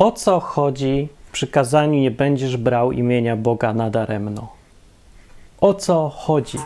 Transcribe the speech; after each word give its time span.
O 0.00 0.12
co 0.12 0.40
chodzi 0.40 1.08
w 1.28 1.30
przykazaniu 1.30 2.00
nie 2.00 2.10
będziesz 2.10 2.56
brał 2.56 2.92
imienia 2.92 3.36
Boga 3.36 3.72
nadaremno? 3.72 4.52
O 5.60 5.74
co 5.74 6.08
chodzi? 6.08 6.58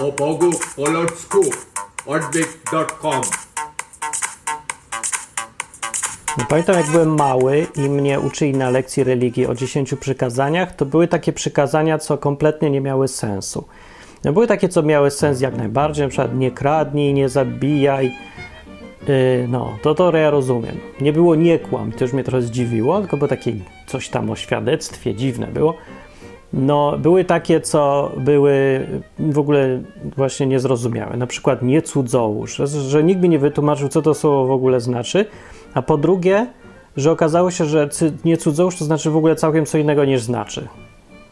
O 0.00 0.12
Bogu 0.12 0.50
po 0.76 0.90
ludzku 0.90 1.40
odwyk.com 2.06 3.20
Pamiętam, 6.48 6.76
jak 6.76 6.86
byłem 6.86 7.16
mały 7.16 7.66
i 7.76 7.80
mnie 7.80 8.20
uczyli 8.20 8.52
na 8.52 8.70
lekcji 8.70 9.04
religii 9.04 9.46
o 9.46 9.54
dziesięciu 9.54 9.96
przykazaniach, 9.96 10.76
to 10.76 10.86
były 10.86 11.08
takie 11.08 11.32
przykazania, 11.32 11.98
co 11.98 12.18
kompletnie 12.18 12.70
nie 12.70 12.80
miały 12.80 13.08
sensu. 13.08 13.64
No, 14.24 14.32
były 14.32 14.46
takie, 14.46 14.68
co 14.68 14.82
miały 14.82 15.10
sens 15.10 15.40
jak 15.40 15.56
najbardziej, 15.56 16.04
na 16.04 16.08
przykład 16.08 16.34
nie 16.34 16.50
kradnij, 16.50 17.14
nie 17.14 17.28
zabijaj. 17.28 18.12
Yy, 19.08 19.48
no, 19.48 19.78
to 19.82 19.94
to 19.94 20.16
ja 20.16 20.30
rozumiem. 20.30 20.76
Nie 21.00 21.12
było 21.12 21.34
nie 21.34 21.58
kłam, 21.58 21.92
już 22.00 22.12
mnie 22.12 22.24
trochę 22.24 22.42
zdziwiło, 22.42 23.00
tylko 23.00 23.16
było 23.16 23.28
takie 23.28 23.52
coś 23.86 24.08
tam 24.08 24.30
o 24.30 24.36
świadectwie, 24.36 25.14
dziwne 25.14 25.46
było. 25.46 25.74
No, 26.52 26.98
były 26.98 27.24
takie, 27.24 27.60
co 27.60 28.12
były 28.16 28.86
w 29.18 29.38
ogóle 29.38 29.82
właśnie 30.16 30.46
niezrozumiałe. 30.46 31.16
Na 31.16 31.26
przykład 31.26 31.62
nie 31.62 31.82
cudzołóż, 31.82 32.56
że, 32.56 32.66
że 32.66 33.04
nikt 33.04 33.22
mi 33.22 33.28
nie 33.28 33.38
wytłumaczył, 33.38 33.88
co 33.88 34.02
to 34.02 34.14
słowo 34.14 34.46
w 34.46 34.50
ogóle 34.50 34.80
znaczy. 34.80 35.26
A 35.74 35.82
po 35.82 35.96
drugie, 35.98 36.46
że 36.96 37.10
okazało 37.10 37.50
się, 37.50 37.64
że 37.64 37.88
nie 38.24 38.36
cudzołóż 38.36 38.76
to 38.76 38.84
znaczy 38.84 39.10
w 39.10 39.16
ogóle 39.16 39.36
całkiem 39.36 39.66
co 39.66 39.78
innego 39.78 40.04
niż 40.04 40.22
znaczy. 40.22 40.68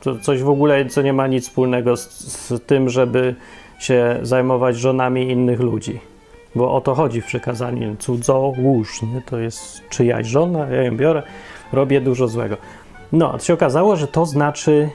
To 0.00 0.18
coś 0.18 0.42
w 0.42 0.48
ogóle, 0.48 0.86
co 0.86 1.02
nie 1.02 1.12
ma 1.12 1.26
nic 1.26 1.44
wspólnego 1.44 1.96
z, 1.96 2.08
z 2.10 2.66
tym, 2.66 2.88
żeby 2.88 3.34
się 3.78 4.18
zajmować 4.22 4.76
żonami 4.76 5.30
innych 5.30 5.60
ludzi. 5.60 6.09
Bo 6.54 6.74
o 6.74 6.80
to 6.80 6.94
chodzi 6.94 7.20
w 7.20 7.26
przykazaniu. 7.26 7.96
Cudzołóż, 7.96 9.02
nie? 9.02 9.22
To 9.22 9.38
jest 9.38 9.88
czyjaś 9.88 10.26
żona, 10.26 10.68
ja 10.68 10.82
ją 10.82 10.96
biorę, 10.96 11.22
robię 11.72 12.00
dużo 12.00 12.28
złego. 12.28 12.56
No, 13.12 13.32
to 13.32 13.38
się 13.38 13.54
okazało, 13.54 13.96
że 13.96 14.08
to 14.08 14.26
znaczy 14.26 14.90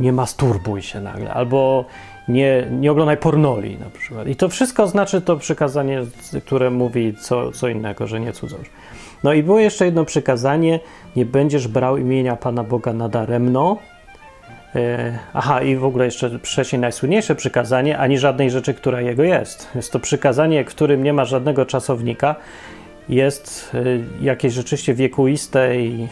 nie 0.00 0.12
masturbuj 0.12 0.82
się 0.82 1.00
nagle, 1.00 1.34
albo 1.34 1.84
nie, 2.28 2.66
nie 2.70 2.92
oglądaj 2.92 3.16
pornoli 3.16 3.78
na 3.78 3.90
przykład. 3.90 4.28
I 4.28 4.36
to 4.36 4.48
wszystko 4.48 4.86
znaczy 4.86 5.20
to 5.20 5.36
przykazanie, 5.36 6.02
które 6.44 6.70
mówi 6.70 7.14
co, 7.20 7.52
co 7.52 7.68
innego, 7.68 8.06
że 8.06 8.20
nie 8.20 8.32
cudzołóż. 8.32 8.70
No 9.24 9.32
i 9.32 9.42
było 9.42 9.58
jeszcze 9.58 9.84
jedno 9.84 10.04
przykazanie, 10.04 10.80
nie 11.16 11.26
będziesz 11.26 11.68
brał 11.68 11.96
imienia 11.96 12.36
Pana 12.36 12.64
Boga 12.64 12.92
nadaremno. 12.92 13.76
E, 14.76 15.18
aha, 15.34 15.62
i 15.62 15.76
w 15.76 15.84
ogóle 15.84 16.04
jeszcze 16.04 16.38
wcześniej 16.38 16.80
najsłynniejsze 16.80 17.34
przykazanie, 17.34 17.98
ani 17.98 18.18
żadnej 18.18 18.50
rzeczy, 18.50 18.74
która 18.74 19.00
jego 19.00 19.22
jest. 19.22 19.68
Jest 19.74 19.92
to 19.92 20.00
przykazanie, 20.00 20.64
którym 20.64 21.02
nie 21.02 21.12
ma 21.12 21.24
żadnego 21.24 21.66
czasownika, 21.66 22.34
jest 23.08 23.70
e, 23.74 24.24
jakieś 24.24 24.52
rzeczywiście 24.52 24.94
wiekuiste 24.94 25.76
i 25.76 26.08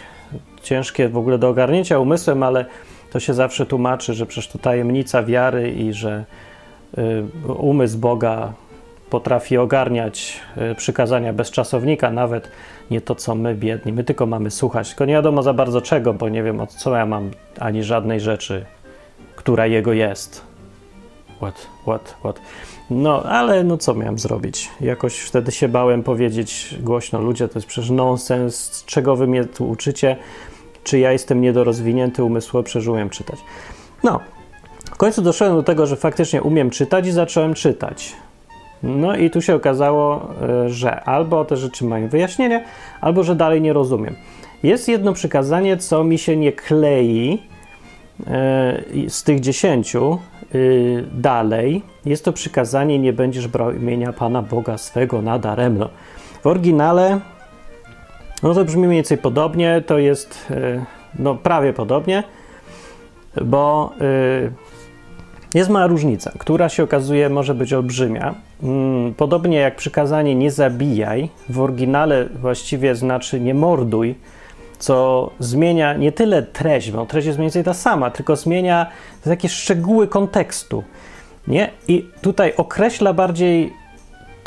ciężkie 0.63 1.09
w 1.09 1.17
ogóle 1.17 1.39
do 1.39 1.49
ogarnięcia 1.49 1.99
umysłem, 1.99 2.43
ale 2.43 2.65
to 3.11 3.21
się 3.21 3.35
zawsze 3.35 3.67
tłumaczy, 3.67 4.15
że 4.15 4.27
przecież 4.27 4.49
to 4.49 4.59
tajemnica 4.59 5.23
wiary 5.23 5.71
i 5.71 5.93
że 5.93 6.25
y, 6.99 7.53
umysł 7.53 7.99
Boga 7.99 8.53
potrafi 9.11 9.59
ogarniać 9.59 10.41
y, 10.73 10.75
przykazania 10.75 11.33
bez 11.33 11.51
czasownika, 11.51 12.11
nawet 12.11 12.51
nie 12.91 13.01
to, 13.01 13.15
co 13.15 13.35
my, 13.35 13.55
biedni. 13.55 13.93
My 13.93 14.05
tylko 14.05 14.27
mamy 14.27 14.51
słuchać, 14.51 14.89
tylko 14.89 15.05
nie 15.05 15.15
wiadomo 15.15 15.43
za 15.43 15.55
bardzo 15.55 15.81
czego, 15.81 16.15
bo 16.15 16.29
nie 16.29 16.43
wiem, 16.43 16.61
o 16.61 16.67
co 16.67 16.97
ja 16.97 17.07
mam, 17.07 17.31
ani 17.59 17.85
żadnej 17.85 18.21
rzeczy, 18.21 18.65
która 19.37 19.67
jego 19.67 19.93
jest. 19.93 20.45
What, 21.37 21.67
what, 21.83 22.15
what. 22.21 22.41
No, 22.91 23.23
ale 23.23 23.65
no 23.65 23.79
co 23.79 23.95
miałem 23.95 24.19
zrobić? 24.19 24.71
Jakoś 24.81 25.19
wtedy 25.19 25.53
się 25.53 25.69
bałem 25.69 26.03
powiedzieć 26.03 26.77
głośno, 26.81 27.21
ludzie, 27.21 27.49
to 27.49 27.59
jest 27.59 27.69
przecież 27.69 27.91
nonsens, 27.91 28.85
czego 28.87 29.17
wy 29.17 29.27
mnie 29.27 29.45
tu 29.45 29.69
uczycie? 29.69 30.17
Czy 30.85 30.99
ja 30.99 31.13
jestem 31.13 31.41
niedorozwinięty 31.41 32.25
umysłowo, 32.25 32.65
przeżyłem 32.65 33.11
czytać? 33.11 33.39
No, 34.05 34.21
w 34.85 34.97
końcu 34.97 35.23
doszedłem 35.23 35.57
do 35.57 35.63
tego, 35.63 35.87
że 35.87 35.97
faktycznie 35.97 36.43
umiem 36.43 36.71
czytać 36.71 37.07
i 37.07 37.13
zacząłem 37.13 37.55
czytać. 37.55 38.17
No 38.83 39.17
i 39.17 39.31
tu 39.31 39.43
się 39.43 39.55
okazało, 39.55 40.29
e, 40.43 40.69
że 40.69 41.05
albo 41.05 41.45
te 41.45 41.57
rzeczy 41.57 41.85
mają 41.85 42.09
wyjaśnienie, 42.09 42.65
albo 43.01 43.25
że 43.25 43.35
dalej 43.35 43.61
nie 43.61 43.73
rozumiem. 43.73 44.17
Jest 44.63 44.89
jedno 44.89 45.13
przykazanie, 45.13 45.77
co 45.77 46.05
mi 46.05 46.19
się 46.19 46.37
nie 46.37 46.53
klei 46.53 47.43
e, 48.27 48.83
z 49.09 49.23
tych 49.25 49.41
dziesięciu 49.41 50.19
y, 50.55 51.05
dalej. 51.13 51.83
Jest 52.05 52.25
to 52.25 52.33
przykazanie, 52.33 52.99
nie 52.99 53.13
będziesz 53.13 53.49
brał 53.49 53.73
imienia 53.73 54.13
Pana 54.13 54.43
Boga 54.43 54.79
swego 54.79 55.23
nadaremno. 55.23 55.89
W 56.43 56.47
oryginale 56.47 57.21
no 58.43 58.55
to 58.55 58.65
brzmi 58.65 58.83
mniej 58.87 58.97
więcej 58.97 59.19
podobnie, 59.19 59.83
to 59.87 59.99
jest 59.99 60.53
no 61.19 61.35
prawie 61.35 61.73
podobnie, 61.73 62.23
bo 63.45 63.93
jest 65.55 65.71
mała 65.71 65.87
różnica, 65.87 66.33
która 66.39 66.69
się 66.69 66.83
okazuje 66.83 67.29
może 67.29 67.55
być 67.55 67.73
olbrzymia. 67.73 68.35
Mm, 68.63 69.15
Podobnie 69.15 69.59
jak 69.59 69.77
przykazanie 69.77 70.35
nie 70.35 70.51
zabijaj, 70.51 71.29
w 71.49 71.61
oryginale 71.61 72.27
właściwie 72.27 72.95
znaczy 72.95 73.41
nie 73.41 73.55
morduj, 73.55 74.15
co 74.79 75.31
zmienia 75.39 75.95
nie 75.95 76.13
tyle 76.13 76.43
treść, 76.43 76.91
bo 76.91 77.07
treść 77.07 77.27
jest 77.27 77.39
mniej 77.39 77.47
więcej 77.47 77.65
ta 77.65 77.75
sama, 77.75 78.11
tylko 78.11 78.37
zmienia 78.37 78.87
takie 79.25 79.49
szczegóły 79.49 80.09
kontekstu. 80.09 80.85
Nie? 81.49 81.71
I 81.89 82.07
tutaj 82.23 82.53
określa 82.57 83.13
bardziej 83.13 83.73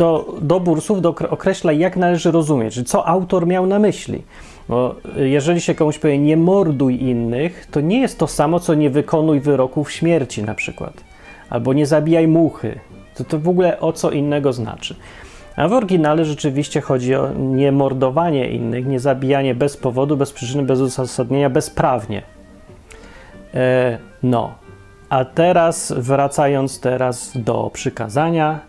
to 0.03 0.25
dobór 0.41 0.81
słów 0.81 1.01
do, 1.01 1.15
określa, 1.29 1.71
jak 1.71 1.97
należy 1.97 2.31
rozumieć, 2.31 2.89
co 2.89 3.07
autor 3.07 3.47
miał 3.47 3.65
na 3.67 3.79
myśli. 3.79 4.23
Bo 4.69 4.95
jeżeli 5.15 5.61
się 5.61 5.75
komuś 5.75 5.99
powie 5.99 6.17
nie 6.17 6.37
morduj 6.37 7.03
innych, 7.03 7.67
to 7.71 7.81
nie 7.81 8.01
jest 8.01 8.19
to 8.19 8.27
samo, 8.27 8.59
co 8.59 8.73
nie 8.73 8.89
wykonuj 8.89 9.39
wyroków 9.39 9.91
śmierci 9.91 10.43
na 10.43 10.55
przykład. 10.55 10.93
Albo 11.49 11.73
nie 11.73 11.85
zabijaj 11.85 12.27
muchy. 12.27 12.79
To, 13.15 13.23
to 13.23 13.39
w 13.39 13.47
ogóle 13.47 13.79
o 13.79 13.93
co 13.93 14.11
innego 14.11 14.53
znaczy. 14.53 14.95
A 15.55 15.67
w 15.67 15.73
oryginale 15.73 16.25
rzeczywiście 16.25 16.81
chodzi 16.81 17.15
o 17.15 17.29
niemordowanie 17.33 18.49
innych, 18.49 18.85
nie 18.87 18.99
zabijanie 18.99 19.55
bez 19.55 19.77
powodu, 19.77 20.17
bez 20.17 20.31
przyczyny, 20.31 20.63
bez 20.63 20.79
uzasadnienia, 20.79 21.49
bezprawnie. 21.49 22.21
E, 23.53 23.97
no. 24.23 24.55
A 25.09 25.25
teraz, 25.25 25.93
wracając 25.97 26.79
teraz 26.79 27.31
do 27.35 27.69
przykazania, 27.73 28.59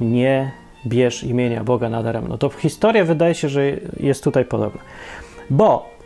nie 0.00 0.65
bierz 0.86 1.24
imienia 1.24 1.64
Boga 1.64 1.88
nadaremno. 1.88 2.38
To 2.38 2.48
historia 2.48 3.04
wydaje 3.04 3.34
się, 3.34 3.48
że 3.48 3.62
jest 4.00 4.24
tutaj 4.24 4.44
podobna. 4.44 4.80
Bo 5.50 5.96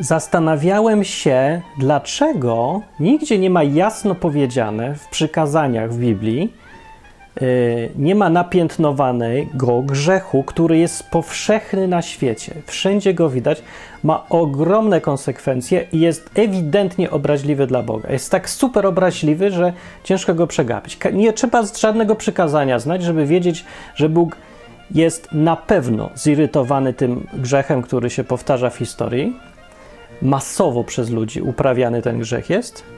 zastanawiałem 0.00 1.04
się, 1.04 1.62
dlaczego 1.78 2.82
nigdzie 3.00 3.38
nie 3.38 3.50
ma 3.50 3.62
jasno 3.62 4.14
powiedziane 4.14 4.94
w 4.94 5.08
przykazaniach 5.08 5.92
w 5.92 5.98
Biblii, 5.98 6.52
nie 7.96 8.14
ma 8.14 8.30
napiętnowanego 8.30 9.82
grzechu, 9.82 10.42
który 10.42 10.78
jest 10.78 11.10
powszechny 11.10 11.88
na 11.88 12.02
świecie. 12.02 12.54
Wszędzie 12.66 13.14
go 13.14 13.30
widać, 13.30 13.62
ma 14.02 14.28
ogromne 14.28 15.00
konsekwencje 15.00 15.86
i 15.92 16.00
jest 16.00 16.30
ewidentnie 16.34 17.10
obraźliwy 17.10 17.66
dla 17.66 17.82
Boga. 17.82 18.12
Jest 18.12 18.30
tak 18.30 18.50
super 18.50 18.86
obraźliwy, 18.86 19.50
że 19.50 19.72
ciężko 20.04 20.34
go 20.34 20.46
przegapić. 20.46 20.98
Nie 21.12 21.32
trzeba 21.32 21.62
żadnego 21.80 22.14
przykazania 22.14 22.78
znać, 22.78 23.02
żeby 23.02 23.26
wiedzieć, 23.26 23.64
że 23.94 24.08
Bóg 24.08 24.36
jest 24.90 25.28
na 25.32 25.56
pewno 25.56 26.10
zirytowany 26.14 26.92
tym 26.92 27.26
grzechem, 27.34 27.82
który 27.82 28.10
się 28.10 28.24
powtarza 28.24 28.70
w 28.70 28.76
historii. 28.76 29.36
Masowo 30.22 30.84
przez 30.84 31.10
ludzi 31.10 31.42
uprawiany 31.42 32.02
ten 32.02 32.18
grzech 32.18 32.50
jest. 32.50 32.97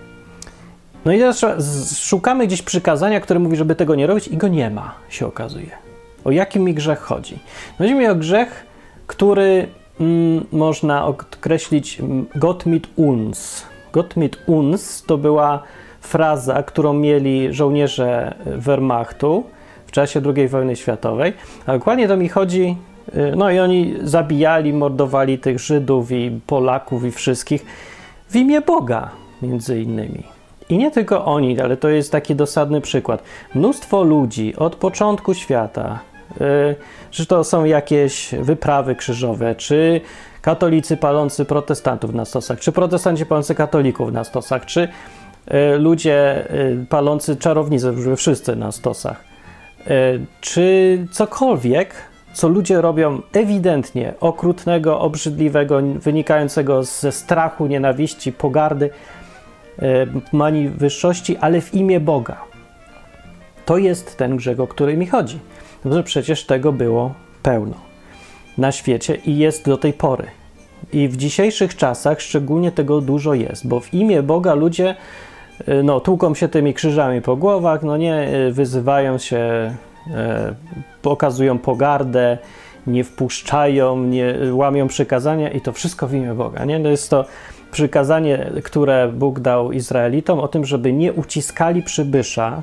No 1.05 1.13
i 1.13 1.19
teraz 1.19 1.45
szukamy 1.99 2.47
gdzieś 2.47 2.63
przykazania, 2.63 3.21
które 3.21 3.41
mówi, 3.41 3.57
żeby 3.57 3.75
tego 3.75 3.95
nie 3.95 4.07
robić, 4.07 4.29
i 4.29 4.37
go 4.37 4.49
nie 4.49 4.71
ma, 4.71 4.95
się 5.09 5.27
okazuje. 5.27 5.71
O 6.25 6.31
jaki 6.31 6.61
mi 6.61 6.75
grzech 6.75 6.99
chodzi? 6.99 7.39
Chodzi 7.79 7.95
mi 7.95 8.07
o 8.07 8.15
grzech, 8.15 8.67
który 9.07 9.69
mm, 10.01 10.47
można 10.53 11.07
określić 11.07 12.01
mm, 12.01 12.27
Gott 12.35 12.67
mit 12.67 12.89
uns. 12.97 13.65
Gott 13.93 14.17
mit 14.17 14.39
uns 14.47 15.03
to 15.07 15.19
była 15.19 15.63
fraza, 16.01 16.63
którą 16.63 16.93
mieli 16.93 17.55
żołnierze 17.55 18.35
Wehrmachtu 18.47 19.45
w 19.87 19.93
czasie 19.93 20.23
II 20.37 20.49
wojny 20.49 20.77
światowej. 20.77 21.33
A 21.67 21.73
dokładnie 21.73 22.09
to 22.09 22.17
mi 22.17 22.29
chodzi, 22.29 22.77
y, 23.15 23.33
no 23.37 23.51
i 23.51 23.59
oni 23.59 23.95
zabijali, 24.03 24.73
mordowali 24.73 25.39
tych 25.39 25.59
Żydów 25.59 26.13
i 26.13 26.41
Polaków 26.47 27.05
i 27.05 27.11
wszystkich 27.11 27.67
w 28.29 28.37
imię 28.37 28.61
Boga, 28.61 29.11
między 29.43 29.81
innymi. 29.81 30.40
I 30.71 30.79
nie 30.79 30.91
tylko 30.91 31.25
oni, 31.25 31.61
ale 31.61 31.77
to 31.77 31.89
jest 31.89 32.13
taki 32.13 32.35
dosadny 32.35 32.81
przykład. 32.81 33.23
Mnóstwo 33.55 34.03
ludzi 34.03 34.57
od 34.57 34.77
początku 34.77 35.35
świata, 35.35 35.99
yy, 36.41 36.77
czy 37.11 37.27
to 37.27 37.45
są 37.45 37.65
jakieś 37.65 38.35
wyprawy 38.41 38.95
krzyżowe, 38.95 39.55
czy 39.55 40.01
katolicy 40.43 40.97
palący 40.97 41.45
protestantów 41.45 42.15
na 42.15 42.25
stosach, 42.25 42.61
czy 42.61 42.73
protestanci 42.73 43.27
palący 43.27 43.55
katolików 43.55 44.13
na 44.13 44.25
stosach, 44.25 44.67
czy 44.67 44.89
y, 45.75 45.79
ludzie 45.79 46.49
y, 46.55 46.87
palący 46.89 47.37
czarownice, 47.37 47.93
wszyscy 48.17 48.57
na 48.57 48.73
stosach, 48.73 49.25
y, 49.81 50.27
czy 50.41 51.07
cokolwiek, 51.11 51.95
co 52.33 52.49
ludzie 52.49 52.81
robią 52.81 53.23
ewidentnie 53.33 54.15
okrutnego, 54.21 55.01
obrzydliwego, 55.01 55.81
wynikającego 55.83 56.83
ze 56.83 57.13
strachu, 57.13 57.67
nienawiści, 57.67 58.33
pogardy, 58.33 58.91
e, 59.83 60.07
mani 60.33 60.69
wyższości, 60.69 61.37
ale 61.37 61.61
w 61.61 61.75
imię 61.75 62.01
Boga. 62.01 62.41
To 63.67 63.79
jest 63.79 64.17
ten 64.17 64.37
grzech, 64.37 64.61
o 64.61 64.67
który 64.67 64.97
mi 64.97 65.07
chodzi. 65.07 65.39
No 65.85 65.95
że 65.95 66.03
przecież 66.03 66.47
tego 66.47 66.73
było 66.73 67.15
pełno 67.43 67.75
na 68.59 68.73
świecie 68.73 69.15
i 69.27 69.39
jest 69.39 69.65
do 69.65 69.77
tej 69.77 69.93
pory. 69.93 70.27
I 70.93 71.09
w 71.09 71.17
dzisiejszych 71.17 71.77
czasach 71.77 72.21
szczególnie 72.21 72.73
tego 72.73 73.01
dużo 73.01 73.35
jest, 73.35 73.69
bo 73.69 73.81
w 73.81 73.95
imię 73.95 74.23
Boga 74.23 74.55
ludzie 74.55 74.95
e, 75.67 75.83
no, 75.83 76.01
tłuką 76.01 76.35
się 76.35 76.49
tymi 76.49 76.75
krzyżami 76.75 77.23
po 77.23 77.37
głowach, 77.37 77.83
no 77.83 77.97
nie, 77.97 78.15
e, 78.15 78.53
wyzywają 78.53 79.19
się 79.19 79.75
E, 80.07 80.55
pokazują 81.03 81.59
pogardę, 81.59 82.39
nie 82.87 83.05
wpuszczają, 83.05 83.97
nie 83.97 84.35
łamią 84.53 84.89
przykazania 84.89 85.51
i 85.51 85.61
to 85.61 85.73
wszystko 85.73 86.09
w 86.09 86.15
imię 86.15 86.35
Boga. 86.35 86.65
Nie? 86.65 86.81
To 86.81 86.89
jest 86.89 87.11
to 87.11 87.25
przykazanie, 87.71 88.53
które 88.65 89.09
Bóg 89.09 89.41
dał 89.41 89.73
Izraelitom 89.73 90.41
o 90.41 90.49
tym, 90.49 90.65
żeby 90.65 90.93
nie 90.93 91.13
uciskali 91.13 91.83
przybysza, 91.83 92.63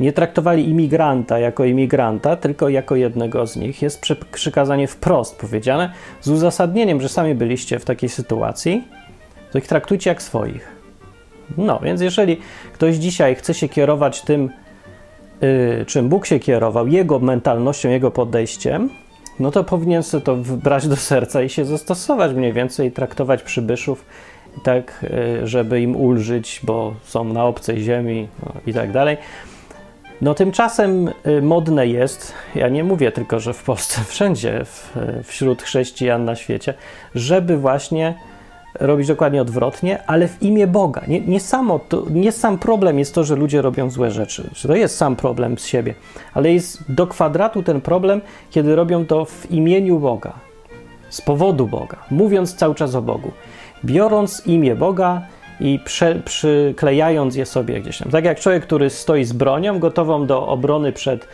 nie 0.00 0.12
traktowali 0.12 0.68
imigranta 0.68 1.38
jako 1.38 1.64
imigranta, 1.64 2.36
tylko 2.36 2.68
jako 2.68 2.96
jednego 2.96 3.46
z 3.46 3.56
nich. 3.56 3.82
Jest 3.82 4.00
przykazanie 4.32 4.88
wprost 4.88 5.36
powiedziane, 5.36 5.92
z 6.20 6.28
uzasadnieniem, 6.28 7.00
że 7.00 7.08
sami 7.08 7.34
byliście 7.34 7.78
w 7.78 7.84
takiej 7.84 8.08
sytuacji, 8.08 8.84
to 9.52 9.58
ich 9.58 9.66
traktujcie 9.66 10.10
jak 10.10 10.22
swoich. 10.22 10.68
No, 11.58 11.80
więc 11.82 12.00
jeżeli 12.00 12.36
ktoś 12.72 12.96
dzisiaj 12.96 13.34
chce 13.34 13.54
się 13.54 13.68
kierować 13.68 14.22
tym, 14.22 14.50
Y, 15.42 15.84
czym 15.86 16.08
Bóg 16.08 16.26
się 16.26 16.38
kierował, 16.38 16.86
jego 16.86 17.18
mentalnością, 17.18 17.88
jego 17.88 18.10
podejściem, 18.10 18.90
no 19.40 19.50
to 19.50 19.64
powinien 19.64 20.02
sobie 20.02 20.24
to 20.24 20.36
brać 20.36 20.88
do 20.88 20.96
serca 20.96 21.42
i 21.42 21.48
się 21.48 21.64
zastosować 21.64 22.34
mniej 22.34 22.52
więcej, 22.52 22.92
traktować 22.92 23.42
przybyszów 23.42 24.04
tak, 24.62 25.04
y, 25.42 25.46
żeby 25.46 25.80
im 25.80 25.96
ulżyć, 25.96 26.60
bo 26.62 26.94
są 27.04 27.24
na 27.24 27.44
obcej 27.44 27.82
ziemi 27.82 28.28
no, 28.42 28.52
i 28.66 28.74
tak 28.74 28.92
dalej. 28.92 29.16
No 30.20 30.34
tymczasem 30.34 31.10
y, 31.26 31.42
modne 31.42 31.86
jest, 31.86 32.34
ja 32.54 32.68
nie 32.68 32.84
mówię 32.84 33.12
tylko, 33.12 33.40
że 33.40 33.54
w 33.54 33.62
Polsce, 33.62 34.00
wszędzie 34.08 34.64
w, 34.64 34.96
wśród 35.24 35.62
chrześcijan 35.62 36.24
na 36.24 36.36
świecie, 36.36 36.74
żeby 37.14 37.56
właśnie 37.56 38.14
robić 38.80 39.08
dokładnie 39.08 39.42
odwrotnie, 39.42 40.02
ale 40.06 40.28
w 40.28 40.42
imię 40.42 40.66
Boga. 40.66 41.02
Nie, 41.08 41.20
nie, 41.20 41.40
samo 41.40 41.78
to, 41.78 42.02
nie 42.10 42.32
sam 42.32 42.58
problem 42.58 42.98
jest 42.98 43.14
to, 43.14 43.24
że 43.24 43.36
ludzie 43.36 43.62
robią 43.62 43.90
złe 43.90 44.10
rzeczy. 44.10 44.50
To 44.66 44.74
jest 44.74 44.96
sam 44.96 45.16
problem 45.16 45.58
z 45.58 45.66
siebie, 45.66 45.94
ale 46.34 46.52
jest 46.52 46.92
do 46.92 47.06
kwadratu 47.06 47.62
ten 47.62 47.80
problem, 47.80 48.20
kiedy 48.50 48.76
robią 48.76 49.06
to 49.06 49.24
w 49.24 49.50
imieniu 49.50 49.98
Boga, 49.98 50.32
z 51.08 51.20
powodu 51.20 51.66
Boga, 51.66 51.96
mówiąc 52.10 52.54
cały 52.54 52.74
czas 52.74 52.94
o 52.94 53.02
Bogu, 53.02 53.30
biorąc 53.84 54.46
imię 54.46 54.76
Boga 54.76 55.22
i 55.60 55.78
prze, 55.84 56.14
przyklejając 56.24 57.36
je 57.36 57.46
sobie 57.46 57.80
gdzieś 57.80 57.98
tam. 57.98 58.10
Tak 58.10 58.24
jak 58.24 58.40
człowiek, 58.40 58.62
który 58.62 58.90
stoi 58.90 59.24
z 59.24 59.32
bronią, 59.32 59.78
gotową 59.78 60.26
do 60.26 60.46
obrony 60.46 60.92
przed 60.92 61.28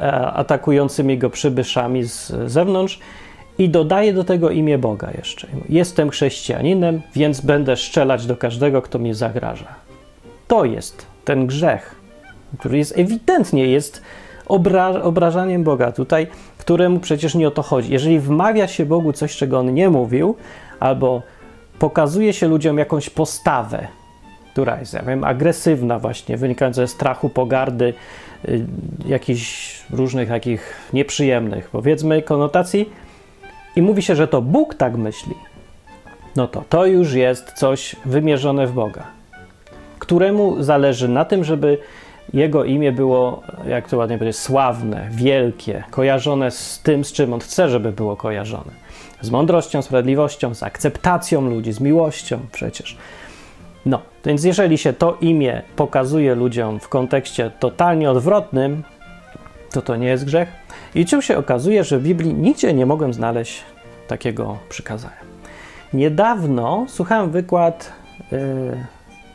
e, 0.00 0.12
atakującymi 0.32 1.18
go 1.18 1.30
przybyszami 1.30 2.04
z 2.04 2.32
zewnątrz 2.46 2.98
i 3.58 3.68
dodaje 3.68 4.12
do 4.12 4.24
tego 4.24 4.50
imię 4.50 4.78
Boga 4.78 5.10
jeszcze. 5.16 5.46
Jestem 5.68 6.10
chrześcijaninem, 6.10 7.02
więc 7.16 7.40
będę 7.40 7.76
strzelać 7.76 8.26
do 8.26 8.36
każdego, 8.36 8.82
kto 8.82 8.98
mnie 8.98 9.14
zagraża. 9.14 9.74
To 10.48 10.64
jest 10.64 11.06
ten 11.24 11.46
grzech, 11.46 11.94
który 12.58 12.78
jest 12.78 12.98
ewidentnie 12.98 13.66
jest 13.66 14.02
obra 14.46 14.88
obrażaniem 15.02 15.64
Boga 15.64 15.92
tutaj, 15.92 16.26
któremu 16.58 17.00
przecież 17.00 17.34
nie 17.34 17.48
o 17.48 17.50
to 17.50 17.62
chodzi. 17.62 17.92
Jeżeli 17.92 18.20
wmawia 18.20 18.68
się 18.68 18.86
Bogu 18.86 19.12
coś, 19.12 19.36
czego 19.36 19.58
on 19.58 19.74
nie 19.74 19.90
mówił, 19.90 20.36
albo 20.80 21.22
pokazuje 21.78 22.32
się 22.32 22.48
ludziom 22.48 22.78
jakąś 22.78 23.10
postawę, 23.10 23.88
która 24.52 24.80
jest, 24.80 24.94
ja 24.94 25.02
wiem, 25.02 25.24
agresywna 25.24 25.98
właśnie, 25.98 26.36
wynikająca 26.36 26.80
ze 26.80 26.88
strachu, 26.88 27.28
pogardy, 27.28 27.94
y, 28.48 28.66
jakichś 29.06 29.78
różnych 29.90 30.28
takich 30.28 30.74
nieprzyjemnych, 30.92 31.70
powiedzmy, 31.70 32.22
konotacji, 32.22 32.90
i 33.78 33.82
mówi 33.82 34.02
się, 34.02 34.16
że 34.16 34.28
to 34.28 34.42
Bóg 34.42 34.74
tak 34.74 34.96
myśli, 34.96 35.34
no 36.36 36.48
to 36.48 36.64
to 36.68 36.86
już 36.86 37.12
jest 37.12 37.52
coś 37.52 37.96
wymierzone 38.04 38.66
w 38.66 38.72
Boga, 38.72 39.02
któremu 39.98 40.62
zależy 40.62 41.08
na 41.08 41.24
tym, 41.24 41.44
żeby 41.44 41.78
jego 42.34 42.64
imię 42.64 42.92
było, 42.92 43.42
jak 43.68 43.88
to 43.88 43.96
ładnie 43.96 44.18
powiedzieć, 44.18 44.40
sławne, 44.40 45.08
wielkie, 45.10 45.84
kojarzone 45.90 46.50
z 46.50 46.80
tym, 46.82 47.04
z 47.04 47.12
czym 47.12 47.32
on 47.32 47.40
chce, 47.40 47.68
żeby 47.68 47.92
było 47.92 48.16
kojarzone. 48.16 48.72
Z 49.20 49.30
mądrością, 49.30 49.82
sprawiedliwością, 49.82 50.54
z 50.54 50.62
akceptacją 50.62 51.40
ludzi, 51.50 51.72
z 51.72 51.80
miłością 51.80 52.38
przecież. 52.52 52.96
No, 53.86 54.00
więc 54.24 54.44
jeżeli 54.44 54.78
się 54.78 54.92
to 54.92 55.16
imię 55.20 55.62
pokazuje 55.76 56.34
ludziom 56.34 56.80
w 56.80 56.88
kontekście 56.88 57.50
totalnie 57.60 58.10
odwrotnym, 58.10 58.82
to 59.72 59.82
to 59.82 59.96
nie 59.96 60.08
jest 60.08 60.24
grzech. 60.24 60.48
I 60.94 61.06
czym 61.06 61.22
się 61.22 61.36
okazuje, 61.36 61.84
że 61.84 61.98
w 61.98 62.02
Biblii 62.02 62.34
nigdzie 62.34 62.74
nie 62.74 62.86
mogłem 62.86 63.14
znaleźć 63.14 63.62
takiego 64.08 64.58
przykazania. 64.68 65.28
Niedawno 65.92 66.86
słuchałem 66.88 67.30
wykład 67.30 67.92
yy, 68.32 68.38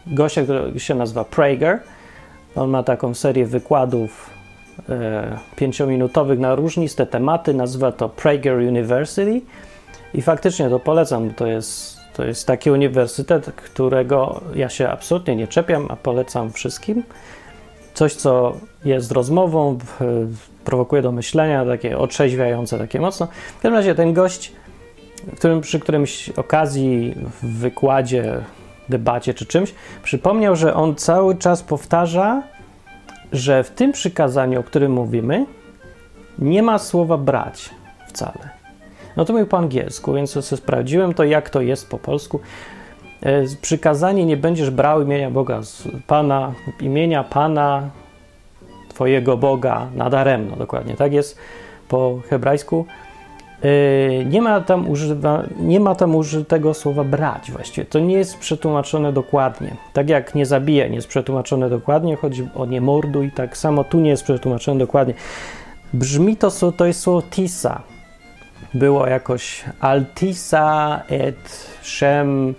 gościa, 0.08 0.44
który 0.44 0.80
się 0.80 0.96
nazywa 0.96 1.24
Prager. 1.24 1.80
On 2.56 2.70
ma 2.70 2.84
taką 2.84 3.14
serię 3.14 3.46
wykładów 3.46 4.30
yy, 4.90 4.96
pięciominutowych 5.56 6.40
na 6.40 6.56
różniste 6.56 7.06
tematy. 7.06 7.54
Nazywa 7.54 7.92
to 7.92 8.10
Prager 8.10 8.58
University. 8.58 9.42
I 10.14 10.22
faktycznie 10.22 10.70
to 10.70 10.80
polecam. 10.80 11.34
To 11.34 11.48
jest, 11.48 11.98
to 12.14 12.26
jest 12.26 12.48
taki 12.48 12.72
uniwersytet, 12.72 13.46
którego 13.46 14.42
ja 14.56 14.70
się 14.70 14.90
absolutnie 14.90 15.36
nie 15.36 15.48
czepiam, 15.48 15.88
a 15.90 15.96
polecam 15.96 16.52
wszystkim. 16.52 17.04
Coś, 17.94 18.14
co 18.14 18.58
jest 18.86 19.12
rozmową, 19.12 19.78
prowokuje 20.66 21.02
do 21.02 21.12
myślenia, 21.12 21.66
takie 21.66 21.98
otrzeźwiające, 21.98 22.78
takie 22.78 23.00
mocno. 23.00 23.28
W 23.28 23.54
każdym 23.54 23.74
razie 23.74 23.96
ten 23.96 24.14
gość, 24.14 24.52
którym, 25.38 25.62
przy 25.62 25.80
którymś 25.80 26.30
okazji, 26.30 27.16
w 27.42 27.46
wykładzie, 27.60 28.42
debacie 28.90 29.34
czy 29.34 29.46
czymś, 29.46 29.74
przypomniał, 30.04 30.56
że 30.56 30.74
on 30.74 30.96
cały 30.96 31.36
czas 31.36 31.64
powtarza, 31.64 32.44
że 33.32 33.64
w 33.64 33.70
tym 33.70 33.92
przykazaniu, 33.92 34.60
o 34.60 34.64
którym 34.64 34.92
mówimy, 34.92 35.46
nie 36.40 36.64
ma 36.64 36.80
słowa 36.80 37.18
brać 37.18 37.70
wcale. 38.08 38.50
No 39.18 39.25
to 39.25 39.34
mówił 39.34 39.48
po 39.48 39.58
angielsku, 39.58 40.13
więc 40.13 40.32
sobie 40.32 40.58
sprawdziłem 40.58 41.13
to, 41.13 41.24
jak 41.24 41.50
to 41.50 41.62
jest 41.62 41.90
po 41.90 41.98
polsku. 41.98 42.40
E, 43.22 43.44
przykazanie 43.62 44.25
nie 44.25 44.38
będziesz 44.38 44.70
brał 44.70 45.02
imienia 45.02 45.32
Boga 45.32 45.62
Pana, 46.08 46.54
imienia 46.82 47.24
Pana, 47.24 47.90
Twojego 48.94 49.38
Boga 49.38 49.88
nadaremno, 49.96 50.56
dokładnie 50.56 50.96
tak 50.96 51.14
jest 51.14 51.38
po 51.88 52.20
hebrajsku. 52.30 52.86
Yy, 53.64 54.26
nie 54.26 54.42
ma, 54.42 54.62
tam 54.62 54.90
używa, 54.90 55.44
nie 55.60 55.80
ma 55.80 55.96
tam 55.96 56.16
użytego 56.16 56.74
słowa 56.74 57.04
brać 57.04 57.52
właściwie. 57.52 57.86
To 57.86 58.00
nie 58.00 58.16
jest 58.16 58.38
przetłumaczone 58.38 59.14
dokładnie. 59.14 59.76
Tak 59.94 60.10
jak 60.10 60.36
nie 60.36 60.46
zabijaj 60.46 60.90
nie 60.90 60.96
jest 60.96 61.08
przetłumaczone 61.08 61.70
dokładnie, 61.70 62.16
chodzi 62.16 62.48
o 62.56 62.66
nie 62.66 62.82
morduj, 62.82 63.32
tak 63.32 63.58
samo 63.58 63.84
tu 63.84 64.00
nie 64.00 64.10
jest 64.10 64.24
przetłumaczone 64.24 64.80
dokładnie. 64.80 65.14
Brzmi 65.94 66.38
to, 66.38 66.72
to 66.78 66.86
jest 66.86 67.00
słowo 67.00 67.22
tisa. 67.22 67.82
Było 68.74 69.08
jakoś 69.08 69.64
altisa 69.80 71.02
et 71.10 71.68
shem 71.82 72.56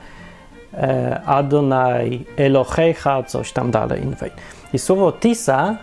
e, 0.75 1.21
Adonai 1.27 2.25
Elohecha, 2.37 3.23
coś 3.23 3.53
tam 3.53 3.71
dalej. 3.71 4.03
I 4.73 4.79
słowo 4.79 5.13
tisa 5.13 5.77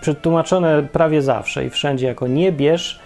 przetłumaczone 0.00 0.82
prawie 0.82 1.22
zawsze 1.22 1.64
i 1.64 1.70
wszędzie 1.70 2.06
jako 2.06 2.26
nie 2.26 2.52
bierz, 2.52 3.00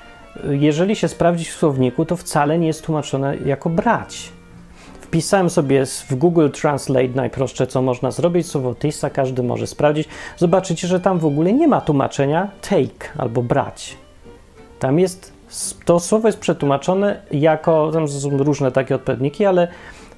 jeżeli 0.50 0.97
się 0.97 1.09
sprawdzi 1.09 1.45
w 1.45 1.53
słowniku, 1.53 2.05
to 2.05 2.17
wcale 2.17 2.59
nie 2.59 2.67
jest 2.67 2.87
tłumaczone 2.87 3.37
jako 3.37 3.71
brać. 3.71 4.31
Wpisałem 5.00 5.50
sobie 5.50 5.87
w 5.87 6.14
Google 6.14 6.49
Translate 6.50 7.09
najprostsze, 7.09 7.67
co 7.67 7.83
można 7.83 8.11
zrobić, 8.11 8.47
słowo 8.47 8.75
tisa, 8.75 9.11
każdy 9.11 9.43
może 9.43 9.67
sprawdzić. 9.67 10.09
Zobaczycie, 10.37 10.88
że 10.88 11.00
tam 11.00 11.19
w 11.19 11.26
ogóle 11.26 11.53
nie 11.53 11.69
ma 11.69 11.81
tłumaczenia 11.81 12.49
take 12.61 13.09
albo 13.19 13.43
brać. 13.43 13.97
Tam 14.79 14.99
jest, 14.99 15.33
to 15.85 16.00
słowo 16.00 16.29
jest 16.29 16.38
przetłumaczone 16.38 17.23
jako, 17.31 17.91
tam 17.93 18.09
są 18.09 18.38
różne 18.38 18.73
takie 18.73 18.95
odpowiedniki, 18.95 19.47
ale 19.47 19.69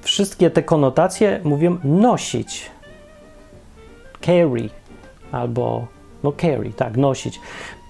wszystkie 0.01 0.49
te 0.49 0.63
konotacje 0.63 1.39
mówią 1.43 1.77
nosić, 1.83 2.71
carry 4.21 4.69
albo 5.31 5.87
no 6.23 6.31
carry, 6.41 6.73
tak, 6.73 6.97
nosić. 6.97 7.39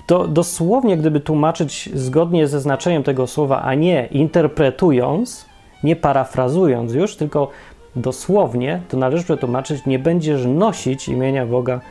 To 0.08 0.28
dosłownie, 0.28 0.98
gdyby 0.98 1.20
tłumaczyć 1.20 1.90
zgodnie 1.94 2.48
ze 2.48 2.60
znaczeniem 2.60 3.04
tego 3.04 3.28
słowa, 3.28 3.62
a 3.62 3.74
nie 3.74 4.08
interpretując, 4.12 5.46
nie 5.84 5.96
parafrazując 5.96 6.94
już, 6.94 7.16
tylko 7.16 7.50
dosłownie, 7.96 8.82
to 8.90 8.98
należy 8.98 9.24
przetłumaczyć, 9.24 9.86
nie 9.86 10.00
będziesz 10.00 10.46
nosić 10.46 11.10
imienia 11.10 11.46
Boga 11.46 11.82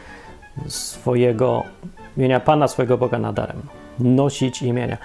swojego, 0.66 1.62
imienia 2.16 2.40
Pana 2.40 2.69
swojego 2.69 2.99
Boga 2.99 3.19
nadarem. 3.19 3.62
Nosić 3.99 4.62
imienia. 4.62 4.97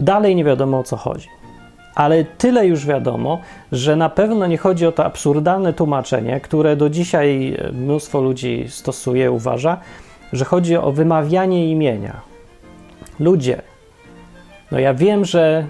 dalej 0.00 0.36
nie 0.36 0.44
wiadomo 0.44 0.78
o 0.78 0.82
co 0.82 0.96
chodzi. 0.96 1.28
Ale 1.94 2.24
tyle 2.24 2.66
już 2.66 2.86
wiadomo, 2.86 3.38
że 3.72 3.96
na 3.96 4.08
pewno 4.08 4.46
nie 4.46 4.58
chodzi 4.58 4.86
o 4.86 4.92
to 4.92 5.04
absurdalne 5.04 5.72
tłumaczenie, 5.72 6.40
które 6.40 6.76
do 6.76 6.90
dzisiaj 6.90 7.56
mnóstwo 7.72 8.20
ludzi 8.20 8.64
stosuje, 8.68 9.30
uważa, 9.30 9.80
że 10.32 10.44
chodzi 10.44 10.76
o 10.76 10.92
wymawianie 10.92 11.70
imienia. 11.70 12.20
Ludzie, 13.20 13.62
no 14.72 14.78
ja 14.78 14.94
wiem, 14.94 15.24
że 15.24 15.66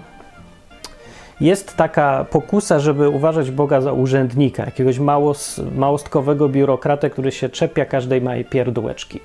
jest 1.41 1.75
taka 1.75 2.25
pokusa, 2.29 2.79
żeby 2.79 3.09
uważać 3.09 3.51
Boga 3.51 3.81
za 3.81 3.93
urzędnika, 3.93 4.65
jakiegoś 4.65 4.99
małos, 4.99 5.61
małostkowego 5.75 6.49
biurokratę, 6.49 7.09
który 7.09 7.31
się 7.31 7.49
czepia 7.49 7.85
każdej 7.85 8.21
małej 8.21 8.45
pierdółeczki. 8.45 9.19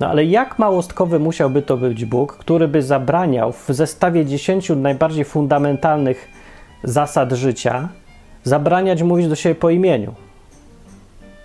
No 0.00 0.08
ale 0.08 0.24
jak 0.24 0.58
małostkowy 0.58 1.18
musiałby 1.18 1.62
to 1.62 1.76
być 1.76 2.04
Bóg, 2.04 2.36
który 2.36 2.68
by 2.68 2.82
zabraniał 2.82 3.52
w 3.52 3.66
zestawie 3.68 4.24
dziesięciu 4.24 4.76
najbardziej 4.76 5.24
fundamentalnych 5.24 6.28
zasad 6.84 7.32
życia, 7.32 7.88
zabraniać 8.44 9.02
mówić 9.02 9.28
do 9.28 9.34
siebie 9.34 9.54
po 9.54 9.70
imieniu? 9.70 10.14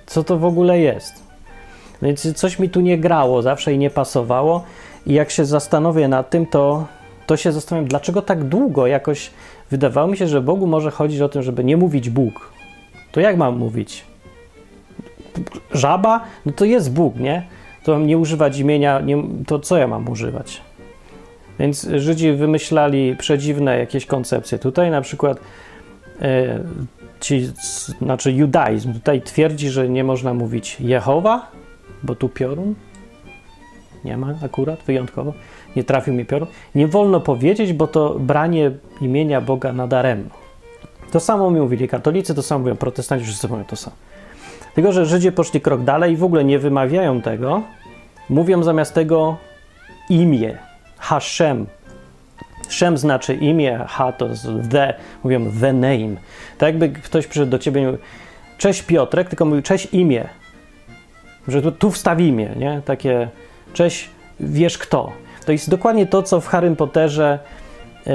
Co 0.06 0.24
to 0.24 0.38
w 0.38 0.46
ogóle 0.46 0.80
jest? 0.80 1.31
Więc 2.02 2.34
coś 2.34 2.60
mi 2.60 2.70
tu 2.70 2.82
nie 2.82 2.98
grało 2.98 3.42
zawsze 3.42 3.74
i 3.74 3.78
nie 3.78 3.90
pasowało. 3.90 4.64
I 5.06 5.14
jak 5.14 5.32
się 5.32 5.46
zastanowię 5.46 6.08
nad 6.08 6.30
tym, 6.30 6.46
to, 6.46 6.88
to 7.28 7.38
się 7.38 7.52
zastanawiam, 7.52 7.88
dlaczego 7.88 8.22
tak 8.22 8.44
długo 8.44 8.88
jakoś 8.88 9.32
wydawało 9.72 10.08
mi 10.08 10.18
się, 10.18 10.28
że 10.28 10.42
Bogu 10.42 10.68
może 10.68 10.92
chodzić 10.92 11.22
o 11.22 11.30
tym, 11.30 11.44
żeby 11.44 11.64
nie 11.64 11.78
mówić 11.78 12.10
Bóg. 12.10 12.52
To 13.12 13.20
jak 13.20 13.38
mam 13.38 13.58
mówić? 13.58 14.04
Żaba? 15.72 16.22
No 16.46 16.52
to 16.52 16.66
jest 16.66 16.94
Bóg, 16.94 17.16
nie? 17.16 17.46
To 17.84 18.00
nie 18.00 18.18
używać 18.18 18.58
imienia, 18.58 19.00
nie, 19.00 19.24
to 19.48 19.60
co 19.60 19.78
ja 19.78 19.88
mam 19.88 20.10
używać? 20.10 20.62
Więc 21.60 21.88
Żydzi 21.96 22.34
wymyślali 22.34 23.16
przedziwne 23.16 23.80
jakieś 23.80 24.06
koncepcje. 24.06 24.60
Tutaj 24.60 24.92
na 24.92 25.02
przykład 25.02 25.38
e, 26.22 26.60
ci, 27.20 27.50
znaczy 28.02 28.32
judaizm 28.32 28.94
tutaj 28.94 29.22
twierdzi, 29.22 29.70
że 29.70 29.90
nie 29.90 30.04
można 30.04 30.34
mówić 30.34 30.78
Jehowa, 30.80 31.52
bo 32.04 32.16
tu 32.16 32.30
piorun. 32.30 32.76
Nie 34.06 34.18
ma 34.18 34.34
akurat, 34.46 34.84
wyjątkowo. 34.84 35.34
Nie 35.76 35.84
trafił 35.84 36.14
mi 36.14 36.26
piorun. 36.26 36.48
Nie 36.76 36.88
wolno 36.88 37.20
powiedzieć, 37.20 37.74
bo 37.74 37.88
to 37.88 38.20
branie 38.20 38.72
imienia 39.02 39.42
Boga 39.42 39.74
nadaremno. 39.74 40.30
To 41.12 41.20
samo 41.20 41.52
mi 41.52 41.60
mówili 41.60 41.88
katolicy, 41.88 42.36
to 42.36 42.42
samo 42.42 42.60
mówią 42.60 42.76
protestanci, 42.76 43.26
wszyscy 43.26 43.48
mówią 43.48 43.64
to 43.64 43.76
samo. 43.76 43.96
Tylko, 44.76 44.92
że 44.92 45.06
Żydzi 45.06 45.32
poszli 45.32 45.62
krok 45.62 45.84
dalej 45.84 46.14
i 46.14 46.18
w 46.18 46.24
ogóle 46.24 46.44
nie 46.44 46.60
wymawiają 46.60 47.22
tego. 47.22 47.62
Mówią 48.30 48.64
zamiast 48.64 48.94
tego 48.94 49.38
imię. 50.10 50.58
Hashem. 50.98 51.66
Shem 52.70 52.98
znaczy 52.98 53.34
imię, 53.34 53.86
ha 53.88 54.12
to 54.12 54.30
the, 54.72 54.94
mówią 55.24 55.52
the 55.62 55.74
name. 55.74 56.16
Tak 56.58 56.68
jakby 56.68 56.90
ktoś 56.90 57.28
przyszedł 57.28 57.52
do 57.52 57.60
ciebie 57.60 57.82
i 57.82 57.86
mówił, 57.86 58.00
cześć 58.58 58.82
Piotrek, 58.82 59.30
tylko 59.30 59.46
mówił 59.46 59.62
cześć 59.62 59.88
imię. 59.92 60.30
Że 61.48 61.62
tu, 61.62 61.72
tu 61.72 61.92
wstaw 61.92 62.20
imię, 62.20 62.50
nie? 62.56 62.82
Takie 62.86 63.30
cześć 63.74 64.10
wiesz 64.40 64.78
kto. 64.78 65.12
To 65.46 65.52
jest 65.52 65.70
dokładnie 65.70 66.06
to, 66.06 66.24
co 66.24 66.42
w 66.42 66.48
Harrym 66.48 66.76
Potterze 66.76 67.40
yy, 68.06 68.14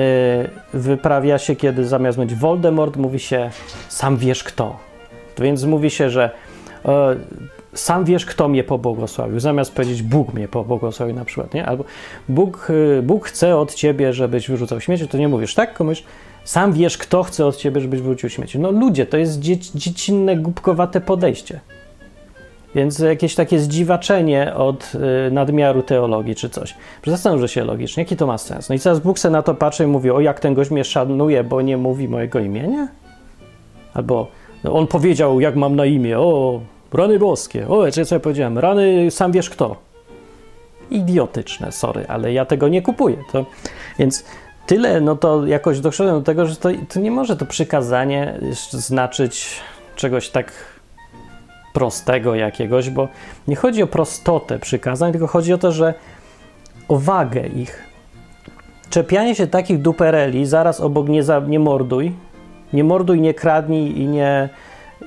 wyprawia 0.74 1.38
się, 1.38 1.56
kiedy 1.56 1.86
zamiast 1.86 2.18
mówić 2.18 2.34
Voldemort, 2.34 2.96
mówi 2.96 3.18
się 3.18 3.50
sam 3.88 4.16
wiesz 4.16 4.44
kto. 4.44 4.86
To 5.36 5.42
więc 5.42 5.64
mówi 5.64 5.90
się, 5.90 6.10
że 6.10 6.30
e, 6.84 7.16
sam 7.74 8.04
wiesz, 8.04 8.26
kto 8.26 8.48
mnie 8.48 8.64
pobłogosławił, 8.64 9.40
zamiast 9.40 9.74
powiedzieć 9.74 10.02
Bóg 10.02 10.34
mnie 10.34 10.48
pobłogosławił 10.48 11.14
na 11.14 11.24
przykład, 11.24 11.54
nie? 11.54 11.66
Albo 11.66 11.84
Bóg, 12.28 12.68
e, 12.98 13.02
Bóg 13.02 13.26
chce 13.26 13.56
od 13.56 13.74
ciebie, 13.74 14.12
żebyś 14.12 14.48
wyrzucał 14.48 14.80
śmieci, 14.80 15.08
to 15.08 15.18
nie 15.18 15.28
mówisz 15.28 15.54
tak, 15.54 15.80
mówisz, 15.80 16.04
sam 16.44 16.72
wiesz, 16.72 16.98
kto 16.98 17.22
chce 17.22 17.46
od 17.46 17.56
ciebie, 17.56 17.80
żebyś 17.80 18.00
wyrzucił 18.00 18.30
śmieci. 18.30 18.58
No 18.58 18.70
ludzie, 18.70 19.06
to 19.06 19.16
jest 19.16 19.40
dziec, 19.40 19.72
dziecinne, 19.74 20.36
głupkowate 20.36 21.00
podejście. 21.00 21.60
Więc 22.74 22.98
jakieś 22.98 23.34
takie 23.34 23.58
zdziwaczenie 23.58 24.54
od 24.54 24.92
y, 25.28 25.30
nadmiaru 25.30 25.82
teologii 25.82 26.34
czy 26.34 26.50
coś. 26.50 26.74
Zastanówże 27.06 27.48
się 27.48 27.64
logicznie, 27.64 28.02
jaki 28.02 28.16
to 28.16 28.26
ma 28.26 28.38
sens. 28.38 28.68
No 28.68 28.74
i 28.74 28.80
teraz 28.80 29.00
Bóg 29.00 29.18
se 29.18 29.30
na 29.30 29.42
to 29.42 29.54
patrzy 29.54 29.84
i 29.84 29.86
mówi, 29.86 30.10
o 30.10 30.20
jak 30.20 30.40
ten 30.40 30.54
gość 30.54 30.70
mnie 30.70 30.84
szanuje, 30.84 31.44
bo 31.44 31.62
nie 31.62 31.76
mówi 31.76 32.08
mojego 32.08 32.38
imienia? 32.38 32.88
Albo 33.94 34.26
no, 34.64 34.72
on 34.72 34.86
powiedział, 34.86 35.40
jak 35.40 35.56
mam 35.56 35.76
na 35.76 35.86
imię. 35.86 36.18
O, 36.18 36.60
rany 36.92 37.18
boskie. 37.18 37.68
O, 37.68 37.90
czy 37.90 38.04
co 38.04 38.14
ja 38.14 38.20
powiedziałem? 38.20 38.58
Rany, 38.58 39.10
sam 39.10 39.32
wiesz 39.32 39.50
kto. 39.50 39.76
Idiotyczne, 40.90 41.72
sorry, 41.72 42.04
ale 42.08 42.32
ja 42.32 42.44
tego 42.44 42.68
nie 42.68 42.82
kupuję. 42.82 43.16
To, 43.32 43.46
więc 43.98 44.24
tyle, 44.66 45.00
no 45.00 45.16
to 45.16 45.46
jakoś 45.46 45.80
doszedłem 45.80 46.16
do 46.16 46.22
tego, 46.22 46.46
że 46.46 46.56
to, 46.56 46.68
to 46.88 47.00
nie 47.00 47.10
może 47.10 47.36
to 47.36 47.46
przykazanie 47.46 48.40
znaczyć 48.70 49.60
czegoś 49.96 50.28
tak 50.28 50.52
prostego 51.76 52.34
jakiegoś, 52.34 52.90
bo 52.90 53.08
nie 53.48 53.56
chodzi 53.56 53.82
o 53.82 53.86
prostotę 53.86 54.58
przykazań, 54.58 55.12
tylko 55.12 55.26
chodzi 55.26 55.52
o 55.52 55.58
to, 55.58 55.72
że 55.72 55.94
o 56.88 56.96
wagę 56.98 57.46
ich. 57.46 57.82
Czepianie 58.90 59.34
się 59.34 59.46
takich 59.46 59.82
dupereli, 59.82 60.46
zaraz 60.46 60.80
obok 60.80 61.08
nie, 61.08 61.22
za, 61.22 61.40
nie 61.40 61.58
morduj, 61.58 62.12
nie 62.72 62.84
morduj, 62.84 63.20
nie 63.20 63.34
kradnij 63.34 64.00
i 64.00 64.06
nie, 64.06 64.48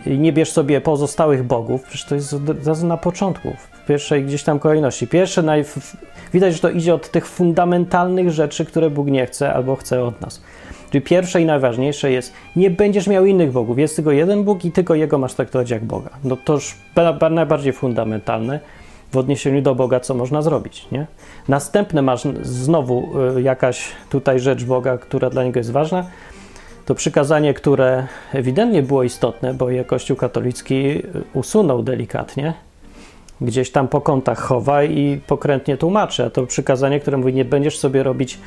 i 0.05 0.19
nie 0.19 0.33
bierz 0.33 0.51
sobie 0.51 0.81
pozostałych 0.81 1.43
bogów. 1.43 1.83
Przecież 1.83 2.05
to 2.05 2.15
jest 2.15 2.33
od 2.33 2.67
razu 2.67 2.87
na 2.87 2.97
początku, 2.97 3.53
w 3.71 3.85
pierwszej 3.85 4.23
gdzieś 4.23 4.43
tam 4.43 4.59
kolejności. 4.59 5.07
Pierwsze, 5.07 5.43
widać, 6.33 6.53
że 6.53 6.59
to 6.59 6.69
idzie 6.69 6.93
od 6.93 7.11
tych 7.11 7.27
fundamentalnych 7.27 8.31
rzeczy, 8.31 8.65
które 8.65 8.89
Bóg 8.89 9.07
nie 9.07 9.25
chce 9.25 9.53
albo 9.53 9.75
chce 9.75 10.03
od 10.03 10.21
nas. 10.21 10.41
Czyli 10.91 11.01
pierwsze 11.01 11.41
i 11.41 11.45
najważniejsze 11.45 12.11
jest, 12.11 12.33
nie 12.55 12.69
będziesz 12.69 13.07
miał 13.07 13.25
innych 13.25 13.51
bogów, 13.51 13.79
jest 13.79 13.95
tylko 13.95 14.11
jeden 14.11 14.43
Bóg 14.43 14.65
i 14.65 14.71
tylko 14.71 14.95
Jego 14.95 15.17
masz 15.17 15.33
traktować 15.33 15.69
jak 15.69 15.85
Boga. 15.85 16.09
No 16.23 16.37
to 16.45 16.53
już 16.53 16.75
najbardziej 17.31 17.73
fundamentalne 17.73 18.59
w 19.11 19.17
odniesieniu 19.17 19.61
do 19.61 19.75
Boga, 19.75 19.99
co 19.99 20.13
można 20.13 20.41
zrobić, 20.41 20.87
nie? 20.91 21.07
Następne 21.47 22.01
masz 22.01 22.23
znowu 22.41 23.09
y, 23.37 23.41
jakaś 23.41 23.87
tutaj 24.09 24.39
rzecz 24.39 24.63
Boga, 24.63 24.97
która 24.97 25.29
dla 25.29 25.43
Niego 25.43 25.59
jest 25.59 25.71
ważna, 25.71 26.05
to 26.85 26.95
przykazanie, 26.95 27.53
które 27.53 28.07
ewidentnie 28.33 28.83
było 28.83 29.03
istotne, 29.03 29.53
bo 29.53 29.69
je 29.69 29.85
Kościół 29.85 30.17
katolicki 30.17 31.01
usunął 31.33 31.83
delikatnie, 31.83 32.53
gdzieś 33.41 33.71
tam 33.71 33.87
po 33.87 34.01
kątach 34.01 34.39
chowa 34.39 34.83
i 34.83 35.21
pokrętnie 35.27 35.77
tłumaczy, 35.77 36.25
a 36.25 36.29
to 36.29 36.45
przykazanie, 36.45 36.99
które 36.99 37.17
mówi, 37.17 37.33
nie 37.33 37.45
będziesz 37.45 37.79
sobie 37.79 38.03
robić 38.03 38.39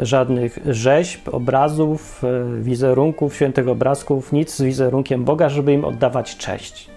żadnych 0.00 0.58
rzeźb, 0.66 1.28
obrazów, 1.32 2.24
e, 2.24 2.62
wizerunków, 2.62 3.34
świętych 3.34 3.68
obrazków, 3.68 4.32
nic 4.32 4.54
z 4.54 4.62
wizerunkiem 4.62 5.24
Boga, 5.24 5.48
żeby 5.48 5.72
im 5.72 5.84
oddawać 5.84 6.36
cześć. 6.36 6.90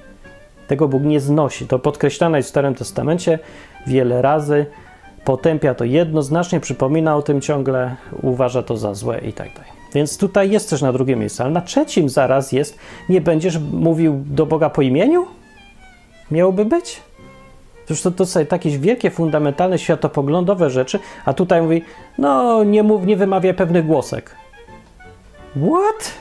Tego 0.68 0.88
Bóg 0.88 1.04
nie 1.04 1.20
znosi. 1.20 1.68
To 1.68 1.80
podkreślane 1.80 2.38
jest 2.38 2.50
w 2.50 2.50
Starym 2.50 2.76
Testamencie 2.76 3.40
wiele 3.88 4.22
razy. 4.22 4.66
Potępia 5.26 5.76
to 5.76 5.86
jednoznacznie, 5.86 6.60
przypomina 6.60 7.16
o 7.16 7.22
tym 7.22 7.42
ciągle, 7.42 7.96
uważa 8.22 8.64
to 8.64 8.78
za 8.78 8.94
złe 8.94 9.20
i 9.20 9.34
tak 9.34 9.54
dalej. 9.54 9.72
Więc 9.94 10.18
tutaj 10.18 10.52
jest 10.52 10.70
też 10.70 10.82
na 10.82 10.94
drugim 10.94 11.20
miejscu, 11.20 11.44
ale 11.44 11.52
na 11.52 11.62
trzecim 11.62 12.10
zaraz 12.10 12.52
jest, 12.52 12.78
nie 13.10 13.22
będziesz 13.22 13.60
mówił 13.60 14.24
do 14.26 14.46
Boga 14.46 14.70
po 14.70 14.82
imieniu? 14.82 15.26
Miałoby 16.32 16.66
być? 16.66 17.02
Przecież 17.86 18.02
to, 18.02 18.12
to 18.12 18.26
są 18.26 18.40
jakieś 18.52 18.78
wielkie, 18.78 19.12
fundamentalne, 19.12 19.80
światopoglądowe 19.80 20.70
rzeczy, 20.70 21.00
a 21.26 21.34
tutaj 21.34 21.62
mówi, 21.62 21.82
no 22.18 22.64
nie 22.64 22.84
mów, 22.84 23.06
nie 23.06 23.18
wymawiaj 23.18 23.54
pewnych 23.54 23.86
głosek. 23.86 24.36
What? 25.56 26.12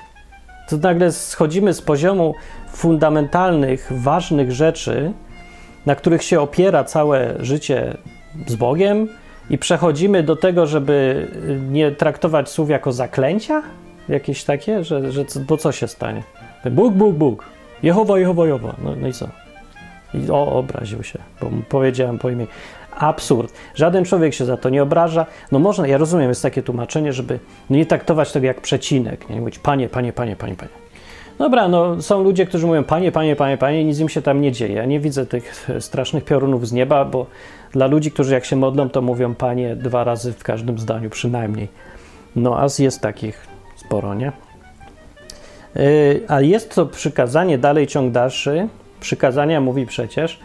To 0.69 0.77
nagle 0.77 1.13
schodzimy 1.13 1.75
z 1.75 1.83
poziomu 1.83 2.35
fundamentalnych, 2.73 3.93
ważnych 3.97 4.53
rzeczy, 4.53 5.13
na 5.87 5.95
których 5.95 6.23
się 6.23 6.41
opiera 6.41 6.85
całe 6.85 7.35
życie 7.41 7.97
z 8.47 8.55
Bogiem, 8.55 9.09
i 9.51 9.59
przechodzimy 9.59 10.23
do 10.23 10.37
tego, 10.37 10.67
żeby 10.67 11.29
nie 11.71 11.91
traktować 11.91 12.49
słów 12.49 12.71
jako 12.71 12.93
zaklęcia? 12.93 13.63
Jakieś 14.09 14.45
takie, 14.45 14.85
że, 14.85 15.13
że 15.13 15.25
bo 15.49 15.57
co 15.57 15.73
się 15.73 15.89
stanie? 15.89 16.23
Bóg, 16.71 16.95
Bóg, 16.95 17.15
Bóg. 17.15 17.45
Jehowa, 17.83 18.19
Jehowa, 18.19 18.47
Jehowa. 18.47 18.75
No, 18.85 18.97
no 18.97 19.09
i 19.09 19.13
co? 19.13 19.29
I 20.15 20.31
o, 20.31 20.53
obraził 20.53 21.03
się, 21.03 21.19
bo 21.41 21.51
powiedziałem 21.69 22.19
po 22.19 22.31
imię. 22.31 22.47
Absurd. 22.97 23.53
Żaden 23.75 24.05
człowiek 24.05 24.35
się 24.35 24.45
za 24.45 24.57
to 24.57 24.69
nie 24.69 24.83
obraża. 24.83 25.27
No 25.53 25.59
można, 25.59 25.87
ja 25.87 25.99
rozumiem, 25.99 26.29
jest 26.29 26.43
takie 26.43 26.63
tłumaczenie, 26.63 27.13
żeby 27.13 27.39
nie 27.71 27.87
traktować 27.87 28.33
tego 28.33 28.47
jak 28.47 28.61
przecinek. 28.61 29.31
Nie 29.31 29.41
mówić 29.41 29.59
panie, 29.59 29.89
panie, 29.89 30.13
panie, 30.13 30.37
panie, 30.37 30.55
panie. 30.55 30.71
Dobra, 31.39 31.69
no 31.69 32.03
są 32.03 32.23
ludzie, 32.23 32.47
którzy 32.47 32.67
mówią 32.67 32.85
panie, 32.85 33.13
panie, 33.13 33.37
panie, 33.37 33.59
panie, 33.59 33.85
nic 33.85 33.99
im 33.99 34.09
się 34.09 34.23
tam 34.23 34.41
nie 34.41 34.53
dzieje. 34.53 34.75
Ja 34.75 34.85
nie 34.85 35.01
widzę 35.01 35.27
tych 35.27 35.71
strasznych 35.81 36.25
piorunów 36.25 36.69
z 36.69 36.73
nieba, 36.73 37.05
bo 37.05 37.27
dla 37.73 37.87
ludzi, 37.87 38.11
którzy 38.11 38.35
jak 38.35 38.45
się 38.45 38.57
modlą, 38.57 38.91
to 38.91 39.03
mówią 39.03 39.35
panie 39.35 39.77
dwa 39.77 40.05
razy 40.05 40.33
w 40.33 40.43
każdym 40.43 40.79
zdaniu 40.79 41.11
przynajmniej. 41.11 41.69
No, 42.37 42.61
a 42.61 42.67
jest 42.79 43.01
takich 43.01 43.47
sporo, 43.77 44.15
nie? 44.15 44.33
Yy, 45.75 46.21
a 46.29 46.41
jest 46.41 46.75
to 46.75 46.87
przykazanie, 46.87 47.59
dalej 47.59 47.87
ciąg 47.87 48.13
dalszy. 48.13 48.69
Przykazania 49.03 49.61
mówi 49.61 49.87
przecież, 49.87 50.41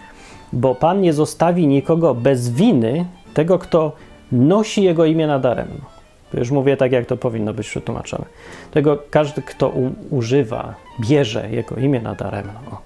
bo 0.53 0.75
Pan 0.75 1.01
nie 1.01 1.13
zostawi 1.13 1.67
nikogo 1.67 2.15
bez 2.15 2.49
winy 2.49 3.05
tego, 3.33 3.59
kto 3.59 3.91
nosi 4.31 4.83
jego 4.83 5.05
imię 5.05 5.27
nadaremno. 5.27 5.85
To 6.31 6.37
już 6.37 6.51
mówię 6.51 6.77
tak, 6.77 6.91
jak 6.91 7.05
to 7.05 7.17
powinno 7.17 7.53
być 7.53 7.69
przetłumaczone. 7.69 8.25
Tego 8.71 8.97
każdy, 9.09 9.41
kto 9.41 9.73
używa, 10.09 10.75
bierze 10.99 11.49
jego 11.51 11.75
imię 11.75 12.01
nadaremno. 12.01 12.59
O. 12.71 12.77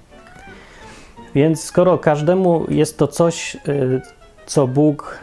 Więc 1.35 1.63
skoro 1.63 1.97
każdemu 1.97 2.65
jest 2.69 2.97
to 2.97 3.07
coś, 3.07 3.55
y, 3.67 4.01
co 4.45 4.67
Bóg 4.67 5.19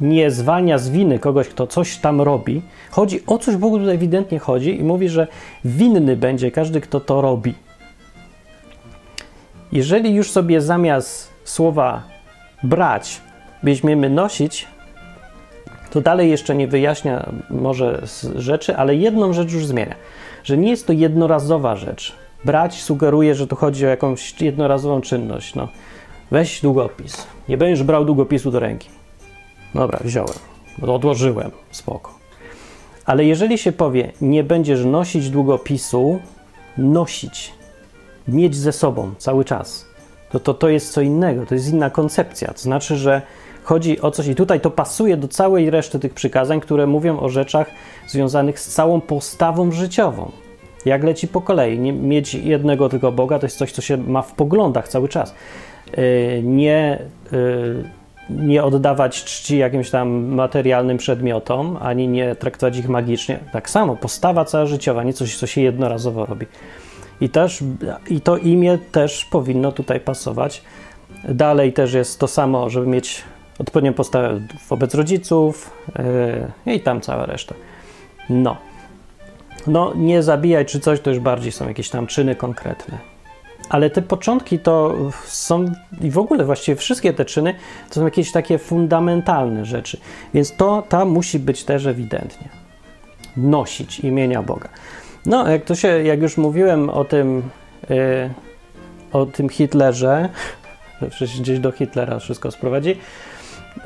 nie 0.00 0.30
zwalnia 0.30 0.78
z 0.78 0.88
winy 0.88 1.18
kogoś, 1.18 1.48
kto 1.48 1.66
coś 1.66 1.96
tam 1.96 2.20
robi, 2.20 2.62
chodzi 2.90 3.26
o 3.26 3.38
coś, 3.38 3.56
Bogu 3.56 3.78
tutaj 3.78 3.94
ewidentnie 3.94 4.38
chodzi 4.38 4.80
i 4.80 4.84
mówi, 4.84 5.08
że 5.08 5.26
winny 5.64 6.16
będzie 6.16 6.50
każdy, 6.50 6.80
kto 6.80 7.00
to 7.00 7.20
robi. 7.20 7.54
Jeżeli 9.72 10.14
już 10.14 10.30
sobie 10.30 10.60
zamiast 10.60 11.30
słowa 11.44 12.02
brać 12.62 13.20
weźmiemy 13.62 14.10
nosić, 14.10 14.68
to 15.90 16.00
dalej 16.00 16.30
jeszcze 16.30 16.54
nie 16.54 16.68
wyjaśnia 16.68 17.30
może 17.50 18.02
rzeczy, 18.34 18.76
ale 18.76 18.94
jedną 18.94 19.32
rzecz 19.32 19.52
już 19.52 19.66
zmienia, 19.66 19.94
że 20.44 20.56
nie 20.56 20.70
jest 20.70 20.86
to 20.86 20.92
jednorazowa 20.92 21.76
rzecz. 21.76 22.12
Brać 22.44 22.82
sugeruje, 22.82 23.34
że 23.34 23.46
tu 23.46 23.56
chodzi 23.56 23.86
o 23.86 23.88
jakąś 23.88 24.40
jednorazową 24.40 25.00
czynność. 25.00 25.54
No, 25.54 25.68
weź 26.30 26.60
długopis. 26.60 27.26
Nie 27.48 27.56
będziesz 27.56 27.84
brał 27.84 28.04
długopisu 28.04 28.50
do 28.50 28.60
ręki. 28.60 28.88
Dobra, 29.74 29.98
wziąłem, 30.04 30.34
odłożyłem, 30.82 31.50
spoko. 31.70 32.14
Ale 33.04 33.24
jeżeli 33.24 33.58
się 33.58 33.72
powie, 33.72 34.12
nie 34.20 34.44
będziesz 34.44 34.84
nosić 34.84 35.30
długopisu, 35.30 36.20
nosić, 36.78 37.52
mieć 38.30 38.56
ze 38.56 38.72
sobą 38.72 39.14
cały 39.18 39.44
czas, 39.44 39.86
to, 40.30 40.40
to 40.40 40.54
to 40.54 40.68
jest 40.68 40.92
co 40.92 41.00
innego, 41.00 41.46
to 41.46 41.54
jest 41.54 41.72
inna 41.72 41.90
koncepcja. 41.90 42.48
To 42.54 42.60
znaczy, 42.60 42.96
że 42.96 43.22
chodzi 43.62 44.00
o 44.00 44.10
coś, 44.10 44.26
i 44.26 44.34
tutaj 44.34 44.60
to 44.60 44.70
pasuje 44.70 45.16
do 45.16 45.28
całej 45.28 45.70
reszty 45.70 45.98
tych 45.98 46.14
przykazań, 46.14 46.60
które 46.60 46.86
mówią 46.86 47.20
o 47.20 47.28
rzeczach 47.28 47.70
związanych 48.06 48.60
z 48.60 48.74
całą 48.74 49.00
postawą 49.00 49.72
życiową. 49.72 50.30
Jak 50.84 51.04
leci 51.04 51.28
po 51.28 51.40
kolei, 51.40 51.78
nie 51.78 51.92
mieć 51.92 52.34
jednego 52.34 52.88
tylko 52.88 53.12
Boga 53.12 53.38
to 53.38 53.46
jest 53.46 53.58
coś, 53.58 53.72
co 53.72 53.82
się 53.82 53.96
ma 53.96 54.22
w 54.22 54.32
poglądach 54.32 54.88
cały 54.88 55.08
czas. 55.08 55.34
Yy, 55.96 56.42
nie, 56.42 56.98
yy, 57.32 57.84
nie 58.30 58.64
oddawać 58.64 59.24
czci 59.24 59.58
jakimś 59.58 59.90
tam 59.90 60.08
materialnym 60.34 60.96
przedmiotom, 60.96 61.78
ani 61.80 62.08
nie 62.08 62.34
traktować 62.34 62.76
ich 62.76 62.88
magicznie. 62.88 63.38
Tak 63.52 63.70
samo, 63.70 63.96
postawa 63.96 64.44
cała 64.44 64.66
życiowa, 64.66 65.04
nie 65.04 65.12
coś, 65.12 65.36
co 65.36 65.46
się 65.46 65.60
jednorazowo 65.60 66.26
robi. 66.26 66.46
I, 67.20 67.28
też, 67.28 67.64
I 68.10 68.20
to 68.20 68.36
imię 68.36 68.78
też 68.92 69.24
powinno 69.24 69.72
tutaj 69.72 70.00
pasować. 70.00 70.62
Dalej 71.28 71.72
też 71.72 71.92
jest 71.92 72.20
to 72.20 72.28
samo, 72.28 72.70
żeby 72.70 72.86
mieć 72.86 73.24
odpowiednią 73.58 73.92
postawę 73.92 74.40
wobec 74.68 74.94
rodziców 74.94 75.70
yy, 76.66 76.74
i 76.74 76.80
tam 76.80 77.00
cała 77.00 77.26
reszta. 77.26 77.54
No. 78.30 78.56
No, 79.66 79.92
nie 79.96 80.22
zabijaj 80.22 80.66
czy 80.66 80.80
coś, 80.80 81.00
to 81.00 81.10
już 81.10 81.18
bardziej 81.18 81.52
są 81.52 81.68
jakieś 81.68 81.90
tam 81.90 82.06
czyny 82.06 82.34
konkretne. 82.36 82.98
Ale 83.68 83.90
te 83.90 84.02
początki 84.02 84.58
to 84.58 84.94
są, 85.24 85.64
i 86.00 86.10
w 86.10 86.18
ogóle 86.18 86.44
właściwie 86.44 86.76
wszystkie 86.76 87.12
te 87.12 87.24
czyny, 87.24 87.54
to 87.88 87.94
są 87.94 88.04
jakieś 88.04 88.32
takie 88.32 88.58
fundamentalne 88.58 89.64
rzeczy. 89.64 89.98
Więc 90.34 90.56
to 90.56 90.82
tam 90.88 91.08
musi 91.08 91.38
być 91.38 91.64
też 91.64 91.86
ewidentnie. 91.86 92.48
Nosić 93.36 94.00
imienia 94.00 94.42
Boga. 94.42 94.68
No, 95.26 95.50
jak 95.50 95.64
to 95.64 95.74
się, 95.74 95.88
jak 95.88 96.22
już 96.22 96.36
mówiłem 96.36 96.90
o 96.90 97.04
tym, 97.04 97.42
yy, 97.90 98.30
o 99.12 99.26
tym 99.26 99.48
Hitlerze, 99.48 100.28
przecież 101.10 101.40
gdzieś 101.40 101.58
do 101.58 101.72
Hitlera 101.72 102.18
wszystko 102.18 102.50
sprowadzi, 102.50 102.96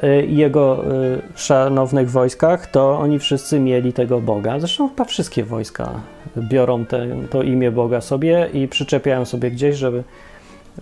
y, 0.05 0.27
i 0.27 0.37
jego 0.37 0.85
y, 0.95 1.23
szanownych 1.35 2.11
wojskach, 2.11 2.71
to 2.71 2.99
oni 2.99 3.19
wszyscy 3.19 3.61
mieli 3.61 3.93
tego 3.93 4.21
Boga. 4.21 4.61
Zresztą 4.61 4.89
chyba 4.89 5.05
wszystkie 5.05 5.45
wojska 5.45 6.01
biorą 6.37 6.85
te, 6.85 7.07
to 7.31 7.43
imię 7.43 7.71
Boga 7.71 8.01
sobie 8.01 8.49
i 8.53 8.69
przyczepiają 8.69 9.25
sobie 9.25 9.51
gdzieś, 9.51 9.77
żeby 9.77 10.05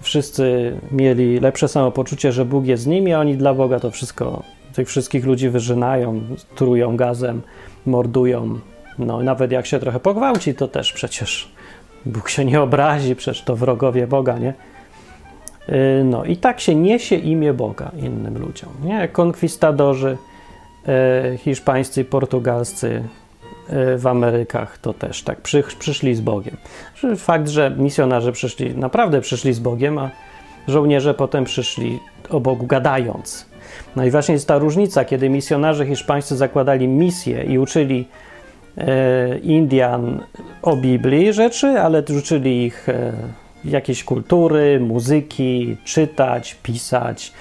wszyscy 0.00 0.76
mieli 0.90 1.40
lepsze 1.40 1.68
samopoczucie, 1.68 2.32
że 2.32 2.44
Bóg 2.44 2.66
jest 2.66 2.82
z 2.82 2.86
nimi, 2.86 3.12
a 3.12 3.20
oni 3.20 3.36
dla 3.36 3.54
Boga 3.54 3.80
to 3.80 3.90
wszystko, 3.90 4.42
tych 4.72 4.88
wszystkich 4.88 5.26
ludzi 5.26 5.48
wyżynają, 5.48 6.20
trują 6.54 6.96
gazem, 6.96 7.42
mordują. 7.86 8.58
No, 8.98 9.22
nawet 9.22 9.52
jak 9.52 9.66
się 9.66 9.78
trochę 9.78 10.00
pogwałci, 10.00 10.54
to 10.54 10.68
też 10.68 10.92
przecież 10.92 11.52
Bóg 12.06 12.28
się 12.28 12.44
nie 12.44 12.60
obrazi, 12.60 13.16
przecież 13.16 13.42
to 13.42 13.56
wrogowie 13.56 14.06
Boga, 14.06 14.38
nie? 14.38 14.54
Y, 15.68 16.04
no 16.04 16.24
i 16.24 16.36
tak 16.36 16.60
się 16.60 16.74
niesie 16.74 17.16
imię 17.16 17.54
Boga 17.54 17.90
innym 18.02 18.38
ludziom. 18.38 18.70
Nie? 18.84 19.08
Konkwistadorzy 19.08 20.16
e, 20.88 21.38
hiszpańscy 21.38 22.04
portugalscy 22.04 23.04
e, 23.68 23.98
w 23.98 24.06
Amerykach 24.06 24.78
to 24.78 24.92
też 24.92 25.22
tak 25.22 25.40
przy, 25.40 25.64
przyszli 25.78 26.14
z 26.14 26.20
Bogiem. 26.20 26.56
Fakt, 27.16 27.48
że 27.48 27.70
misjonarze 27.70 28.32
przyszli, 28.32 28.76
naprawdę 28.76 29.20
przyszli 29.20 29.52
z 29.52 29.58
Bogiem, 29.58 29.98
a 29.98 30.10
żołnierze 30.68 31.14
potem 31.14 31.44
przyszli 31.44 32.00
o 32.30 32.40
Bogu 32.40 32.66
gadając. 32.66 33.46
No 33.96 34.04
i 34.04 34.10
właśnie 34.10 34.34
jest 34.34 34.48
ta 34.48 34.58
różnica, 34.58 35.04
kiedy 35.04 35.30
misjonarze 35.30 35.86
hiszpańscy 35.86 36.36
zakładali 36.36 36.88
misję 36.88 37.44
i 37.44 37.58
uczyli 37.58 38.08
Indian 39.42 40.20
o 40.62 40.76
Biblii 40.76 41.32
rzeczy, 41.32 41.66
ale 41.66 42.02
uczyli 42.18 42.64
ich 42.64 42.88
e, 42.88 43.12
jakiejś 43.64 44.04
kultury, 44.04 44.80
muzyki, 44.80 45.76
czytać, 45.84 46.56
pisać, 46.62 47.32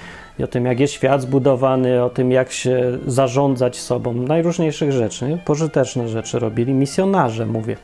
o 0.44 0.46
tym, 0.46 0.66
jak 0.66 0.80
jest 0.80 0.92
świat 0.92 1.22
zbudowany, 1.22 2.04
o 2.04 2.10
tym, 2.10 2.32
jak 2.32 2.52
się 2.52 2.98
zarządzać 3.06 3.76
sobą, 3.76 4.12
najróżniejszych 4.12 4.92
rzeczy, 4.92 5.28
nie? 5.28 5.36
pożyteczne 5.36 6.08
rzeczy 6.08 6.38
robili 6.38 6.74
misjonarze, 6.74 7.46
mówię, 7.46 7.76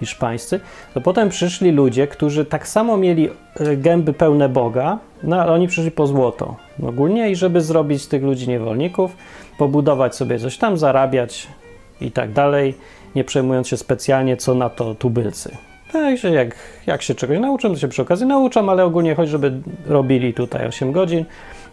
hiszpańscy. 0.00 0.60
To 0.94 1.00
potem 1.00 1.28
przyszli 1.28 1.72
ludzie, 1.72 2.06
którzy 2.06 2.44
tak 2.44 2.68
samo 2.68 2.96
mieli 2.96 3.28
e, 3.56 3.76
gęby 3.76 4.12
pełne 4.12 4.48
Boga, 4.48 4.98
no 5.22 5.42
ale 5.42 5.52
oni 5.52 5.68
przyszli 5.68 5.90
po 5.90 6.06
złoto 6.06 6.56
ogólnie 6.82 7.30
i 7.30 7.36
żeby 7.36 7.60
zrobić 7.60 8.02
z 8.02 8.08
tych 8.08 8.22
ludzi 8.22 8.48
niewolników, 8.48 9.16
pobudować 9.58 10.16
sobie 10.16 10.38
coś 10.38 10.58
tam, 10.58 10.78
zarabiać 10.78 11.48
i 12.00 12.10
tak 12.10 12.32
dalej, 12.32 12.74
nie 13.14 13.24
przejmując 13.24 13.68
się 13.68 13.76
specjalnie, 13.76 14.36
co 14.36 14.54
na 14.54 14.68
to 14.68 14.94
tubylcy. 14.94 15.56
Także 15.92 16.30
jak, 16.30 16.54
jak 16.86 17.02
się 17.02 17.14
czegoś 17.14 17.38
nauczą, 17.38 17.68
to 17.68 17.76
się 17.78 17.88
przy 17.88 18.02
okazji 18.02 18.26
nauczam, 18.26 18.68
ale 18.68 18.84
ogólnie 18.84 19.14
chodzi, 19.14 19.30
żeby 19.30 19.52
robili 19.86 20.34
tutaj 20.34 20.66
8 20.66 20.92
godzin, 20.92 21.24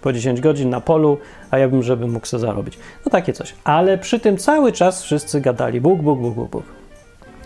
po 0.01 0.13
10 0.13 0.41
godzin 0.41 0.69
na 0.69 0.81
polu, 0.81 1.17
a 1.51 1.57
ja 1.57 1.69
bym, 1.69 1.83
żeby 1.83 2.07
mógł 2.07 2.25
sobie 2.25 2.41
zarobić. 2.41 2.79
No 3.05 3.11
takie 3.11 3.33
coś. 3.33 3.53
Ale 3.63 3.97
przy 3.97 4.19
tym 4.19 4.37
cały 4.37 4.71
czas 4.71 5.03
wszyscy 5.03 5.41
gadali 5.41 5.81
Bóg, 5.81 6.01
Bóg, 6.01 6.19
Bóg, 6.19 6.35
Bóg, 6.35 6.49
Bóg. 6.49 6.63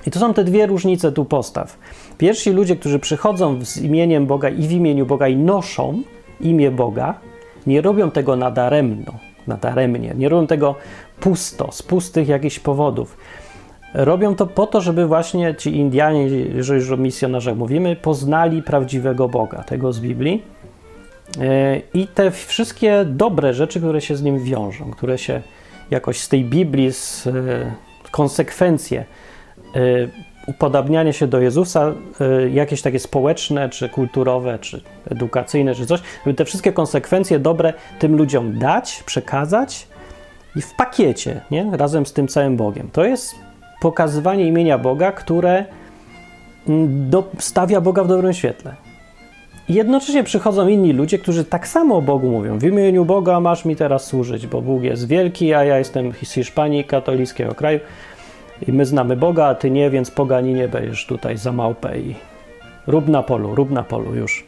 I 0.08 0.12
to 0.12 0.20
są 0.20 0.34
te 0.34 0.44
dwie 0.44 0.66
różnice 0.66 1.12
tu 1.12 1.26
postaw. 1.26 1.78
Pierwsi 2.18 2.52
ludzie, 2.52 2.76
którzy 2.76 3.00
przychodzą 3.00 3.66
z 3.66 3.78
imieniem 3.78 4.26
Boga 4.26 4.50
i 4.50 4.68
w 4.68 4.72
imieniu 4.72 5.06
Boga 5.06 5.28
i 5.28 5.36
noszą 5.36 6.02
imię 6.40 6.72
Boga, 6.72 7.14
nie 7.68 7.82
robią 7.82 8.12
tego 8.12 8.36
nadaremno, 8.36 9.14
nadaremnie, 9.48 10.14
nie 10.18 10.30
robią 10.30 10.48
tego 10.48 10.76
pusto, 11.22 11.72
z 11.72 11.84
pustych 11.84 12.28
jakichś 12.28 12.60
powodów. 12.60 13.18
Robią 13.94 14.36
to 14.36 14.48
po 14.48 14.68
to, 14.68 14.82
żeby 14.82 15.08
właśnie 15.08 15.56
ci 15.56 15.76
Indianie, 15.76 16.28
jeżeli 16.28 16.80
już 16.80 16.92
o 16.92 16.98
misjonarzach 16.98 17.58
mówimy, 17.58 17.96
poznali 17.96 18.64
prawdziwego 18.64 19.30
Boga, 19.30 19.64
tego 19.64 19.94
z 19.94 20.00
Biblii. 20.00 20.44
E, 21.42 21.82
I 21.94 22.08
te 22.08 22.32
wszystkie 22.32 23.06
dobre 23.06 23.54
rzeczy, 23.54 23.80
które 23.80 24.02
się 24.02 24.16
z 24.16 24.24
nim 24.24 24.44
wiążą, 24.44 24.92
które 24.92 25.18
się 25.18 25.42
jakoś 25.92 26.20
z 26.20 26.30
tej 26.30 26.46
Biblii, 26.46 26.94
z 26.94 27.28
e, 27.28 27.32
konsekwencje 28.12 29.06
e, 29.76 29.82
upodabnianie 30.48 31.14
się 31.14 31.28
do 31.28 31.42
Jezusa, 31.42 31.94
jakieś 32.52 32.82
takie 32.82 33.00
społeczne, 33.00 33.70
czy 33.70 33.90
kulturowe, 33.90 34.60
czy 34.60 34.82
edukacyjne, 35.12 35.76
czy 35.76 35.86
coś, 35.86 36.00
żeby 36.26 36.34
te 36.34 36.46
wszystkie 36.46 36.74
konsekwencje 36.74 37.40
dobre 37.40 37.74
tym 38.00 38.18
ludziom 38.18 38.60
dać, 38.60 39.04
przekazać 39.06 39.88
i 40.56 40.62
w 40.62 40.76
pakiecie, 40.76 41.42
nie? 41.52 41.78
razem 41.78 42.06
z 42.06 42.14
tym 42.14 42.28
całym 42.28 42.58
Bogiem. 42.58 42.90
To 42.92 43.04
jest 43.04 43.36
pokazywanie 43.82 44.48
imienia 44.48 44.78
Boga, 44.78 45.12
które 45.12 45.66
mm, 46.68 47.10
do, 47.10 47.30
stawia 47.40 47.82
Boga 47.82 48.04
w 48.04 48.08
dobrym 48.08 48.34
świetle. 48.34 48.76
Jednocześnie 49.70 50.24
przychodzą 50.24 50.68
inni 50.68 50.94
ludzie, 50.94 51.20
którzy 51.20 51.46
tak 51.46 51.68
samo 51.68 51.96
o 51.96 52.02
Bogu 52.02 52.30
mówią. 52.30 52.60
W 52.60 52.64
imieniu 52.64 53.06
Boga 53.06 53.40
masz 53.40 53.66
mi 53.66 53.76
teraz 53.76 54.06
służyć, 54.06 54.48
bo 54.48 54.62
Bóg 54.62 54.84
jest 54.84 55.08
wielki, 55.08 55.54
a 55.54 55.64
ja 55.64 55.78
jestem 55.78 56.14
z 56.24 56.32
Hiszpanii, 56.32 56.84
katolickiego 56.84 57.56
kraju. 57.56 57.80
I 58.68 58.74
my 58.74 58.86
znamy 58.86 59.16
Boga, 59.16 59.46
a 59.46 59.56
ty 59.56 59.72
nie, 59.72 59.90
więc 59.90 60.12
poganinie 60.12 60.68
będziesz 60.68 61.06
tutaj 61.06 61.38
za 61.38 61.52
małpę 61.52 62.00
i 62.00 62.16
rób 62.88 63.08
na 63.08 63.24
polu, 63.24 63.56
rób 63.56 63.72
na 63.72 63.84
polu 63.84 64.16
już. 64.16 64.46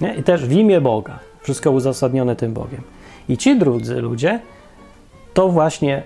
Nie? 0.00 0.14
I 0.14 0.22
też 0.22 0.46
w 0.46 0.52
imię 0.52 0.80
Boga. 0.80 1.18
Wszystko 1.42 1.70
uzasadnione 1.70 2.36
tym 2.36 2.52
Bogiem. 2.52 2.82
I 3.28 3.36
ci 3.36 3.58
drudzy 3.58 4.00
ludzie 4.00 4.40
to 5.34 5.48
właśnie 5.48 6.02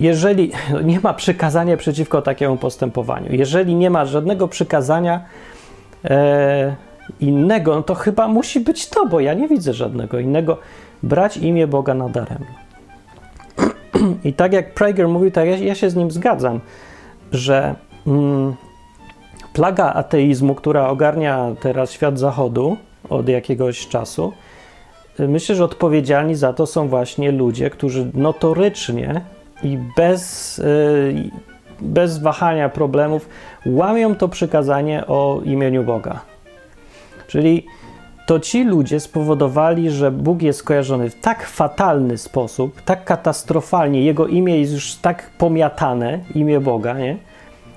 jeżeli 0.00 0.52
nie 0.84 1.00
ma 1.00 1.14
przykazania 1.14 1.76
przeciwko 1.76 2.22
takiemu 2.22 2.56
postępowaniu, 2.56 3.32
jeżeli 3.32 3.74
nie 3.74 3.90
ma 3.90 4.04
żadnego 4.06 4.48
przykazania 4.48 5.24
e, 6.04 6.76
innego, 7.20 7.74
no 7.74 7.82
to 7.82 7.94
chyba 7.94 8.28
musi 8.28 8.60
być 8.60 8.88
to, 8.88 9.06
bo 9.06 9.20
ja 9.20 9.34
nie 9.34 9.48
widzę 9.48 9.74
żadnego 9.74 10.18
innego. 10.18 10.58
Brać 11.02 11.36
imię 11.36 11.66
Boga 11.66 11.94
na 11.94 12.08
darem. 12.08 12.44
I 14.24 14.32
tak 14.32 14.52
jak 14.52 14.74
Prager 14.74 15.08
mówił, 15.08 15.30
tak 15.30 15.48
ja, 15.48 15.56
ja 15.56 15.74
się 15.74 15.90
z 15.90 15.96
nim 15.96 16.10
zgadzam, 16.10 16.60
że 17.32 17.74
mm, 18.06 18.54
plaga 19.52 19.92
ateizmu, 19.92 20.54
która 20.54 20.88
ogarnia 20.88 21.50
teraz 21.60 21.92
świat 21.92 22.18
zachodu 22.18 22.76
od 23.10 23.28
jakiegoś 23.28 23.88
czasu, 23.88 24.32
myślę, 25.18 25.54
że 25.54 25.64
odpowiedzialni 25.64 26.34
za 26.34 26.52
to 26.52 26.66
są 26.66 26.88
właśnie 26.88 27.32
ludzie, 27.32 27.70
którzy 27.70 28.10
notorycznie 28.14 29.20
i 29.62 29.78
bez, 29.96 30.58
y, 30.58 31.30
bez 31.80 32.18
wahania 32.18 32.68
problemów 32.68 33.28
łamią 33.66 34.14
to 34.14 34.28
przykazanie 34.28 35.06
o 35.06 35.40
imieniu 35.44 35.84
Boga. 35.84 36.20
Czyli 37.26 37.66
to 38.26 38.40
ci 38.40 38.64
ludzie 38.64 39.00
spowodowali, 39.00 39.90
że 39.90 40.10
Bóg 40.10 40.42
jest 40.42 40.62
kojarzony 40.62 41.10
w 41.10 41.20
tak 41.20 41.46
fatalny 41.46 42.18
sposób, 42.18 42.82
tak 42.82 43.04
katastrofalnie, 43.04 44.02
jego 44.02 44.26
imię 44.26 44.60
jest 44.60 44.72
już 44.72 44.94
tak 44.94 45.30
pomiatane, 45.38 46.20
imię 46.34 46.60
Boga, 46.60 46.98
nie? 46.98 47.16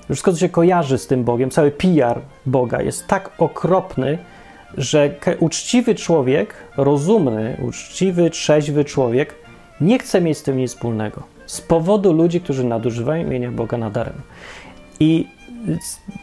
Wszystko, 0.04 0.32
co 0.32 0.38
się 0.38 0.48
kojarzy 0.48 0.98
z 0.98 1.06
tym 1.06 1.24
Bogiem, 1.24 1.50
cały 1.50 1.70
PR 1.70 2.20
Boga 2.46 2.82
jest 2.82 3.06
tak 3.06 3.30
okropny, 3.38 4.18
że 4.78 5.14
uczciwy 5.40 5.94
człowiek, 5.94 6.54
rozumny, 6.76 7.56
uczciwy, 7.62 8.30
trzeźwy 8.30 8.84
człowiek 8.84 9.34
nie 9.80 9.98
chce 9.98 10.20
mieć 10.20 10.38
z 10.38 10.42
tym 10.42 10.56
nic 10.56 10.70
wspólnego. 10.70 11.22
Z 11.46 11.60
powodu 11.60 12.12
ludzi, 12.12 12.40
którzy 12.40 12.64
nadużywają 12.64 13.26
imienia 13.26 13.50
Boga 13.50 13.76
nadarem. 13.76 14.14
I 15.00 15.26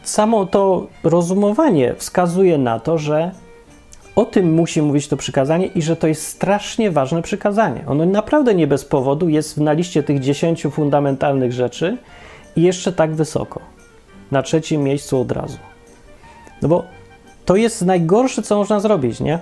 samo 0.04 0.46
to 0.46 0.88
rozumowanie 1.04 1.96
wskazuje 1.98 2.58
na 2.58 2.80
to, 2.80 2.98
że 2.98 3.32
o 4.16 4.26
tym 4.26 4.54
musi 4.54 4.82
mówić 4.82 5.08
to 5.08 5.18
przykazanie 5.18 5.66
i 5.66 5.82
że 5.82 5.96
to 5.96 6.08
jest 6.08 6.28
strasznie 6.28 6.92
ważne 6.92 7.22
przykazanie. 7.22 7.84
Ono 7.88 8.06
naprawdę 8.06 8.56
nie 8.56 8.68
bez 8.68 8.86
powodu 8.86 9.30
jest 9.30 9.58
na 9.58 9.74
liście 9.74 10.04
tych 10.04 10.20
dziesięciu 10.20 10.72
fundamentalnych 10.72 11.54
rzeczy 11.54 11.98
i 12.56 12.62
jeszcze 12.62 12.94
tak 12.94 13.16
wysoko. 13.16 13.60
Na 14.32 14.42
trzecim 14.42 14.84
miejscu 14.84 15.22
od 15.22 15.32
razu. 15.32 15.58
No 16.62 16.68
bo 16.68 16.84
to 17.46 17.56
jest 17.56 17.86
najgorsze, 17.86 18.42
co 18.42 18.58
można 18.58 18.80
zrobić, 18.80 19.20
nie? 19.20 19.40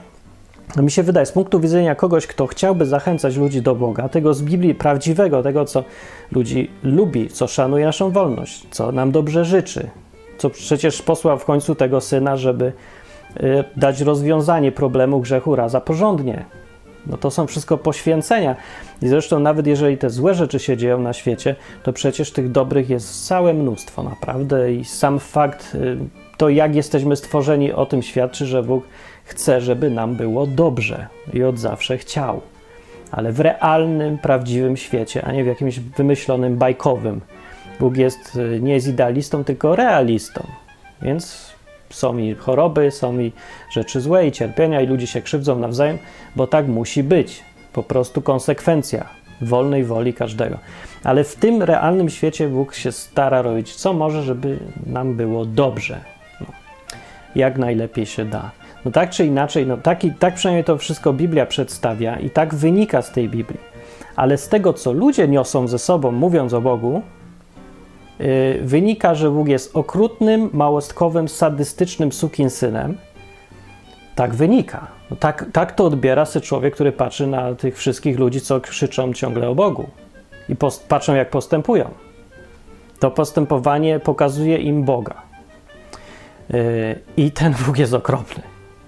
Mi 0.77 0.91
się 0.91 1.03
wydaje, 1.03 1.25
z 1.25 1.31
punktu 1.31 1.59
widzenia 1.59 1.95
kogoś, 1.95 2.27
kto 2.27 2.47
chciałby 2.47 2.85
zachęcać 2.85 3.35
ludzi 3.37 3.61
do 3.61 3.75
Boga, 3.75 4.09
tego 4.09 4.33
z 4.33 4.41
Biblii 4.41 4.75
prawdziwego, 4.75 5.43
tego, 5.43 5.65
co 5.65 5.83
ludzi 6.31 6.71
lubi, 6.83 7.29
co 7.29 7.47
szanuje 7.47 7.85
naszą 7.85 8.11
wolność, 8.11 8.67
co 8.71 8.91
nam 8.91 9.11
dobrze 9.11 9.45
życzy, 9.45 9.89
co 10.37 10.49
przecież 10.49 11.01
posłał 11.01 11.39
w 11.39 11.45
końcu 11.45 11.75
tego 11.75 12.01
syna, 12.01 12.37
żeby 12.37 12.65
y, 12.65 13.63
dać 13.75 14.01
rozwiązanie 14.01 14.71
problemu 14.71 15.19
grzechu 15.19 15.55
raza 15.55 15.81
porządnie. 15.81 16.45
No 17.07 17.17
to 17.17 17.31
są 17.31 17.47
wszystko 17.47 17.77
poświęcenia. 17.77 18.55
I 19.01 19.07
zresztą 19.07 19.39
nawet 19.39 19.67
jeżeli 19.67 19.97
te 19.97 20.09
złe 20.09 20.33
rzeczy 20.33 20.59
się 20.59 20.77
dzieją 20.77 20.99
na 20.99 21.13
świecie, 21.13 21.55
to 21.83 21.93
przecież 21.93 22.31
tych 22.31 22.51
dobrych 22.51 22.89
jest 22.89 23.27
całe 23.27 23.53
mnóstwo 23.53 24.03
naprawdę 24.03 24.73
i 24.73 24.85
sam 24.85 25.19
fakt 25.19 25.75
y, 25.75 25.97
to 26.41 26.49
jak 26.49 26.75
jesteśmy 26.75 27.15
stworzeni, 27.15 27.71
o 27.71 27.86
tym 27.86 28.01
świadczy, 28.01 28.45
że 28.45 28.63
Bóg 28.63 28.84
chce, 29.23 29.62
żeby 29.62 29.89
nam 29.89 30.15
było 30.15 30.47
dobrze 30.47 31.08
i 31.34 31.43
od 31.43 31.60
zawsze 31.60 31.97
chciał. 31.97 32.41
Ale 33.12 33.32
w 33.32 33.39
realnym, 33.39 34.17
prawdziwym 34.17 34.77
świecie, 34.77 35.25
a 35.25 35.32
nie 35.32 35.43
w 35.43 35.47
jakimś 35.47 35.80
wymyślonym, 35.80 36.58
bajkowym. 36.58 37.21
Bóg 37.80 37.97
jest, 37.97 38.36
y, 38.36 38.60
nie 38.62 38.73
jest 38.73 38.88
idealistą, 38.88 39.43
tylko 39.43 39.75
realistą. 39.75 40.47
Więc 41.01 41.54
są 41.89 42.17
i 42.17 42.36
choroby, 42.36 42.91
są 42.91 43.19
i 43.19 43.32
rzeczy 43.71 44.01
złe, 44.01 44.27
i 44.27 44.32
cierpienia, 44.32 44.82
i 44.82 44.88
ludzie 44.88 45.08
się 45.08 45.21
krzywdzą 45.21 45.60
nawzajem, 45.60 45.97
bo 46.36 46.47
tak 46.47 46.67
musi 46.67 47.04
być. 47.04 47.43
Po 47.73 47.84
prostu 47.84 48.21
konsekwencja 48.21 49.10
wolnej 49.41 49.84
woli 49.84 50.13
każdego. 50.13 50.58
Ale 51.04 51.23
w 51.23 51.36
tym 51.36 51.63
realnym 51.63 52.10
świecie 52.10 52.47
Bóg 52.47 52.75
się 52.75 52.91
stara 52.91 53.41
robić 53.41 53.75
co 53.75 53.93
może, 53.93 54.23
żeby 54.23 54.60
nam 54.86 55.15
było 55.15 55.45
dobrze 55.45 56.11
jak 57.35 57.57
najlepiej 57.57 58.05
się 58.05 58.25
da. 58.25 58.51
No 58.85 58.91
tak 58.91 59.09
czy 59.09 59.25
inaczej, 59.25 59.67
no 59.67 59.77
taki, 59.77 60.11
tak 60.11 60.33
przynajmniej 60.33 60.63
to 60.63 60.77
wszystko 60.77 61.13
Biblia 61.13 61.45
przedstawia 61.45 62.19
i 62.19 62.29
tak 62.29 62.55
wynika 62.55 63.01
z 63.01 63.11
tej 63.11 63.29
Biblii. 63.29 63.59
Ale 64.15 64.37
z 64.37 64.47
tego, 64.47 64.73
co 64.73 64.91
ludzie 64.91 65.27
niosą 65.27 65.67
ze 65.67 65.79
sobą, 65.79 66.11
mówiąc 66.11 66.53
o 66.53 66.61
Bogu, 66.61 67.01
yy, 68.19 68.59
wynika, 68.61 69.15
że 69.15 69.31
Bóg 69.31 69.47
jest 69.47 69.75
okrutnym, 69.75 70.49
małostkowym, 70.53 71.27
sadystycznym 71.27 72.11
sukinsynem. 72.11 72.97
Tak 74.15 74.35
wynika. 74.35 74.87
No 75.11 75.17
tak, 75.17 75.45
tak 75.53 75.75
to 75.75 75.85
odbiera 75.85 76.25
sobie 76.25 76.45
człowiek, 76.45 76.73
który 76.73 76.91
patrzy 76.91 77.27
na 77.27 77.55
tych 77.55 77.77
wszystkich 77.77 78.19
ludzi, 78.19 78.41
co 78.41 78.61
krzyczą 78.61 79.13
ciągle 79.13 79.49
o 79.49 79.55
Bogu 79.55 79.89
i 80.49 80.55
post- 80.55 80.87
patrzą, 80.87 81.15
jak 81.15 81.29
postępują. 81.29 81.89
To 82.99 83.11
postępowanie 83.11 83.99
pokazuje 83.99 84.57
im 84.57 84.83
Boga. 84.83 85.30
I 87.17 87.32
ten 87.32 87.54
Bóg 87.65 87.77
jest 87.77 87.93
okropny. 87.93 88.43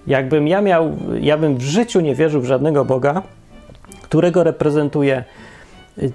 Jakbym 0.06 0.48
ja 0.48 0.60
miał, 0.60 0.96
ja 1.20 1.38
bym 1.38 1.56
w 1.56 1.62
życiu 1.62 2.00
nie 2.00 2.14
wierzył 2.14 2.40
w 2.40 2.44
żadnego 2.44 2.84
Boga, 2.84 3.22
którego 4.02 4.44
reprezentuje 4.44 5.24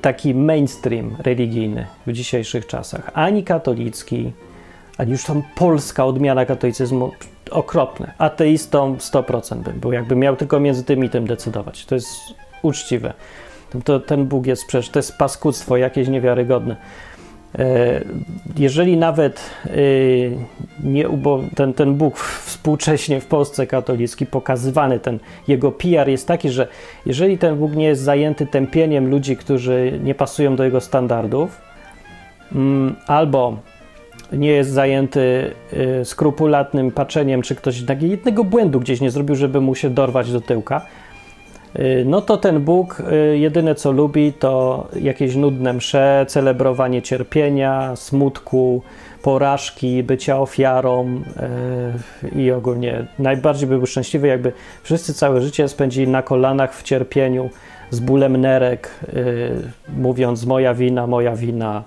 taki 0.01 0.35
mainstream 0.35 1.15
religijny 1.19 1.87
w 2.07 2.11
dzisiejszych 2.11 2.67
czasach. 2.67 3.11
Ani 3.13 3.43
katolicki, 3.43 4.31
ani 4.97 5.11
już 5.11 5.23
tam 5.23 5.43
polska 5.55 6.05
odmiana 6.05 6.45
katolicyzmu, 6.45 7.11
okropne. 7.51 8.13
Ateistą 8.17 8.95
100% 8.95 9.55
bym 9.55 9.79
był, 9.79 9.91
jakbym 9.91 10.19
miał 10.19 10.35
tylko 10.35 10.59
między 10.59 10.83
tym 10.83 11.03
i 11.03 11.09
tym 11.09 11.27
decydować. 11.27 11.85
To 11.85 11.95
jest 11.95 12.09
uczciwe. 12.61 13.13
To, 13.83 13.99
ten 13.99 14.25
Bóg 14.25 14.45
jest 14.45 14.65
przecież, 14.65 14.89
to 14.89 14.99
jest 14.99 15.17
paskudztwo 15.17 15.77
jakieś 15.77 16.07
niewiarygodne. 16.07 16.75
E, 17.59 18.01
jeżeli 18.57 18.97
nawet 18.97 19.49
e, 19.65 19.69
nie, 20.83 21.05
ten, 21.55 21.73
ten 21.73 21.95
Bóg 21.95 22.17
współcześnie 22.19 23.21
w 23.21 23.25
Polsce 23.25 23.67
katolicki 23.67 24.25
pokazywany, 24.25 24.99
ten 24.99 25.19
jego 25.47 25.71
PR 25.71 26.09
jest 26.09 26.27
taki, 26.27 26.49
że 26.49 26.67
jeżeli 27.05 27.37
ten 27.37 27.55
Bóg 27.55 27.75
nie 27.75 27.85
jest 27.85 28.01
zajęty 28.01 28.45
tępieniem 28.45 29.09
ludzi, 29.09 29.37
którzy 29.37 29.99
nie 30.03 30.15
pasują 30.15 30.55
do 30.55 30.63
jego 30.63 30.81
standardów, 30.81 31.61
mm, 32.55 32.95
albo 33.07 33.57
nie 34.31 34.49
jest 34.49 34.69
zajęty 34.69 35.51
e, 35.73 36.05
skrupulatnym 36.05 36.91
patrzeniem, 36.91 37.41
czy 37.41 37.55
ktoś 37.55 37.83
jednego 38.01 38.43
błędu 38.43 38.79
gdzieś 38.79 39.01
nie 39.01 39.11
zrobił, 39.11 39.35
żeby 39.35 39.61
mu 39.61 39.75
się 39.75 39.89
dorwać 39.89 40.31
do 40.31 40.41
tyłka, 40.41 40.81
no 42.05 42.21
to 42.21 42.37
ten 42.37 42.59
Bóg 42.59 42.99
y, 42.99 43.37
jedyne 43.37 43.75
co 43.75 43.91
lubi 43.91 44.33
to 44.33 44.87
jakieś 44.95 45.35
nudne 45.35 45.73
msze, 45.73 46.25
celebrowanie 46.27 47.01
cierpienia, 47.01 47.95
smutku, 47.95 48.81
porażki, 49.23 50.03
bycia 50.03 50.39
ofiarą 50.39 51.21
y, 52.33 52.39
i 52.39 52.51
ogólnie 52.51 53.05
najbardziej 53.19 53.67
by 53.67 53.77
był 53.77 53.85
szczęśliwy, 53.85 54.27
jakby 54.27 54.51
wszyscy 54.83 55.13
całe 55.13 55.41
życie 55.41 55.67
spędzili 55.67 56.07
na 56.07 56.21
kolanach 56.21 56.75
w 56.75 56.83
cierpieniu, 56.83 57.49
z 57.91 57.99
bólem 57.99 58.37
nerek, 58.37 58.99
mówiąc 59.97 60.45
moja 60.45 60.73
wina, 60.73 61.07
moja 61.07 61.35
wina. 61.35 61.83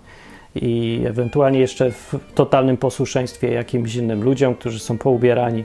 I 0.54 1.02
ewentualnie 1.06 1.60
jeszcze 1.60 1.90
w 1.90 2.14
totalnym 2.34 2.76
posłuszeństwie 2.76 3.52
jakimś 3.52 3.94
innym 3.94 4.22
ludziom, 4.24 4.54
którzy 4.54 4.78
są 4.78 4.98
poubierani 4.98 5.64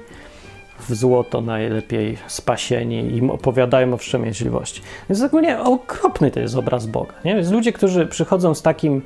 w 0.79 0.95
złoto 0.95 1.41
najlepiej 1.41 2.17
spasieni 2.27 3.15
i 3.15 3.29
opowiadają 3.29 3.93
o 3.93 3.97
wstrzemięźliwości. 3.97 4.81
Więc 5.09 5.21
ogólnie 5.21 5.59
okropny 5.59 6.31
to 6.31 6.39
jest 6.39 6.55
obraz 6.55 6.85
Boga. 6.85 7.13
Nie? 7.25 7.35
Więc 7.35 7.51
ludzie, 7.51 7.73
którzy 7.73 8.05
przychodzą 8.05 8.55
z 8.55 8.61
takim, 8.61 9.01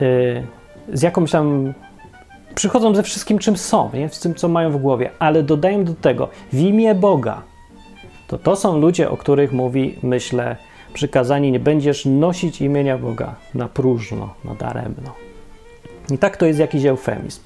yy, 0.00 0.46
z 0.92 1.02
jakąś 1.02 1.30
tam, 1.30 1.74
przychodzą 2.54 2.94
ze 2.94 3.02
wszystkim, 3.02 3.38
czym 3.38 3.56
są, 3.56 3.90
nie? 3.94 4.08
z 4.08 4.20
tym, 4.20 4.34
co 4.34 4.48
mają 4.48 4.70
w 4.70 4.76
głowie, 4.76 5.10
ale 5.18 5.42
dodają 5.42 5.84
do 5.84 5.94
tego 5.94 6.28
w 6.52 6.58
imię 6.58 6.94
Boga. 6.94 7.42
To 8.28 8.38
to 8.38 8.56
są 8.56 8.78
ludzie, 8.78 9.10
o 9.10 9.16
których 9.16 9.52
mówi, 9.52 9.98
myślę, 10.02 10.56
przykazanie, 10.94 11.50
nie 11.50 11.60
będziesz 11.60 12.06
nosić 12.06 12.60
imienia 12.60 12.98
Boga 12.98 13.34
na 13.54 13.68
próżno, 13.68 14.34
na 14.44 14.54
daremno. 14.54 15.31
I 16.10 16.18
tak 16.18 16.36
to 16.36 16.46
jest 16.46 16.58
jakiś 16.58 16.84
eufemizm. 16.84 17.40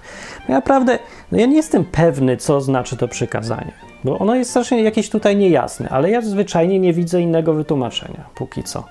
No 0.48 0.54
naprawdę, 0.54 0.98
no 1.32 1.38
ja 1.38 1.46
nie 1.46 1.56
jestem 1.56 1.84
pewny, 1.84 2.36
co 2.36 2.60
znaczy 2.60 2.96
to 2.96 3.08
przykazanie, 3.08 3.72
bo 4.04 4.18
ono 4.18 4.34
jest 4.34 4.50
strasznie 4.50 4.82
jakieś 4.82 5.10
tutaj 5.10 5.36
niejasne, 5.36 5.88
ale 5.88 6.10
ja 6.10 6.20
zwyczajnie 6.20 6.78
nie 6.78 6.92
widzę 6.92 7.20
innego 7.20 7.54
wytłumaczenia, 7.54 8.24
póki 8.34 8.62
co. 8.62 8.84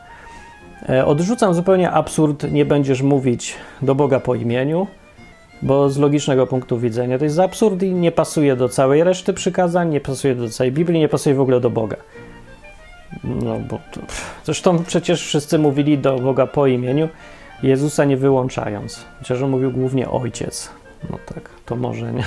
E, 0.89 1.05
odrzucam 1.05 1.53
zupełnie 1.53 1.91
absurd, 1.91 2.51
nie 2.51 2.65
będziesz 2.65 3.01
mówić 3.01 3.55
do 3.81 3.95
Boga 3.95 4.19
po 4.19 4.35
imieniu, 4.35 4.87
bo 5.61 5.89
z 5.89 5.97
logicznego 5.97 6.47
punktu 6.47 6.79
widzenia 6.79 7.17
to 7.17 7.23
jest 7.23 7.39
absurd 7.39 7.83
i 7.83 7.91
nie 7.91 8.11
pasuje 8.11 8.55
do 8.55 8.69
całej 8.69 9.03
reszty 9.03 9.33
przykazań, 9.33 9.89
nie 9.89 10.01
pasuje 10.01 10.35
do 10.35 10.49
całej 10.49 10.71
Biblii, 10.71 10.99
nie 10.99 11.09
pasuje 11.09 11.35
w 11.35 11.41
ogóle 11.41 11.59
do 11.59 11.69
Boga. 11.69 11.97
No 13.23 13.59
bo 13.59 13.79
to, 13.91 14.01
zresztą 14.43 14.83
przecież 14.83 15.21
wszyscy 15.21 15.59
mówili 15.59 15.97
do 15.97 16.19
Boga 16.19 16.47
po 16.47 16.67
imieniu, 16.67 17.09
Jezusa 17.63 18.05
nie 18.05 18.17
wyłączając, 18.17 19.05
chociaż 19.19 19.41
on 19.41 19.49
mówił 19.49 19.71
głównie 19.71 20.09
ojciec. 20.09 20.69
No 21.09 21.17
tak, 21.25 21.49
to 21.65 21.75
może 21.75 22.13
nie, 22.13 22.23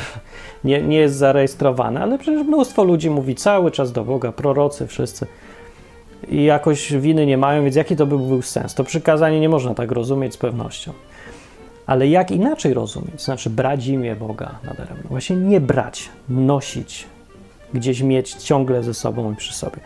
nie, 0.65 0.83
nie 0.83 0.97
jest 0.97 1.17
zarejestrowane, 1.17 2.01
ale 2.01 2.19
przecież 2.19 2.47
mnóstwo 2.47 2.85
ludzi 2.85 3.11
mówi 3.11 3.35
cały 3.35 3.71
czas 3.71 3.93
do 3.93 4.05
Boga, 4.05 4.33
prorocy 4.33 4.87
wszyscy. 4.87 5.27
i 6.29 6.45
jakoś 6.45 6.93
winy 6.93 7.27
nie 7.27 7.39
mają, 7.39 7.63
więc 7.63 7.77
jaki 7.77 7.97
to 7.97 8.07
by 8.07 8.19
był 8.19 8.43
sens? 8.43 8.75
To 8.75 8.85
przykazanie 8.85 9.41
nie 9.41 9.49
można 9.49 9.75
tak 9.75 9.93
rozumieć 9.93 10.35
z 10.35 10.37
pewnością. 10.37 10.93
Ale 11.87 12.09
jak 12.09 12.31
inaczej 12.31 12.75
rozumieć? 12.75 13.23
Znaczy 13.23 13.51
brać 13.51 13.87
imię 13.87 14.17
Boga 14.17 14.59
nadaremno. 14.65 15.03
Właśnie 15.09 15.37
nie 15.37 15.61
brać, 15.61 16.09
nosić, 16.29 17.07
gdzieś 17.75 18.03
mieć 18.03 18.35
ciągle 18.35 18.83
ze 18.83 18.95
sobą 18.95 19.33
i 19.33 19.37
przy 19.37 19.55
sobie. 19.55 19.79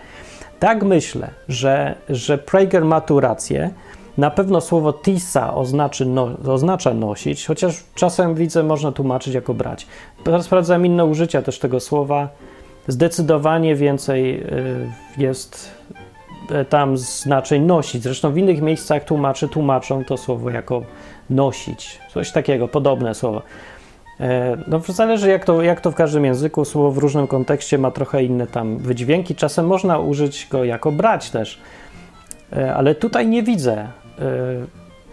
Tak 0.59 0.83
myślę, 0.83 1.31
że, 1.49 1.95
że 2.09 2.39
Prager 2.39 2.85
ma 2.85 3.01
tu 3.01 3.21
rację. 3.21 3.71
Na 4.19 4.31
pewno 4.31 4.61
słowo 4.61 4.93
tisa 4.93 5.55
oznaczy 5.55 6.07
no, 6.07 6.29
oznacza 6.47 6.95
nosić, 6.95 7.47
chociaż 7.47 7.85
czasem 7.95 8.35
widzę, 8.35 8.63
można 8.63 8.93
tłumaczyć 8.93 9.35
jako 9.35 9.55
brać. 9.55 9.87
Sprawdzam 10.41 10.87
inne 10.87 11.05
użycia 11.05 11.43
też 11.43 11.59
tego 11.59 11.81
słowa. 11.81 12.29
Zdecydowanie 12.89 13.75
więcej 13.77 14.43
y, 14.43 14.93
jest 15.19 15.71
y, 16.51 16.65
tam 16.65 16.97
znaczeń 16.97 17.63
nosić. 17.63 18.03
Zresztą 18.03 18.33
w 18.33 18.39
innych 18.39 18.63
miejscach 18.63 19.05
tłumaczy 19.05 19.49
tłumaczą 19.49 20.05
to 20.05 20.17
słowo 20.17 20.51
jako 20.51 20.83
nosić. 21.31 21.99
Coś 22.15 22.33
takiego, 22.33 22.69
podobne 22.69 23.15
słowo. 23.15 23.43
E, 24.21 24.57
no, 24.67 24.81
zależy 24.89 25.31
jak 25.31 25.45
to, 25.45 25.63
jak 25.63 25.81
to 25.81 25.91
w 25.91 25.95
każdym 25.95 26.25
języku, 26.25 26.65
słowo 26.65 26.91
w 26.91 26.99
różnym 26.99 27.27
kontekście 27.27 27.79
ma 27.79 27.91
trochę 27.91 28.25
inne 28.25 28.47
tam 28.47 28.79
wydźwięki. 28.79 29.35
Czasem 29.35 29.67
można 29.67 29.99
użyć 29.99 30.47
go 30.51 30.65
jako 30.65 30.93
brać 30.93 31.31
też, 31.31 31.61
e, 32.53 32.75
ale 32.75 32.95
tutaj 32.95 33.27
nie 33.27 33.43
widzę, 33.43 33.73
e, 33.73 34.02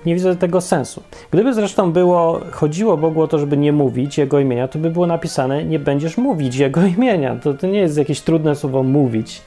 nie 0.06 0.14
widzę 0.14 0.36
tego 0.36 0.62
sensu. 0.62 1.04
Gdyby 1.32 1.54
zresztą 1.54 1.92
było, 1.92 2.40
chodziło 2.52 2.98
Bogu 2.98 3.22
o 3.22 3.28
to, 3.28 3.40
żeby 3.40 3.58
nie 3.58 3.74
mówić 3.74 4.18
Jego 4.18 4.40
imienia, 4.40 4.68
to 4.68 4.80
by 4.80 4.90
było 4.90 5.08
napisane, 5.08 5.66
nie 5.66 5.80
będziesz 5.80 6.18
mówić 6.18 6.56
Jego 6.56 6.82
imienia. 6.98 7.36
To, 7.36 7.54
to 7.54 7.68
nie 7.68 7.80
jest 7.80 7.98
jakieś 7.98 8.22
trudne 8.22 8.56
słowo 8.56 8.84
mówić. 8.84 9.42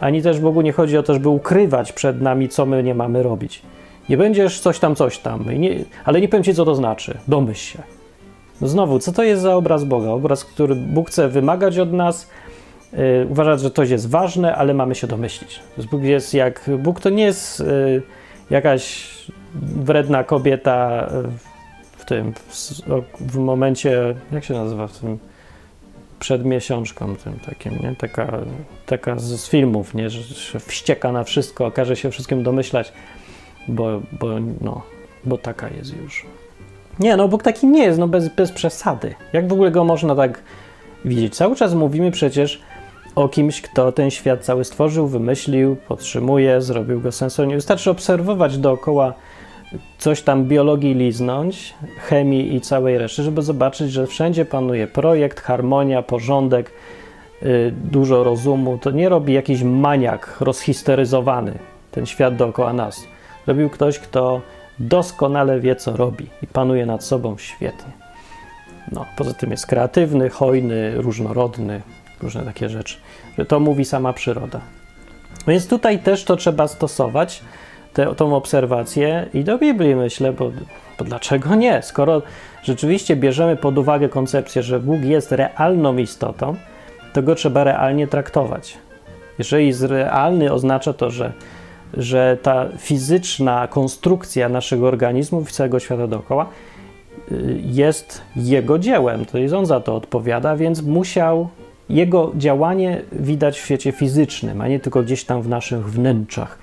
Ani 0.00 0.22
też 0.22 0.40
Bogu 0.40 0.62
nie 0.62 0.72
chodzi 0.72 0.98
o 0.98 1.02
to, 1.02 1.14
żeby 1.14 1.28
ukrywać 1.28 1.92
przed 1.92 2.20
nami, 2.20 2.48
co 2.48 2.66
my 2.66 2.82
nie 2.82 2.94
mamy 2.94 3.22
robić. 3.22 3.62
Nie 4.08 4.16
będziesz 4.16 4.60
coś 4.60 4.78
tam, 4.78 4.94
coś 4.94 5.18
tam, 5.18 5.44
nie, 5.58 5.84
ale 6.04 6.20
nie 6.20 6.28
powiem 6.28 6.44
ci, 6.44 6.54
co 6.54 6.64
to 6.64 6.74
znaczy. 6.74 7.18
Domyśl 7.28 7.72
się. 7.72 7.82
No 8.60 8.68
znowu, 8.68 8.98
co 8.98 9.12
to 9.12 9.22
jest 9.22 9.42
za 9.42 9.56
obraz 9.56 9.84
Boga? 9.84 10.10
Obraz, 10.10 10.44
który 10.44 10.74
Bóg 10.74 11.08
chce 11.08 11.28
wymagać 11.28 11.78
od 11.78 11.92
nas, 11.92 12.30
yy, 12.92 13.26
uważać, 13.30 13.60
że 13.60 13.70
coś 13.70 13.90
jest 13.90 14.10
ważne, 14.10 14.56
ale 14.56 14.74
mamy 14.74 14.94
się 14.94 15.06
domyślić. 15.06 15.60
Bóg 15.90 16.02
jest 16.02 16.34
jak. 16.34 16.70
Bóg 16.78 17.00
to 17.00 17.10
nie 17.10 17.24
jest 17.24 17.60
yy, 17.60 18.02
jakaś 18.50 19.14
wredna 19.54 20.24
kobieta 20.24 21.08
w 21.96 22.04
tym, 22.04 22.32
w, 23.20 23.36
momencie, 23.36 24.14
jak 24.32 24.44
się 24.44 24.54
nazywa 24.54 24.86
w 24.86 24.98
tym, 24.98 25.18
przed 26.18 26.44
miesiączką 26.44 27.16
tym 27.16 27.38
takim, 27.46 27.72
nie? 27.72 27.94
Taka, 27.98 28.38
taka 28.86 29.18
z, 29.18 29.48
filmów, 29.48 29.94
nie? 29.94 30.10
Że, 30.10 30.22
że 30.22 30.60
wścieka 30.60 31.12
na 31.12 31.24
wszystko, 31.24 31.70
każe 31.70 31.96
się 31.96 32.10
wszystkim 32.10 32.42
domyślać, 32.42 32.92
bo, 33.68 34.02
bo, 34.12 34.28
no, 34.60 34.82
bo 35.24 35.38
taka 35.38 35.68
jest 35.68 35.96
już. 35.96 36.26
Nie, 37.00 37.16
no 37.16 37.28
Bóg 37.28 37.42
taki 37.42 37.66
nie 37.66 37.84
jest, 37.84 37.98
no 37.98 38.08
bez, 38.08 38.28
bez 38.28 38.52
przesady. 38.52 39.14
Jak 39.32 39.48
w 39.48 39.52
ogóle 39.52 39.70
go 39.70 39.84
można 39.84 40.14
tak 40.14 40.42
widzieć? 41.04 41.36
Cały 41.36 41.56
czas 41.56 41.74
mówimy 41.74 42.10
przecież 42.10 42.60
o 43.16 43.28
kimś, 43.28 43.60
kto 43.60 43.92
ten 43.92 44.10
świat 44.10 44.44
cały 44.44 44.64
stworzył, 44.64 45.06
wymyślił, 45.06 45.76
podtrzymuje, 45.76 46.60
zrobił 46.60 47.00
go 47.00 47.12
sensownie. 47.12 47.54
Wystarczy 47.54 47.90
obserwować 47.90 48.58
dookoła 48.58 49.14
coś 49.98 50.22
tam 50.22 50.44
biologii 50.44 50.94
liznąć, 50.94 51.74
chemii 51.98 52.54
i 52.54 52.60
całej 52.60 52.98
reszty, 52.98 53.22
żeby 53.22 53.42
zobaczyć, 53.42 53.92
że 53.92 54.06
wszędzie 54.06 54.44
panuje 54.44 54.86
projekt, 54.86 55.40
harmonia, 55.40 56.02
porządek, 56.02 56.72
yy, 57.42 57.72
dużo 57.84 58.24
rozumu. 58.24 58.78
To 58.78 58.90
nie 58.90 59.08
robi 59.08 59.32
jakiś 59.32 59.62
maniak 59.62 60.36
rozhisteryzowany 60.40 61.58
ten 61.90 62.06
świat 62.06 62.36
dookoła 62.36 62.72
nas. 62.72 63.06
Robił 63.46 63.70
ktoś, 63.70 63.98
kto 63.98 64.40
doskonale 64.78 65.60
wie, 65.60 65.76
co 65.76 65.96
robi 65.96 66.26
i 66.42 66.46
panuje 66.46 66.86
nad 66.86 67.04
sobą 67.04 67.38
świetnie. 67.38 67.92
No, 68.92 69.06
poza 69.16 69.34
tym 69.34 69.50
jest 69.50 69.66
kreatywny, 69.66 70.30
hojny, 70.30 71.02
różnorodny, 71.02 71.82
różne 72.22 72.42
takie 72.42 72.68
rzeczy. 72.68 72.96
To 73.48 73.60
mówi 73.60 73.84
sama 73.84 74.12
przyroda. 74.12 74.60
Więc 75.48 75.68
tutaj 75.68 75.98
też 75.98 76.24
to 76.24 76.36
trzeba 76.36 76.68
stosować, 76.68 77.42
tę 77.92 78.14
tą 78.16 78.36
obserwację 78.36 79.26
i 79.34 79.44
do 79.44 79.58
Biblii 79.58 79.94
myślę, 79.94 80.32
bo, 80.32 80.50
bo 80.98 81.04
dlaczego 81.04 81.54
nie? 81.54 81.82
Skoro 81.82 82.22
rzeczywiście 82.62 83.16
bierzemy 83.16 83.56
pod 83.56 83.78
uwagę 83.78 84.08
koncepcję, 84.08 84.62
że 84.62 84.80
Bóg 84.80 85.00
jest 85.02 85.32
realną 85.32 85.96
istotą, 85.96 86.56
to 87.12 87.22
go 87.22 87.34
trzeba 87.34 87.64
realnie 87.64 88.06
traktować. 88.06 88.78
Jeżeli 89.38 89.66
jest 89.66 89.82
realny, 89.82 90.52
oznacza 90.52 90.92
to, 90.92 91.10
że 91.10 91.32
że 91.94 92.38
ta 92.42 92.68
fizyczna 92.78 93.68
konstrukcja 93.68 94.48
naszego 94.48 94.88
organizmu 94.88 95.40
i 95.40 95.44
całego 95.44 95.78
świata 95.78 96.06
dookoła 96.06 96.46
y, 97.32 97.60
jest 97.64 98.22
jego 98.36 98.78
dziełem. 98.78 99.24
To 99.24 99.38
jest 99.38 99.54
on 99.54 99.66
za 99.66 99.80
to 99.80 99.96
odpowiada, 99.96 100.56
więc 100.56 100.82
musiał 100.82 101.48
jego 101.88 102.32
działanie 102.36 103.02
widać 103.12 103.58
w 103.58 103.64
świecie 103.64 103.92
fizycznym, 103.92 104.60
a 104.60 104.68
nie 104.68 104.80
tylko 104.80 105.02
gdzieś 105.02 105.24
tam 105.24 105.42
w 105.42 105.48
naszych 105.48 105.90
wnętrzach. 105.90 106.58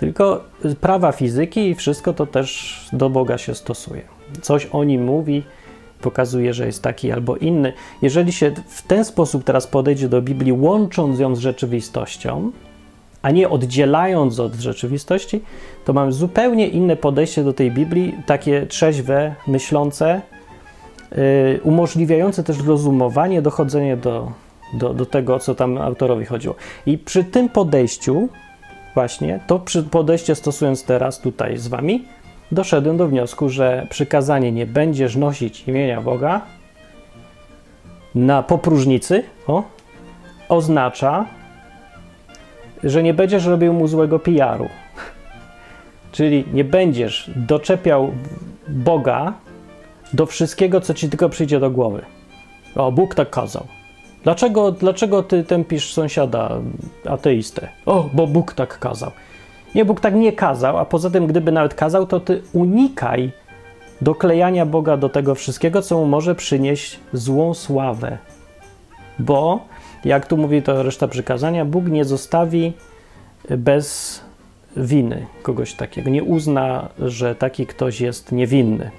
Tylko 0.00 0.44
prawa 0.80 1.12
fizyki 1.12 1.68
i 1.68 1.74
wszystko 1.74 2.12
to 2.12 2.26
też 2.26 2.78
do 2.92 3.10
Boga 3.10 3.38
się 3.38 3.54
stosuje. 3.54 4.02
Coś 4.42 4.66
o 4.66 4.84
nim 4.84 5.04
mówi, 5.04 5.42
pokazuje, 6.00 6.54
że 6.54 6.66
jest 6.66 6.82
taki 6.82 7.12
albo 7.12 7.36
inny. 7.36 7.72
Jeżeli 8.02 8.32
się 8.32 8.52
w 8.68 8.82
ten 8.82 9.04
sposób 9.04 9.44
teraz 9.44 9.66
podejdzie 9.66 10.08
do 10.08 10.22
Biblii, 10.22 10.52
łącząc 10.52 11.18
ją 11.18 11.36
z 11.36 11.38
rzeczywistością, 11.38 12.50
a 13.22 13.30
nie 13.30 13.48
oddzielając 13.48 14.40
od 14.40 14.54
rzeczywistości, 14.54 15.40
to 15.84 15.92
mamy 15.92 16.12
zupełnie 16.12 16.68
inne 16.68 16.96
podejście 16.96 17.44
do 17.44 17.52
tej 17.52 17.70
Biblii, 17.70 18.14
takie 18.26 18.66
trzeźwe, 18.66 19.34
myślące, 19.46 20.20
yy, 21.10 21.60
umożliwiające 21.62 22.44
też 22.44 22.64
rozumowanie, 22.64 23.42
dochodzenie 23.42 23.96
do, 23.96 24.32
do, 24.72 24.94
do 24.94 25.06
tego, 25.06 25.38
co 25.38 25.54
tam 25.54 25.78
autorowi 25.78 26.24
chodziło. 26.24 26.54
I 26.86 26.98
przy 26.98 27.24
tym 27.24 27.48
podejściu, 27.48 28.28
właśnie, 28.94 29.40
to 29.46 29.58
przy 29.58 29.82
podejście 29.82 30.34
stosując 30.34 30.84
teraz 30.84 31.20
tutaj 31.20 31.58
z 31.58 31.68
Wami, 31.68 32.04
doszedłem 32.52 32.96
do 32.96 33.08
wniosku, 33.08 33.48
że 33.48 33.86
przykazanie 33.90 34.52
nie 34.52 34.66
będziesz 34.66 35.16
nosić 35.16 35.68
imienia 35.68 36.00
Boga 36.00 36.40
na 38.14 38.42
popróżnicy, 38.42 39.24
o, 39.46 39.62
oznacza, 40.48 41.24
że 42.84 43.02
nie 43.02 43.14
będziesz 43.14 43.46
robił 43.46 43.72
mu 43.72 43.88
złego 43.88 44.18
PR-u. 44.18 44.68
Czyli 46.12 46.44
nie 46.52 46.64
będziesz 46.64 47.30
doczepiał 47.36 48.12
Boga 48.68 49.32
do 50.12 50.26
wszystkiego, 50.26 50.80
co 50.80 50.94
ci 50.94 51.08
tylko 51.08 51.28
przyjdzie 51.28 51.60
do 51.60 51.70
głowy. 51.70 52.02
O, 52.76 52.92
Bóg 52.92 53.14
tak 53.14 53.30
kazał. 53.30 53.66
Dlaczego, 54.24 54.72
dlaczego 54.72 55.22
ty 55.22 55.44
tępisz 55.44 55.92
sąsiada, 55.92 56.60
ateistę? 57.08 57.68
O, 57.86 58.08
bo 58.12 58.26
Bóg 58.26 58.52
tak 58.52 58.78
kazał. 58.78 59.10
Nie, 59.74 59.84
Bóg 59.84 60.00
tak 60.00 60.14
nie 60.14 60.32
kazał, 60.32 60.78
a 60.78 60.84
poza 60.84 61.10
tym, 61.10 61.26
gdyby 61.26 61.52
nawet 61.52 61.74
kazał, 61.74 62.06
to 62.06 62.20
ty 62.20 62.42
unikaj 62.52 63.32
doklejania 64.00 64.66
Boga 64.66 64.96
do 64.96 65.08
tego 65.08 65.34
wszystkiego, 65.34 65.82
co 65.82 65.98
mu 65.98 66.06
może 66.06 66.34
przynieść 66.34 67.00
złą 67.12 67.54
sławę. 67.54 68.18
Bo 69.18 69.60
jak 70.04 70.26
tu 70.26 70.36
mówi 70.36 70.62
to 70.62 70.82
reszta 70.82 71.08
przykazania, 71.08 71.64
Bóg 71.64 71.86
nie 71.86 72.04
zostawi 72.04 72.72
bez 73.50 74.20
winy 74.76 75.26
kogoś 75.42 75.74
takiego. 75.74 76.10
Nie 76.10 76.24
uzna, 76.24 76.88
że 76.98 77.34
taki 77.34 77.66
ktoś 77.66 78.00
jest 78.00 78.32
niewinny. 78.32 78.90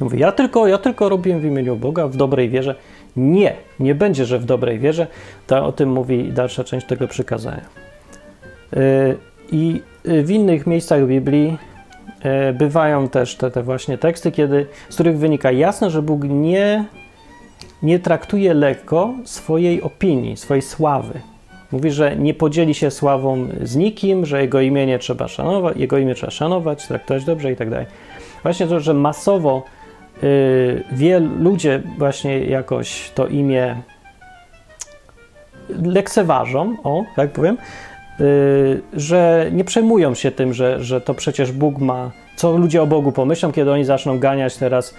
Mówi, 0.00 0.18
ja 0.18 0.32
tylko, 0.32 0.66
ja 0.66 0.78
tylko 0.78 1.08
robię 1.08 1.38
w 1.38 1.44
imieniu 1.44 1.76
Boga 1.76 2.08
w 2.08 2.16
dobrej 2.16 2.48
wierze. 2.48 2.74
Nie, 3.16 3.54
nie 3.80 3.94
będzie, 3.94 4.24
że 4.24 4.38
w 4.38 4.44
dobrej 4.44 4.78
wierze. 4.78 5.06
To 5.46 5.64
o 5.64 5.72
tym 5.72 5.92
mówi 5.92 6.32
dalsza 6.32 6.64
część 6.64 6.86
tego 6.86 7.08
przykazania. 7.08 7.64
Y, 8.76 9.16
I 9.52 9.82
w 10.04 10.30
innych 10.30 10.66
miejscach 10.66 11.06
Biblii 11.06 11.58
y, 12.50 12.52
bywają 12.52 13.08
też 13.08 13.36
te, 13.36 13.50
te 13.50 13.62
właśnie 13.62 13.98
teksty, 13.98 14.32
kiedy, 14.32 14.66
z 14.88 14.94
których 14.94 15.18
wynika 15.18 15.52
jasno, 15.52 15.90
że 15.90 16.02
Bóg 16.02 16.24
nie 16.24 16.84
nie 17.82 17.98
traktuje 17.98 18.54
lekko 18.54 19.14
swojej 19.24 19.82
opinii, 19.82 20.36
swojej 20.36 20.62
sławy. 20.62 21.20
Mówi, 21.72 21.90
że 21.90 22.16
nie 22.16 22.34
podzieli 22.34 22.74
się 22.74 22.90
sławą 22.90 23.48
z 23.62 23.76
nikim, 23.76 24.26
że 24.26 24.42
jego 24.42 24.60
imię 24.60 24.98
trzeba 24.98 25.28
szanować, 25.28 25.76
jego 25.76 25.98
imię 25.98 26.14
trzeba 26.14 26.30
szanować, 26.30 26.86
traktować 26.86 27.24
dobrze 27.24 27.52
i 27.52 27.56
tak 27.56 27.70
dalej. 27.70 27.86
Właśnie 28.42 28.66
to, 28.66 28.80
że 28.80 28.94
masowo 28.94 29.62
y, 29.62 29.77
wielu 30.92 31.30
ludzie 31.38 31.82
właśnie 31.98 32.38
jakoś 32.38 33.10
to 33.14 33.26
imię 33.26 33.76
lekceważą, 35.84 36.76
o, 36.84 37.04
tak 37.16 37.30
powiem, 37.30 37.58
y, 38.20 38.80
że 38.92 39.46
nie 39.52 39.64
przejmują 39.64 40.14
się 40.14 40.30
tym, 40.30 40.54
że, 40.54 40.84
że 40.84 41.00
to 41.00 41.14
przecież 41.14 41.52
Bóg 41.52 41.78
ma, 41.78 42.10
co 42.36 42.56
ludzie 42.56 42.82
o 42.82 42.86
Bogu 42.86 43.12
pomyślą, 43.12 43.52
kiedy 43.52 43.72
oni 43.72 43.84
zaczną 43.84 44.18
ganiać 44.18 44.56
teraz 44.56 44.94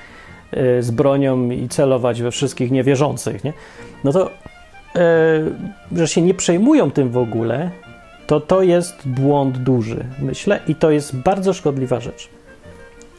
Y, 0.58 0.84
z 0.84 0.92
bronią 0.92 1.50
i 1.50 1.68
celować 1.68 2.22
we 2.22 2.32
wszystkich 2.32 2.72
niewierzących, 2.72 3.44
nie? 3.44 3.54
no 4.04 4.12
to, 4.12 4.30
że 5.96 6.08
się 6.08 6.22
nie 6.22 6.34
przejmują 6.34 6.92
tym 6.92 7.10
w 7.10 7.18
ogóle, 7.18 7.70
to 8.28 8.40
to 8.40 8.62
jest 8.62 9.08
błąd 9.08 9.58
duży, 9.58 10.06
myślę, 10.22 10.60
i 10.68 10.76
to 10.76 10.92
jest 10.92 11.16
bardzo 11.16 11.54
szkodliwa 11.54 12.00
rzecz. 12.00 12.30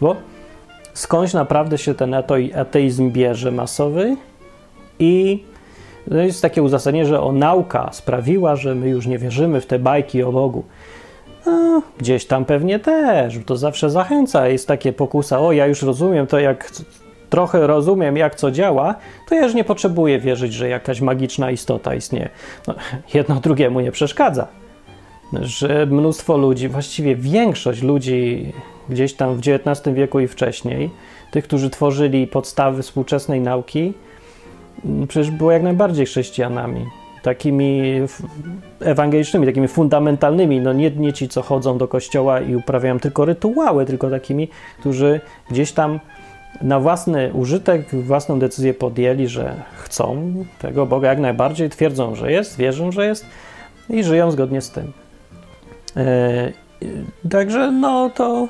Bo 0.01 0.17
skądś 0.95 1.33
naprawdę 1.33 1.79
się 1.79 1.95
ten 1.95 2.15
ateizm 2.55 3.11
bierze 3.11 3.51
masowy 3.51 4.17
i 4.99 5.45
no 6.07 6.23
jest 6.23 6.43
takie 6.43 6.63
uzasadnienie, 6.63 7.07
że 7.07 7.21
o 7.21 7.33
nauka 7.33 7.89
sprawiła, 7.93 8.57
że 8.57 8.75
my 8.75 8.89
już 8.89 9.07
nie 9.07 9.19
wierzymy 9.19 9.61
w 9.61 9.67
te 9.67 9.79
bajki 9.79 10.23
o 10.23 10.33
Bogu. 10.33 10.65
No, 11.47 11.83
gdzieś 11.99 12.27
tam 12.27 12.45
pewnie 12.45 12.79
też, 12.79 13.39
to 13.47 13.57
zawsze 13.57 13.91
zachęca. 13.91 14.49
Jest 14.49 14.69
takie 14.69 14.93
pokusa, 14.93 15.41
o 15.41 15.53
ja 15.53 15.67
już 15.67 15.83
rozumiem 15.83 16.27
to, 16.27 16.39
jak 16.39 16.71
trochę 17.31 17.67
rozumiem, 17.67 18.17
jak 18.17 18.35
co 18.35 18.51
działa, 18.51 18.95
to 19.29 19.35
ja 19.35 19.43
już 19.43 19.55
nie 19.55 19.65
potrzebuję 19.65 20.19
wierzyć, 20.19 20.53
że 20.53 20.69
jakaś 20.69 21.01
magiczna 21.01 21.51
istota 21.51 21.95
istnieje. 21.95 22.29
No, 22.67 22.75
jedno 23.15 23.35
drugiemu 23.35 23.81
nie 23.81 23.93
przeszkadza. 23.93 24.47
Że 25.41 25.87
mnóstwo 25.87 26.37
ludzi, 26.37 26.69
właściwie 26.69 27.17
większość 27.17 27.83
ludzi 27.83 28.53
gdzieś 28.91 29.15
tam 29.15 29.37
w 29.37 29.39
XIX 29.39 29.97
wieku 29.97 30.21
i 30.21 30.29
wcześniej, 30.29 30.91
tych, 31.31 31.45
którzy 31.45 31.71
tworzyli 31.71 32.27
podstawy 32.27 32.83
współczesnej 32.83 33.41
nauki, 33.41 33.95
przecież 35.09 35.31
było 35.31 35.53
jak 35.53 35.63
najbardziej 35.63 36.07
chrześcijanami. 36.07 36.87
Takimi 37.23 37.83
ewangelicznymi, 38.81 39.47
takimi 39.47 39.69
fundamentalnymi, 39.69 40.61
no 40.61 40.73
nie, 40.73 40.91
nie 40.91 41.13
ci, 41.13 41.29
co 41.29 41.43
chodzą 41.43 41.79
do 41.79 41.89
kościoła 41.89 42.41
i 42.41 42.57
uprawiają 42.57 42.99
tylko 42.99 43.25
rytuały, 43.25 43.87
tylko 43.87 44.11
takimi, 44.11 44.49
którzy 44.79 45.21
gdzieś 45.51 45.73
tam 45.73 46.01
na 46.63 46.81
własny 46.81 47.33
użytek, 47.33 47.95
własną 47.95 48.39
decyzję 48.39 48.75
podjęli, 48.75 49.29
że 49.29 49.55
chcą 49.77 50.33
tego 50.59 50.87
Boga 50.87 51.09
jak 51.09 51.19
najbardziej, 51.19 51.71
twierdzą, 51.71 52.15
że 52.15 52.33
jest, 52.33 52.57
wierzą, 52.57 52.93
że 52.93 53.07
jest 53.07 53.27
i 53.91 54.05
żyją 54.05 54.31
zgodnie 54.31 54.61
z 54.61 54.71
tym. 54.71 54.93
E, 55.97 56.53
także 57.31 57.71
no 57.71 58.11
to 58.11 58.49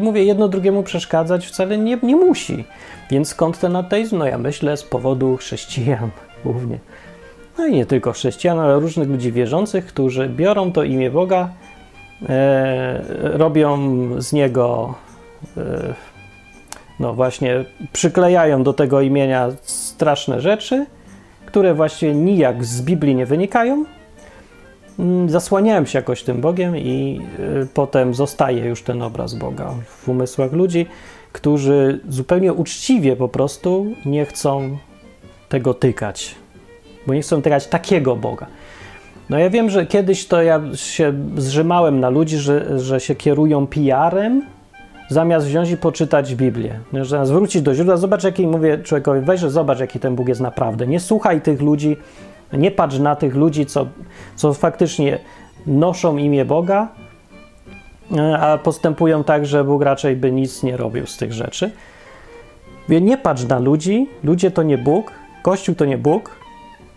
mówię, 0.00 0.24
jedno 0.24 0.48
drugiemu 0.48 0.82
przeszkadzać 0.82 1.46
wcale 1.46 1.78
nie, 1.78 1.98
nie 2.02 2.16
musi. 2.16 2.64
Więc 3.10 3.28
skąd 3.28 3.58
ten 3.58 3.76
ateizm? 3.76 4.18
No 4.18 4.26
ja 4.26 4.38
myślę 4.38 4.76
z 4.76 4.82
powodu 4.82 5.36
chrześcijan 5.36 6.10
głównie. 6.44 6.78
No 7.58 7.66
i 7.66 7.72
nie 7.72 7.86
tylko 7.86 8.12
chrześcijan, 8.12 8.58
ale 8.58 8.80
różnych 8.80 9.08
ludzi 9.08 9.32
wierzących, 9.32 9.86
którzy 9.86 10.28
biorą 10.28 10.72
to 10.72 10.82
imię 10.82 11.10
Boga, 11.10 11.48
e, 12.28 13.02
robią 13.22 13.78
z 14.18 14.32
niego, 14.32 14.94
e, 15.56 15.94
no 17.00 17.14
właśnie, 17.14 17.64
przyklejają 17.92 18.62
do 18.62 18.72
tego 18.72 19.00
imienia 19.00 19.48
straszne 19.62 20.40
rzeczy, 20.40 20.86
które 21.46 21.74
właśnie 21.74 22.14
nijak 22.14 22.64
z 22.64 22.82
Biblii 22.82 23.14
nie 23.14 23.26
wynikają. 23.26 23.84
Mm, 25.00 25.30
zasłaniałem 25.30 25.86
się 25.86 25.98
jakoś 25.98 26.22
tym 26.22 26.40
Bogiem 26.40 26.76
i 26.76 27.20
e, 27.62 27.66
potem 27.74 28.14
zostaje 28.14 28.64
już 28.64 28.82
ten 28.82 29.02
obraz 29.02 29.34
Boga 29.34 29.74
w 29.86 30.08
umysłach 30.08 30.52
ludzi 30.52 30.86
którzy 31.32 32.00
zupełnie 32.08 32.52
uczciwie 32.52 33.16
po 33.16 33.28
prostu 33.28 33.86
nie 34.06 34.24
chcą 34.24 34.78
tego 35.48 35.74
tykać, 35.74 36.34
bo 37.06 37.14
nie 37.14 37.22
chcą 37.22 37.42
tykać 37.42 37.66
takiego 37.66 38.16
Boga. 38.16 38.46
No 39.30 39.38
ja 39.38 39.50
wiem, 39.50 39.70
że 39.70 39.86
kiedyś 39.86 40.26
to 40.26 40.42
ja 40.42 40.62
się 40.74 41.12
zrzymałem 41.36 42.00
na 42.00 42.08
ludzi, 42.10 42.36
że, 42.38 42.80
że 42.80 43.00
się 43.00 43.14
kierują 43.14 43.66
PR-em, 43.66 44.42
zamiast 45.08 45.46
wziąć 45.46 45.70
i 45.70 45.76
poczytać 45.76 46.34
Biblię. 46.34 46.80
No, 46.92 47.04
że 47.04 47.26
zwrócić 47.26 47.62
do 47.62 47.74
źródła, 47.74 47.96
zobacz 47.96 48.24
jaki, 48.24 48.46
mówię 48.46 48.78
człowiekowi, 48.78 49.20
weź, 49.20 49.40
zobacz 49.40 49.80
jaki 49.80 50.00
ten 50.00 50.16
Bóg 50.16 50.28
jest 50.28 50.40
naprawdę. 50.40 50.86
Nie 50.86 51.00
słuchaj 51.00 51.40
tych 51.40 51.62
ludzi, 51.62 51.96
nie 52.52 52.70
patrz 52.70 52.98
na 52.98 53.16
tych 53.16 53.34
ludzi, 53.34 53.66
co, 53.66 53.86
co 54.36 54.54
faktycznie 54.54 55.18
noszą 55.66 56.16
imię 56.16 56.44
Boga, 56.44 56.88
a 58.40 58.58
postępują 58.58 59.24
tak, 59.24 59.46
że 59.46 59.64
Bóg 59.64 59.82
raczej 59.82 60.16
by 60.16 60.32
nic 60.32 60.62
nie 60.62 60.76
robił 60.76 61.06
z 61.06 61.16
tych 61.16 61.32
rzeczy. 61.32 61.70
Nie 62.88 63.16
patrz 63.16 63.44
na 63.44 63.58
ludzi, 63.58 64.08
ludzie 64.24 64.50
to 64.50 64.62
nie 64.62 64.78
Bóg, 64.78 65.12
Kościół 65.42 65.74
to 65.74 65.84
nie 65.84 65.98
Bóg, 65.98 66.36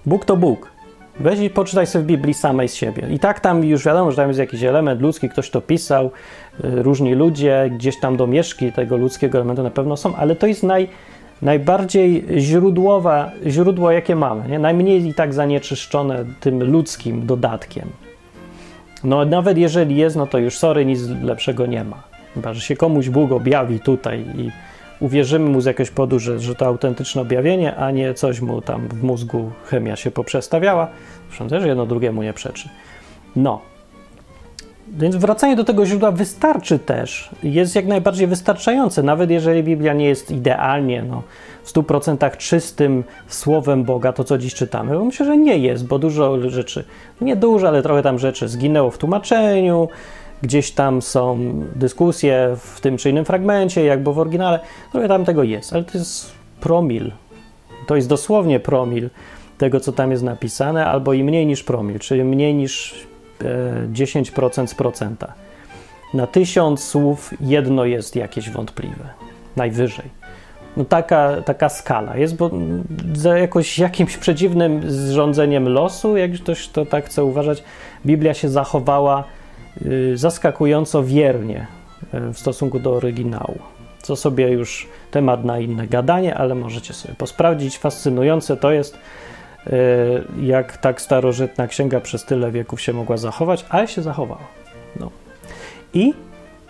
Bóg 0.06 0.26
to 0.26 0.38
Bóg. 0.38 0.74
Weź 1.20 1.40
i 1.40 1.50
poczytaj 1.50 1.88
sobie 1.88 2.04
w 2.04 2.08
Biblii 2.08 2.34
samej 2.34 2.70
z 2.70 2.76
siebie. 2.76 3.08
I 3.10 3.20
tak 3.20 3.40
tam 3.40 3.64
już 3.64 3.86
wiadomo, 3.86 4.12
że 4.12 4.18
tam 4.18 4.28
jest 4.28 4.40
jakiś 4.40 4.64
element 4.64 5.02
ludzki, 5.02 5.30
ktoś 5.30 5.50
to 5.50 5.62
pisał, 5.62 6.06
y, 6.06 6.84
różni 6.84 7.14
ludzie, 7.14 7.70
gdzieś 7.74 8.00
tam 8.00 8.18
domieszki 8.18 8.72
tego 8.72 8.98
ludzkiego 8.98 9.38
elementu 9.38 9.64
na 9.64 9.70
pewno 9.70 9.98
są, 9.98 10.16
ale 10.16 10.36
to 10.36 10.48
jest 10.48 10.64
naj, 10.64 10.88
najbardziej 11.44 12.26
źródłowa, 12.38 13.32
źródło, 13.48 13.92
jakie 13.92 14.16
mamy. 14.16 14.50
Nie? 14.50 14.60
Najmniej 14.60 15.08
i 15.08 15.14
tak 15.14 15.34
zanieczyszczone 15.34 16.26
tym 16.40 16.64
ludzkim 16.64 17.26
dodatkiem. 17.26 17.90
No 19.04 19.26
nawet 19.26 19.58
jeżeli 19.58 19.96
jest, 19.96 20.16
no 20.16 20.28
to 20.28 20.38
już 20.38 20.58
sorry, 20.58 20.86
nic 20.86 21.02
lepszego 21.22 21.66
nie 21.66 21.84
ma. 21.84 22.04
Chyba, 22.34 22.54
że 22.54 22.62
się 22.62 22.76
komuś 22.76 23.10
Bóg 23.10 23.32
objawi 23.32 23.80
tutaj 23.80 24.26
i 24.38 24.52
uwierzymy 25.00 25.50
mu 25.50 25.62
z 25.62 25.66
jakiegoś 25.66 25.92
powodu, 25.92 26.20
że, 26.20 26.40
że 26.40 26.56
to 26.56 26.66
autentyczne 26.66 27.22
objawienie, 27.22 27.76
a 27.76 27.92
nie 27.92 28.14
coś 28.14 28.42
mu 28.42 28.62
tam 28.62 28.88
w 28.88 29.04
mózgu 29.04 29.52
chemia 29.66 29.96
się 29.96 30.12
poprzestawiała. 30.12 30.88
Zresztą 31.28 31.48
też 31.48 31.66
jedno 31.66 31.86
drugiemu 31.86 32.24
nie 32.24 32.34
przeczy. 32.34 32.70
No. 33.36 33.73
Więc 34.88 35.16
wracanie 35.16 35.56
do 35.56 35.64
tego 35.64 35.86
źródła 35.86 36.12
wystarczy 36.12 36.80
też, 36.80 37.30
jest 37.44 37.76
jak 37.76 37.88
najbardziej 37.88 38.28
wystarczające, 38.28 39.04
nawet 39.04 39.30
jeżeli 39.30 39.64
Biblia 39.64 39.94
nie 39.94 40.06
jest 40.06 40.32
idealnie, 40.32 41.04
no, 41.04 41.24
w 41.64 41.74
100% 41.74 42.38
czystym 42.38 43.04
słowem 43.28 43.84
Boga, 43.84 44.14
to 44.14 44.24
co 44.24 44.38
dziś 44.38 44.54
czytamy, 44.54 44.98
bo 44.98 45.06
myślę, 45.06 45.26
że 45.26 45.38
nie 45.38 45.58
jest, 45.58 45.88
bo 45.88 46.00
dużo 46.00 46.50
rzeczy, 46.50 46.84
nie 47.22 47.36
dużo, 47.36 47.68
ale 47.68 47.84
trochę 47.84 48.04
tam 48.04 48.20
rzeczy 48.20 48.48
zginęło 48.48 48.92
w 48.92 48.98
tłumaczeniu, 48.98 49.88
gdzieś 50.42 50.72
tam 50.72 51.02
są 51.02 51.40
dyskusje 51.76 52.56
w 52.58 52.82
tym 52.82 52.98
czy 52.98 53.10
innym 53.10 53.26
fragmencie, 53.26 53.86
jakby 53.86 54.14
w 54.14 54.20
oryginale, 54.20 54.60
trochę 54.92 55.08
tam 55.08 55.26
tego 55.26 55.44
jest, 55.44 55.74
ale 55.74 55.84
to 55.84 55.98
jest 55.98 56.32
promil, 56.62 57.12
to 57.88 57.96
jest 57.96 58.10
dosłownie 58.10 58.60
promil 58.60 59.10
tego, 59.58 59.80
co 59.80 59.92
tam 59.92 60.12
jest 60.12 60.24
napisane, 60.24 60.86
albo 60.86 61.14
i 61.14 61.24
mniej 61.24 61.46
niż 61.46 61.64
promil, 61.64 62.00
czyli 62.00 62.24
mniej 62.24 62.56
niż 62.56 63.08
10% 63.94 64.68
z 64.68 64.76
procenta. 64.76 65.34
Na 66.14 66.28
tysiąc 66.28 66.84
słów 66.84 67.34
jedno 67.42 67.86
jest 67.86 68.16
jakieś 68.16 68.50
wątpliwe, 68.50 69.10
najwyżej. 69.56 70.24
No 70.78 70.86
taka, 70.86 71.42
taka 71.42 71.70
skala 71.70 72.18
jest, 72.18 72.36
bo 72.36 72.52
za 73.16 73.38
jakoś 73.38 73.80
jakimś 73.80 74.18
przedziwnym 74.18 74.92
zrządzeniem 74.92 75.70
losu, 75.70 76.18
jak 76.18 76.34
ktoś 76.34 76.68
to 76.68 76.86
tak 76.86 77.06
chce 77.06 77.24
uważać, 77.24 77.64
Biblia 78.06 78.34
się 78.34 78.50
zachowała 78.50 79.24
y, 79.82 80.18
zaskakująco 80.18 81.04
wiernie 81.04 81.68
y, 82.14 82.34
w 82.34 82.40
stosunku 82.40 82.80
do 82.80 82.94
oryginału. 82.94 83.60
Co 84.02 84.16
sobie 84.16 84.50
już 84.50 84.88
temat 85.12 85.46
na 85.46 85.60
inne 85.60 85.88
gadanie, 85.88 86.36
ale 86.36 86.56
możecie 86.56 86.94
sobie 86.94 87.16
posprawdzić. 87.16 87.78
Fascynujące 87.78 88.58
to 88.58 88.72
jest, 88.72 88.98
jak 90.42 90.78
tak 90.78 91.02
starożytna 91.02 91.68
księga 91.68 92.00
przez 92.00 92.26
tyle 92.26 92.52
wieków 92.52 92.82
się 92.82 92.94
mogła 92.94 93.18
zachować, 93.18 93.66
ale 93.70 93.88
się 93.88 94.02
zachowała. 94.02 94.48
No. 95.00 95.10
I 95.94 96.14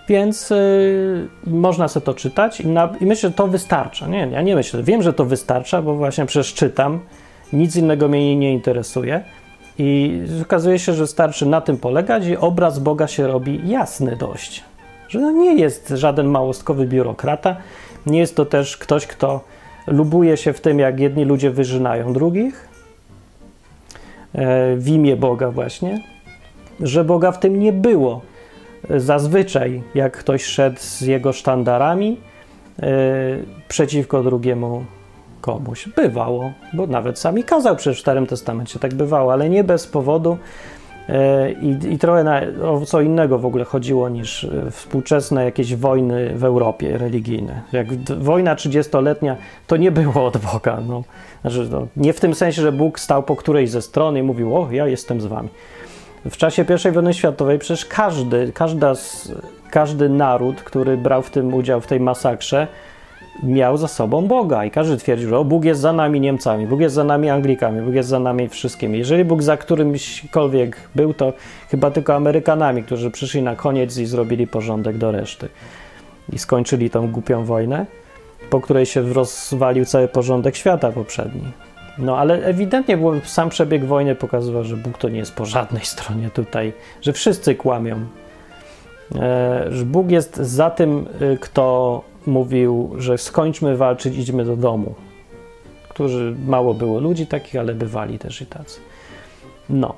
więc 0.10 0.52
y, 0.52 1.28
można 1.48 1.88
sobie 1.88 2.06
to 2.06 2.14
czytać 2.14 2.62
i, 2.62 2.68
na, 2.68 2.90
i, 3.02 3.06
myślę, 3.06 3.30
że 3.30 3.36
to 3.36 3.48
wystarcza. 3.48 4.08
Nie, 4.08 4.28
ja 4.32 4.42
nie 4.42 4.56
myślę, 4.56 4.84
wiem, 4.84 5.02
że 5.02 5.14
to 5.14 5.26
wystarcza, 5.26 5.82
bo 5.82 5.96
właśnie 5.96 6.26
przecież 6.26 6.54
czytam, 6.54 7.00
nic 7.54 7.76
innego 7.76 8.08
mnie 8.08 8.36
nie 8.36 8.54
interesuje. 8.54 9.24
I 9.78 10.22
okazuje 10.42 10.80
się, 10.80 10.94
że 10.94 11.08
starczy 11.08 11.46
na 11.46 11.62
tym 11.62 11.78
polegać 11.78 12.26
i 12.28 12.38
obraz 12.38 12.80
Boga 12.80 13.08
się 13.08 13.28
robi 13.28 13.62
jasny 13.70 14.16
dość. 14.16 14.64
Że 15.08 15.20
no 15.20 15.32
nie 15.32 15.56
jest 15.56 15.90
żaden 15.90 16.28
małostkowy 16.28 16.86
biurokrata, 16.86 17.56
nie 18.06 18.20
jest 18.20 18.36
to 18.36 18.46
też 18.46 18.78
ktoś, 18.78 19.08
kto 19.08 19.42
lubuje 19.88 20.38
się 20.38 20.54
w 20.54 20.62
tym, 20.62 20.80
jak 20.80 21.00
jedni 21.00 21.26
ludzie 21.26 21.52
wyżynają 21.52 22.14
drugich, 22.14 22.68
w 24.78 24.88
imię 24.88 25.16
Boga 25.16 25.52
właśnie, 25.52 26.04
że 26.80 27.04
Boga 27.04 27.32
w 27.32 27.40
tym 27.40 27.60
nie 27.60 27.74
było 27.74 28.22
zazwyczaj, 28.90 29.84
jak 29.96 30.18
ktoś 30.18 30.44
szedł 30.44 30.80
z 30.80 31.02
jego 31.02 31.34
sztandarami 31.34 32.18
yy, 32.80 32.88
przeciwko 33.68 34.24
drugiemu 34.24 34.86
komuś. 35.42 35.90
Bywało, 35.96 36.52
bo 36.74 36.88
nawet 36.88 37.20
sami 37.20 37.44
kazał 37.44 37.76
przecież 37.76 37.98
w 37.98 38.02
Starym 38.02 38.28
Testamencie, 38.28 38.80
tak 38.80 38.94
bywało, 38.94 39.34
ale 39.34 39.50
nie 39.50 39.64
bez 39.64 39.88
powodu. 39.88 40.38
E, 41.10 41.52
I, 41.52 41.94
I, 41.94 41.98
trochę 41.98 42.24
na, 42.24 42.42
o 42.64 42.86
co 42.86 43.02
innego 43.02 43.40
w 43.40 43.46
ogóle 43.46 43.66
chodziło 43.66 44.10
niż 44.10 44.44
e, 44.44 44.72
współczesne 44.72 45.46
jakieś 45.46 45.76
wojny 45.76 46.36
w 46.36 46.44
Europie 46.44 46.98
religijne. 46.98 47.62
Jak 47.72 47.88
wojna 48.20 48.56
30-letnia 48.56 49.36
to 49.68 49.78
nie 49.78 49.92
było 49.92 50.26
od 50.26 50.38
Boga. 50.38 50.82
No. 50.88 51.04
Znaczy, 51.44 51.68
no, 51.72 51.88
nie 51.98 52.14
w 52.14 52.20
tym 52.20 52.36
sensie, 52.36 52.62
że 52.62 52.72
Bóg 52.72 53.00
stał 53.00 53.24
po 53.24 53.36
którejś 53.36 53.70
ze 53.70 53.82
stron 53.82 54.18
i 54.18 54.24
mówił: 54.24 54.58
O, 54.58 54.72
ja 54.72 54.88
jestem 54.88 55.22
z 55.22 55.26
wami. 55.26 55.50
W 56.30 56.38
czasie 56.38 56.66
I 56.90 56.92
wojny 56.92 57.14
światowej 57.14 57.60
przecież 57.60 57.86
każdy, 57.86 58.52
każda, 58.54 58.94
każdy 59.72 60.10
naród, 60.10 60.62
który 60.62 60.98
brał 60.98 61.22
w 61.22 61.30
tym 61.30 61.54
udział, 61.54 61.82
w 61.82 61.88
tej 61.88 62.00
masakrze, 62.00 62.68
miał 63.44 63.78
za 63.78 63.88
sobą 63.88 64.28
Boga 64.28 64.66
i 64.66 64.72
każdy 64.72 64.98
twierdził, 64.98 65.30
że 65.30 65.38
o, 65.38 65.46
Bóg 65.46 65.66
jest 65.66 65.82
za 65.82 65.94
nami 65.94 66.20
Niemcami, 66.20 66.68
Bóg 66.68 66.80
jest 66.80 66.96
za 66.96 67.04
nami 67.04 67.30
Anglikami, 67.30 67.82
Bóg 67.82 67.94
jest 67.94 68.10
za 68.10 68.20
nami 68.20 68.50
wszystkimi. 68.50 68.98
Jeżeli 68.98 69.26
Bóg 69.26 69.44
za 69.44 69.58
którymśkolwiek 69.58 70.78
był, 70.96 71.14
to 71.14 71.34
chyba 71.70 71.92
tylko 71.92 72.16
Amerykanami, 72.16 72.84
którzy 72.84 73.12
przyszli 73.12 73.42
na 73.42 73.56
koniec 73.56 73.98
i 73.98 74.06
zrobili 74.06 74.48
porządek 74.48 74.98
do 74.98 75.12
reszty 75.12 75.50
i 76.34 76.40
skończyli 76.40 76.90
tą 76.90 77.12
głupią 77.12 77.46
wojnę, 77.46 77.86
po 78.54 78.62
której 78.62 78.86
się 78.86 79.14
rozwalił 79.14 79.86
cały 79.86 80.08
porządek 80.08 80.56
świata 80.56 80.92
poprzedni. 80.92 81.52
No 81.98 82.18
ale 82.18 82.46
ewidentnie 82.46 82.98
sam 83.24 83.50
przebieg 83.50 83.86
wojny 83.86 84.16
pokazywał, 84.16 84.64
że 84.64 84.78
Bóg 84.78 84.98
to 84.98 85.10
nie 85.10 85.20
jest 85.20 85.36
po 85.36 85.46
żadnej 85.46 85.86
stronie 85.86 86.30
tutaj, 86.30 86.74
że 87.02 87.14
wszyscy 87.14 87.56
kłamią. 87.56 88.06
E, 89.16 89.66
że 89.70 89.86
Bóg 89.86 90.12
jest 90.12 90.38
za 90.38 90.70
tym, 90.70 91.06
y, 91.22 91.38
kto 91.42 92.02
mówił, 92.26 92.94
że 92.98 93.18
skończmy 93.18 93.78
walczyć, 93.78 94.18
idźmy 94.18 94.46
do 94.46 94.56
domu. 94.56 94.96
Którzy 95.90 96.36
mało 96.48 96.74
było 96.74 97.00
ludzi 97.00 97.28
takich, 97.28 97.56
ale 97.56 97.74
bywali 97.74 98.20
też 98.20 98.42
i 98.42 98.46
tacy. 98.46 98.80
No. 99.70 99.96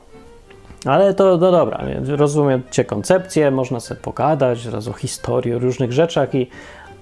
Ale 0.86 1.14
to 1.14 1.38
no 1.38 1.38
dobra, 1.38 1.84
rozumiecie 2.08 2.86
koncepcję, 2.86 3.52
można 3.52 3.80
sobie 3.80 4.02
pogadać 4.02 4.66
raz 4.66 4.88
o 4.88 4.94
historii, 4.94 5.54
o 5.54 5.60
różnych 5.60 5.92
rzeczach 5.94 6.36
i 6.36 6.50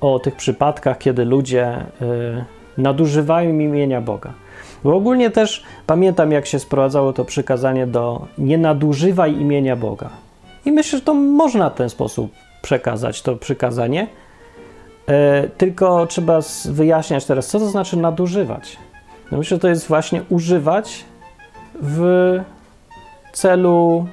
o 0.04 0.20
tych 0.20 0.36
przypadkach, 0.36 0.98
kiedy 0.98 1.26
ludzie 1.26 1.78
y, 2.02 2.82
nadużywają 2.82 3.50
imienia 3.50 4.02
Boga. 4.02 4.34
Bo 4.84 4.96
ogólnie 4.96 5.30
też 5.30 5.64
pamiętam, 5.88 6.32
jak 6.32 6.46
się 6.46 6.60
sprowadzało 6.60 7.14
to 7.14 7.26
przykazanie 7.26 7.88
do 7.88 8.28
nie 8.38 8.58
nadużywaj 8.58 9.34
imienia 9.34 9.76
Boga. 9.76 10.10
I 10.66 10.72
myślę, 10.72 11.00
że 11.00 11.06
to 11.06 11.14
można 11.14 11.70
w 11.70 11.76
ten 11.76 11.90
sposób 11.90 12.32
przekazać 12.62 13.22
to 13.22 13.36
przykazanie, 13.36 14.08
e, 15.08 15.50
tylko 15.58 16.08
trzeba 16.08 16.40
wyjaśniać 16.66 17.26
teraz, 17.26 17.48
co 17.48 17.60
to 17.60 17.66
znaczy 17.66 17.98
nadużywać. 17.98 18.78
No 19.32 19.38
myślę, 19.38 19.56
że 19.56 19.62
to 19.62 19.68
jest 19.68 19.88
właśnie 19.88 20.22
używać 20.30 21.06
w 21.82 22.40
celu. 23.34 24.08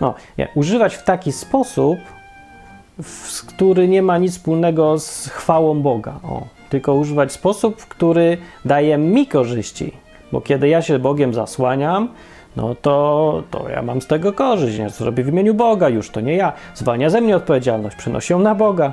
No, 0.00 0.14
nie, 0.38 0.48
używać 0.54 0.94
w 0.94 1.04
taki 1.04 1.32
sposób, 1.32 1.98
który 3.48 3.88
nie 3.88 4.02
ma 4.02 4.18
nic 4.18 4.32
wspólnego 4.32 4.98
z 4.98 5.28
chwałą 5.28 5.82
Boga. 5.82 6.14
O, 6.22 6.42
tylko 6.70 6.94
używać 6.94 7.32
sposób, 7.32 7.86
który 7.86 8.38
daje 8.64 8.98
mi 8.98 9.26
korzyści. 9.26 9.92
Bo 10.32 10.40
kiedy 10.40 10.68
ja 10.68 10.82
się 10.82 10.98
Bogiem 10.98 11.34
zasłaniam, 11.34 12.08
no 12.56 12.74
to, 12.82 13.42
to 13.50 13.68
ja 13.68 13.82
mam 13.82 14.02
z 14.02 14.06
tego 14.06 14.32
korzyść. 14.32 14.78
Ja 14.78 14.90
to 14.90 15.12
w 15.12 15.28
imieniu 15.28 15.54
Boga, 15.54 15.88
już 15.88 16.10
to 16.10 16.20
nie 16.20 16.36
ja. 16.36 16.52
Zwalnia 16.74 17.10
ze 17.10 17.20
mnie 17.20 17.36
odpowiedzialność, 17.36 17.96
przenosi 17.96 18.32
ją 18.32 18.38
na 18.38 18.54
Boga. 18.54 18.92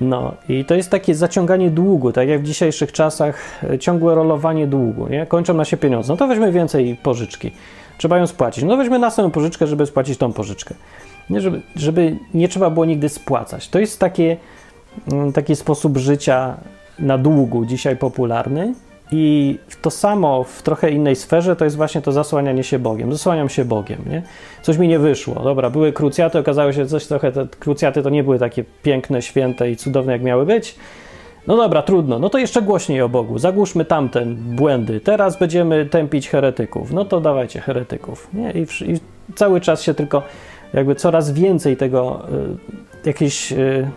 No 0.00 0.34
i 0.48 0.64
to 0.64 0.74
jest 0.74 0.90
takie 0.90 1.14
zaciąganie 1.14 1.70
długu, 1.70 2.12
tak 2.12 2.28
jak 2.28 2.40
w 2.40 2.44
dzisiejszych 2.44 2.92
czasach 2.92 3.64
e, 3.70 3.78
ciągłe 3.78 4.14
rolowanie 4.14 4.66
długu. 4.66 5.08
Nie? 5.08 5.26
Kończą 5.26 5.54
na 5.54 5.64
się 5.64 5.76
pieniądze, 5.76 6.12
no 6.12 6.16
to 6.16 6.26
weźmy 6.26 6.52
więcej 6.52 6.96
pożyczki. 7.02 7.52
Trzeba 7.98 8.18
ją 8.18 8.26
spłacić. 8.26 8.64
No 8.64 8.76
weźmy 8.76 8.98
następną 8.98 9.30
pożyczkę, 9.30 9.66
żeby 9.66 9.86
spłacić 9.86 10.18
tą 10.18 10.32
pożyczkę. 10.32 10.74
Nie, 11.30 11.40
żeby, 11.40 11.62
żeby 11.76 12.16
nie 12.34 12.48
trzeba 12.48 12.70
było 12.70 12.84
nigdy 12.84 13.08
spłacać. 13.08 13.68
To 13.68 13.78
jest 13.78 14.00
takie, 14.00 14.36
mm, 15.12 15.32
taki 15.32 15.56
sposób 15.56 15.98
życia 15.98 16.56
na 16.98 17.18
długu 17.18 17.64
dzisiaj 17.64 17.96
popularny. 17.96 18.74
I 19.12 19.58
to 19.82 19.90
samo 19.90 20.44
w 20.44 20.62
trochę 20.62 20.90
innej 20.90 21.16
sferze 21.16 21.56
to 21.56 21.64
jest 21.64 21.76
właśnie 21.76 22.02
to 22.02 22.12
zasłanianie 22.12 22.64
się 22.64 22.78
Bogiem. 22.78 23.12
Zasłaniam 23.12 23.48
się 23.48 23.64
Bogiem, 23.64 23.98
nie? 24.10 24.22
Coś 24.62 24.78
mi 24.78 24.88
nie 24.88 24.98
wyszło. 24.98 25.34
Dobra, 25.34 25.70
były 25.70 25.92
krucjaty, 25.92 26.38
okazało 26.38 26.72
się, 26.72 26.86
coś 26.86 27.06
trochę, 27.06 27.32
te 27.32 27.46
krucjaty 27.60 28.02
to 28.02 28.10
nie 28.10 28.24
były 28.24 28.38
takie 28.38 28.64
piękne, 28.82 29.22
święte 29.22 29.70
i 29.70 29.76
cudowne, 29.76 30.12
jak 30.12 30.22
miały 30.22 30.46
być. 30.46 30.76
No 31.46 31.56
dobra, 31.56 31.82
trudno, 31.82 32.18
no 32.18 32.30
to 32.30 32.38
jeszcze 32.38 32.62
głośniej 32.62 33.02
o 33.02 33.08
Bogu. 33.08 33.38
Zagłuszmy 33.38 33.84
tamten 33.84 34.36
błędy. 34.36 35.00
Teraz 35.00 35.38
będziemy 35.38 35.86
tępić 35.86 36.28
heretyków. 36.28 36.92
No 36.92 37.04
to 37.04 37.20
dawajcie 37.20 37.60
heretyków. 37.60 38.28
Nie? 38.34 38.50
I, 38.50 38.92
I, 38.92 39.00
cały 39.34 39.60
czas 39.60 39.82
się 39.82 39.94
tylko 39.94 40.22
jakby 40.74 40.94
coraz 40.94 41.32
więcej 41.32 41.76
tego 41.76 42.26
y. 42.32 42.84
Y, 43.52 43.90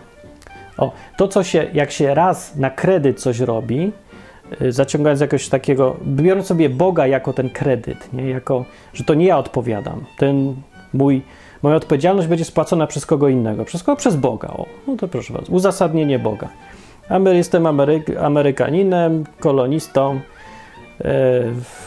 o, 0.78 0.92
to 1.16 1.28
co 1.28 1.44
się, 1.44 1.66
jak 1.72 1.90
się 1.90 2.14
raz 2.14 2.56
na 2.56 2.70
kredyt 2.70 3.20
coś 3.20 3.40
robi, 3.40 3.92
y, 4.62 4.72
zaciągając 4.72 5.20
jakoś 5.20 5.48
takiego, 5.48 5.96
biorąc 6.06 6.46
sobie 6.46 6.70
Boga 6.70 7.06
jako 7.06 7.32
ten 7.32 7.50
kredyt, 7.50 8.12
nie? 8.12 8.28
Jako, 8.28 8.64
że 8.94 9.04
to 9.04 9.14
nie 9.14 9.26
ja 9.26 9.38
odpowiadam. 9.38 10.04
Ten 10.18 10.54
mój, 10.92 11.22
moja 11.62 11.76
odpowiedzialność 11.76 12.28
będzie 12.28 12.44
spłacona 12.44 12.86
przez 12.86 13.06
kogo 13.06 13.28
innego. 13.28 13.64
Przez 13.64 13.82
kogo? 13.82 13.96
Przez 13.96 14.16
Boga. 14.16 14.48
O, 14.48 14.66
no 14.86 14.96
to 14.96 15.08
proszę 15.08 15.32
bardzo. 15.32 15.52
Uzasadnienie 15.52 16.18
Boga. 16.18 16.48
Jestem 17.32 17.66
Ameryk, 17.66 18.10
Amerykaninem, 18.20 19.24
kolonistą 19.40 20.14
e, 20.14 20.20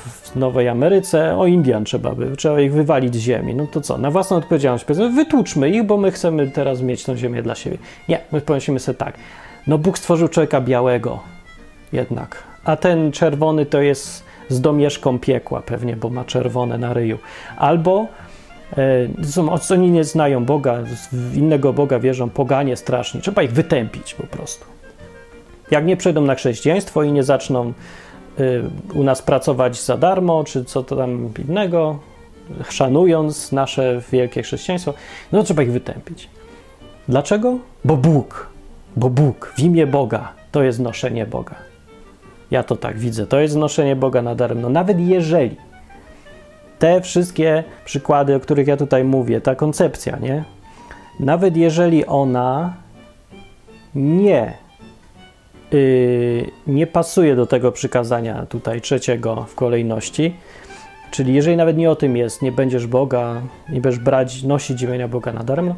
w 0.06 0.36
Nowej 0.36 0.68
Ameryce. 0.68 1.38
O 1.38 1.46
Indian 1.46 1.84
trzeba 1.84 2.16
by, 2.16 2.38
trzeba 2.38 2.62
ich 2.62 2.74
wywalić 2.74 3.16
z 3.16 3.20
ziemi. 3.20 3.56
No 3.56 3.68
to 3.68 3.82
co, 3.82 3.98
na 3.98 4.12
własną 4.12 4.38
odpowiedzialność 4.38 4.86
powiedzmy, 4.86 5.10
wytłuczmy 5.10 5.70
ich, 5.70 5.84
bo 5.84 5.98
my 5.98 6.12
chcemy 6.12 6.48
teraz 6.48 6.82
mieć 6.82 7.04
tą 7.04 7.18
ziemię 7.18 7.44
dla 7.44 7.56
siebie. 7.56 7.78
Nie, 8.10 8.20
my 8.32 8.42
pomyślimy 8.42 8.80
sobie 8.80 8.98
tak, 8.98 9.18
no 9.68 9.78
Bóg 9.78 9.98
stworzył 9.98 10.28
człowieka 10.28 10.62
białego 10.62 11.20
jednak, 11.94 12.44
a 12.64 12.76
ten 12.76 13.12
czerwony 13.12 13.66
to 13.66 13.82
jest 13.82 14.24
z 14.50 14.62
domieszką 14.62 15.20
piekła 15.20 15.62
pewnie, 15.62 15.96
bo 15.96 16.10
ma 16.10 16.26
czerwone 16.26 16.78
na 16.78 16.94
ryju. 16.94 17.18
Albo 17.58 18.08
e, 18.78 19.26
są, 19.26 19.50
oni 19.74 19.92
nie 19.92 20.04
znają 20.04 20.46
Boga, 20.46 20.78
innego 21.34 21.74
Boga 21.74 22.00
wierzą, 22.00 22.30
poganie 22.30 22.78
strasznie. 22.78 23.22
Trzeba 23.22 23.44
ich 23.44 23.52
wytępić 23.52 24.14
po 24.14 24.24
prostu. 24.28 24.71
Jak 25.72 25.86
nie 25.86 25.98
przejdą 25.98 26.22
na 26.22 26.36
chrześcijaństwo 26.36 27.04
i 27.04 27.12
nie 27.12 27.24
zaczną 27.24 27.74
y, 28.40 28.64
u 28.94 29.04
nas 29.04 29.22
pracować 29.22 29.82
za 29.82 29.98
darmo, 29.98 30.44
czy 30.44 30.66
co 30.66 30.84
to 30.84 30.96
tam 30.96 31.30
innego, 31.48 32.00
szanując 32.70 33.52
nasze 33.52 34.02
wielkie 34.12 34.44
chrześcijaństwo, 34.44 34.94
no 35.32 35.44
trzeba 35.44 35.64
ich 35.64 35.72
wytępić. 35.72 36.30
Dlaczego? 37.08 37.58
Bo 37.86 37.98
Bóg, 37.98 38.50
bo 38.96 39.10
Bóg, 39.10 39.54
w 39.56 39.60
imię 39.60 39.88
Boga, 39.88 40.34
to 40.52 40.64
jest 40.64 40.80
noszenie 40.80 41.26
Boga. 41.26 41.56
Ja 42.52 42.64
to 42.64 42.76
tak 42.76 43.00
widzę, 43.00 43.28
to 43.28 43.40
jest 43.40 43.56
noszenie 43.56 43.96
Boga 43.96 44.22
nadaremno. 44.22 44.70
Nawet 44.70 45.00
jeżeli 45.00 45.56
te 46.80 47.02
wszystkie 47.02 47.64
przykłady, 47.86 48.36
o 48.36 48.40
których 48.40 48.68
ja 48.68 48.78
tutaj 48.78 49.04
mówię, 49.04 49.42
ta 49.42 49.56
koncepcja, 49.56 50.18
nie? 50.18 50.44
Nawet 51.20 51.58
jeżeli 51.58 52.06
ona 52.06 52.74
nie 53.96 54.54
nie 56.68 56.88
pasuje 56.88 57.36
do 57.36 57.46
tego 57.46 57.72
przykazania 57.72 58.46
tutaj 58.46 58.82
trzeciego 58.82 59.46
w 59.50 59.56
kolejności. 59.56 60.36
Czyli 61.12 61.34
jeżeli 61.34 61.58
nawet 61.58 61.78
nie 61.78 61.92
o 61.92 61.96
tym 61.96 62.18
jest, 62.18 62.42
nie 62.42 62.52
będziesz 62.52 62.88
Boga, 62.88 63.42
nie 63.70 63.82
będziesz 63.82 64.04
brać, 64.04 64.44
nosić 64.44 64.82
imienia 64.82 65.08
Boga 65.08 65.34
na 65.34 65.44
daremno, 65.44 65.76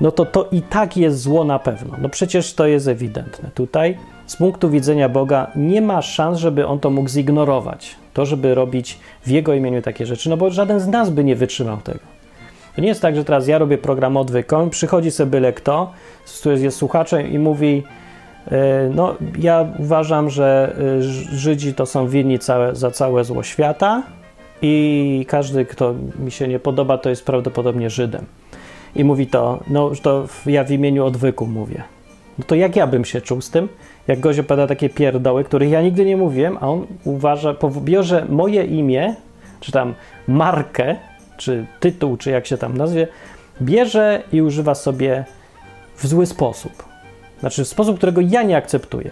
no 0.00 0.10
to 0.10 0.24
to 0.24 0.48
i 0.52 0.62
tak 0.62 0.96
jest 0.96 1.20
zło 1.20 1.44
na 1.44 1.58
pewno. 1.58 1.96
No 1.98 2.08
przecież 2.08 2.54
to 2.54 2.66
jest 2.66 2.88
ewidentne. 2.88 3.50
Tutaj 3.54 3.98
z 4.26 4.36
punktu 4.36 4.70
widzenia 4.70 5.08
Boga 5.08 5.50
nie 5.56 5.82
ma 5.82 6.02
szans, 6.02 6.38
żeby 6.38 6.66
on 6.66 6.80
to 6.80 6.90
mógł 6.90 7.08
zignorować. 7.08 7.96
To, 8.14 8.26
żeby 8.26 8.54
robić 8.54 8.98
w 9.26 9.30
Jego 9.30 9.54
imieniu 9.54 9.82
takie 9.82 10.06
rzeczy, 10.06 10.30
no 10.30 10.36
bo 10.36 10.50
żaden 10.50 10.80
z 10.80 10.86
nas 10.86 11.10
by 11.10 11.24
nie 11.24 11.36
wytrzymał 11.36 11.76
tego. 11.76 12.00
To 12.76 12.80
nie 12.80 12.88
jest 12.88 13.02
tak, 13.02 13.16
że 13.16 13.24
teraz 13.24 13.48
ja 13.48 13.58
robię 13.58 13.78
program 13.78 14.16
odwykom, 14.16 14.70
przychodzi 14.70 15.10
sobie 15.10 15.30
byle 15.30 15.52
kto, 15.52 15.92
który 16.40 16.60
jest 16.60 16.76
słuchaczem 16.76 17.32
i 17.32 17.38
mówi 17.38 17.82
no, 18.94 19.14
ja 19.38 19.66
uważam, 19.78 20.30
że 20.30 20.76
e, 20.98 21.02
Żydzi 21.36 21.74
to 21.74 21.86
są 21.86 22.08
winni 22.08 22.38
całe, 22.38 22.74
za 22.74 22.90
całe 22.90 23.24
zło 23.24 23.42
świata 23.42 24.02
i 24.62 25.26
każdy, 25.28 25.64
kto 25.64 25.94
mi 26.18 26.30
się 26.30 26.48
nie 26.48 26.58
podoba, 26.58 26.98
to 26.98 27.10
jest 27.10 27.24
prawdopodobnie 27.24 27.90
Żydem. 27.90 28.24
I 28.96 29.04
mówi 29.04 29.26
to, 29.26 29.60
no 29.68 29.90
to 30.02 30.26
ja 30.46 30.64
w 30.64 30.70
imieniu 30.70 31.06
odwyku 31.06 31.46
mówię. 31.46 31.82
No 32.38 32.44
to 32.46 32.54
jak 32.54 32.76
ja 32.76 32.86
bym 32.86 33.04
się 33.04 33.20
czuł 33.20 33.40
z 33.40 33.50
tym, 33.50 33.68
jak 34.08 34.20
gość 34.20 34.38
opowiada 34.38 34.66
takie 34.66 34.88
pierdoły, 34.88 35.44
których 35.44 35.70
ja 35.70 35.82
nigdy 35.82 36.04
nie 36.04 36.16
mówiłem, 36.16 36.58
a 36.60 36.68
on 36.68 36.86
uważa, 37.04 37.54
biorze 37.80 38.26
moje 38.28 38.64
imię, 38.64 39.14
czy 39.60 39.72
tam 39.72 39.94
markę, 40.28 40.96
czy 41.36 41.66
tytuł, 41.80 42.16
czy 42.16 42.30
jak 42.30 42.46
się 42.46 42.58
tam 42.58 42.76
nazwie, 42.76 43.08
bierze 43.62 44.22
i 44.32 44.42
używa 44.42 44.74
sobie 44.74 45.24
w 45.96 46.06
zły 46.06 46.26
sposób. 46.26 46.93
Znaczy 47.44 47.64
w 47.64 47.68
sposób, 47.68 47.96
którego 47.96 48.20
ja 48.20 48.42
nie 48.42 48.56
akceptuję. 48.56 49.10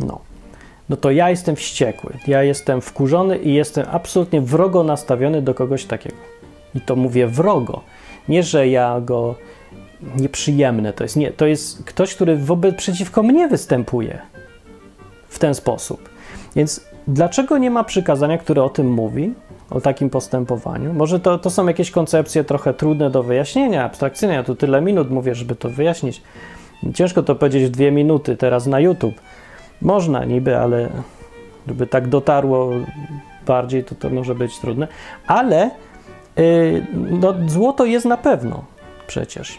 No. 0.00 0.20
No 0.88 0.96
to 0.96 1.10
ja 1.10 1.30
jestem 1.30 1.56
wściekły, 1.56 2.12
ja 2.26 2.42
jestem 2.42 2.80
wkurzony 2.80 3.38
i 3.38 3.54
jestem 3.54 3.86
absolutnie 3.90 4.40
wrogo 4.40 4.84
nastawiony 4.84 5.42
do 5.42 5.54
kogoś 5.54 5.84
takiego. 5.84 6.16
I 6.74 6.80
to 6.80 6.96
mówię 6.96 7.26
wrogo. 7.26 7.80
Nie, 8.28 8.42
że 8.42 8.68
ja 8.68 9.00
go 9.00 9.34
nieprzyjemne 10.16 10.92
to 10.92 11.04
jest. 11.04 11.16
Nie, 11.16 11.30
to 11.30 11.46
jest 11.46 11.84
ktoś, 11.84 12.14
który 12.14 12.36
wobec 12.36 12.76
przeciwko 12.76 13.22
mnie 13.22 13.48
występuje 13.48 14.18
w 15.28 15.38
ten 15.38 15.54
sposób. 15.54 16.08
Więc 16.56 16.84
dlaczego 17.08 17.58
nie 17.58 17.70
ma 17.70 17.84
przykazania, 17.84 18.38
które 18.38 18.64
o 18.64 18.68
tym 18.68 18.90
mówi, 18.90 19.34
o 19.70 19.80
takim 19.80 20.10
postępowaniu? 20.10 20.92
Może 20.92 21.20
to, 21.20 21.38
to 21.38 21.50
są 21.50 21.66
jakieś 21.66 21.90
koncepcje 21.90 22.44
trochę 22.44 22.74
trudne 22.74 23.10
do 23.10 23.22
wyjaśnienia, 23.22 23.84
abstrakcyjne. 23.84 24.34
Ja 24.34 24.44
tu 24.44 24.54
tyle 24.54 24.80
minut 24.80 25.10
mówię, 25.10 25.34
żeby 25.34 25.56
to 25.56 25.70
wyjaśnić 25.70 26.22
Ciężko 26.94 27.22
to 27.22 27.34
powiedzieć 27.34 27.64
w 27.64 27.70
dwie 27.70 27.92
minuty 27.92 28.36
teraz 28.36 28.66
na 28.66 28.80
YouTube. 28.80 29.20
Można 29.82 30.24
niby, 30.24 30.58
ale 30.58 30.88
żeby 31.68 31.86
tak 31.86 32.08
dotarło 32.08 32.70
bardziej, 33.46 33.84
to 33.84 33.94
to 33.94 34.10
może 34.10 34.34
być 34.34 34.58
trudne. 34.58 34.88
Ale 35.26 35.70
yy, 36.36 36.86
no, 36.92 37.34
złoto 37.46 37.84
jest 37.84 38.06
na 38.06 38.16
pewno 38.16 38.64
przecież. 39.06 39.58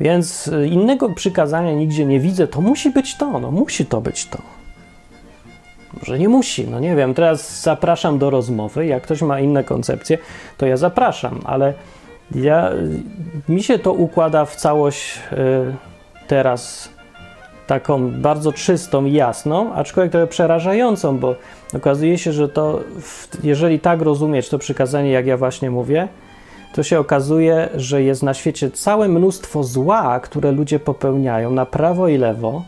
Więc 0.00 0.50
innego 0.70 1.08
przykazania 1.08 1.72
nigdzie 1.72 2.04
nie 2.04 2.20
widzę. 2.20 2.48
To 2.48 2.60
musi 2.60 2.90
być 2.90 3.16
to, 3.16 3.40
no 3.40 3.50
musi 3.50 3.86
to 3.86 4.00
być 4.00 4.26
to. 4.26 4.38
Może 6.00 6.18
nie 6.18 6.28
musi, 6.28 6.68
no 6.68 6.80
nie 6.80 6.96
wiem. 6.96 7.14
Teraz 7.14 7.62
zapraszam 7.62 8.18
do 8.18 8.30
rozmowy. 8.30 8.86
Jak 8.86 9.02
ktoś 9.02 9.22
ma 9.22 9.40
inne 9.40 9.64
koncepcje, 9.64 10.18
to 10.58 10.66
ja 10.66 10.76
zapraszam, 10.76 11.40
ale 11.44 11.74
ja, 12.34 12.70
mi 13.48 13.62
się 13.62 13.78
to 13.78 13.92
układa 13.92 14.44
w 14.44 14.56
całość 14.56 15.18
y, 15.32 15.36
teraz 16.28 16.88
taką 17.66 18.10
bardzo 18.10 18.52
czystą, 18.52 19.04
jasną, 19.04 19.72
aczkolwiek 19.74 20.12
trochę 20.12 20.26
przerażającą, 20.26 21.18
bo 21.18 21.34
okazuje 21.74 22.18
się, 22.18 22.32
że 22.32 22.48
to, 22.48 22.80
jeżeli 23.42 23.80
tak 23.80 24.02
rozumieć 24.02 24.48
to 24.48 24.58
przykazanie, 24.58 25.10
jak 25.10 25.26
ja 25.26 25.36
właśnie 25.36 25.70
mówię, 25.70 26.08
to 26.74 26.82
się 26.82 26.98
okazuje, 26.98 27.68
że 27.74 28.02
jest 28.02 28.22
na 28.22 28.34
świecie 28.34 28.70
całe 28.70 29.08
mnóstwo 29.08 29.64
zła, 29.64 30.20
które 30.20 30.52
ludzie 30.52 30.78
popełniają 30.78 31.50
na 31.50 31.66
prawo 31.66 32.08
i 32.08 32.18
lewo. 32.18 32.62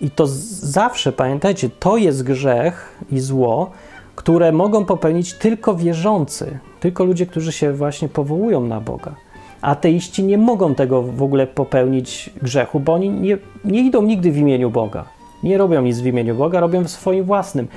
I 0.00 0.10
to 0.10 0.26
zawsze, 0.26 1.12
pamiętajcie, 1.12 1.70
to 1.80 1.96
jest 1.96 2.22
grzech 2.22 2.98
i 3.10 3.20
zło, 3.20 3.70
które 4.16 4.52
mogą 4.52 4.84
popełnić 4.84 5.34
tylko 5.34 5.74
wierzący, 5.74 6.58
tylko 6.80 7.04
ludzie, 7.04 7.26
którzy 7.26 7.52
się 7.52 7.72
właśnie 7.72 8.08
powołują 8.08 8.60
na 8.60 8.80
Boga. 8.80 9.14
Ateiści 9.62 10.24
nie 10.24 10.38
mogą 10.38 10.74
tego 10.74 11.02
w 11.02 11.22
ogóle 11.22 11.46
popełnić 11.46 12.30
grzechu, 12.42 12.80
bo 12.80 12.94
oni 12.94 13.10
nie, 13.10 13.38
nie 13.64 13.80
idą 13.80 14.02
nigdy 14.02 14.32
w 14.32 14.36
imieniu 14.36 14.70
Boga. 14.70 15.04
Nie 15.42 15.58
robią 15.58 15.82
nic 15.82 15.98
w 16.00 16.06
imieniu 16.06 16.34
Boga, 16.34 16.60
robią 16.60 16.84
w 16.84 16.90
swoim 16.90 17.24
własnym. 17.24 17.68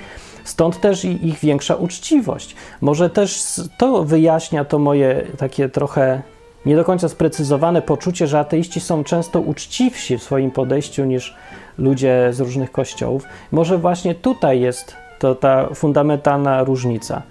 Stąd 0.43 0.81
też 0.81 1.05
ich 1.05 1.39
większa 1.39 1.75
uczciwość. 1.75 2.55
Może 2.81 3.09
też 3.09 3.61
to 3.77 4.03
wyjaśnia 4.03 4.65
to 4.65 4.79
moje 4.79 5.27
takie 5.37 5.69
trochę 5.69 6.21
nie 6.65 6.75
do 6.75 6.83
końca 6.83 7.09
sprecyzowane 7.09 7.81
poczucie, 7.81 8.27
że 8.27 8.39
ateiści 8.39 8.79
są 8.79 9.03
często 9.03 9.41
uczciwsi 9.41 10.17
w 10.17 10.23
swoim 10.23 10.51
podejściu 10.51 11.05
niż 11.05 11.35
ludzie 11.77 12.29
z 12.31 12.39
różnych 12.39 12.71
kościołów. 12.71 13.23
Może 13.51 13.77
właśnie 13.77 14.15
tutaj 14.15 14.59
jest 14.59 14.95
to 15.19 15.35
ta 15.35 15.67
fundamentalna 15.73 16.63
różnica, 16.63 17.21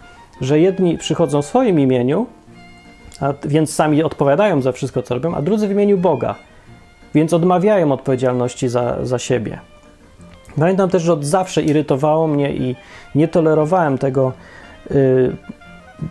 że 0.41 0.61
jedni 0.61 0.99
przychodzą 0.99 1.43
w 1.43 1.47
swoim 1.47 1.81
imieniu, 1.81 2.27
a 3.21 3.35
więc 3.45 3.75
sami 3.75 4.03
odpowiadają 4.03 4.63
za 4.63 4.73
wszystko, 4.73 5.03
co 5.03 5.15
robią, 5.15 5.35
a 5.35 5.43
drudzy 5.43 5.69
w 5.69 5.71
imieniu 5.71 5.99
Boga, 5.99 6.35
więc 7.15 7.33
odmawiają 7.33 7.93
odpowiedzialności 7.93 8.69
za, 8.69 8.97
za 9.03 9.19
siebie. 9.19 9.59
Pamiętam 10.59 10.91
też, 10.91 11.03
że 11.03 11.13
od 11.13 11.25
zawsze 11.25 11.63
irytowało 11.63 12.27
mnie 12.27 12.53
i 12.53 12.77
nie 13.15 13.29
tolerowałem 13.29 13.99
tego 13.99 14.33
y, 14.91 15.37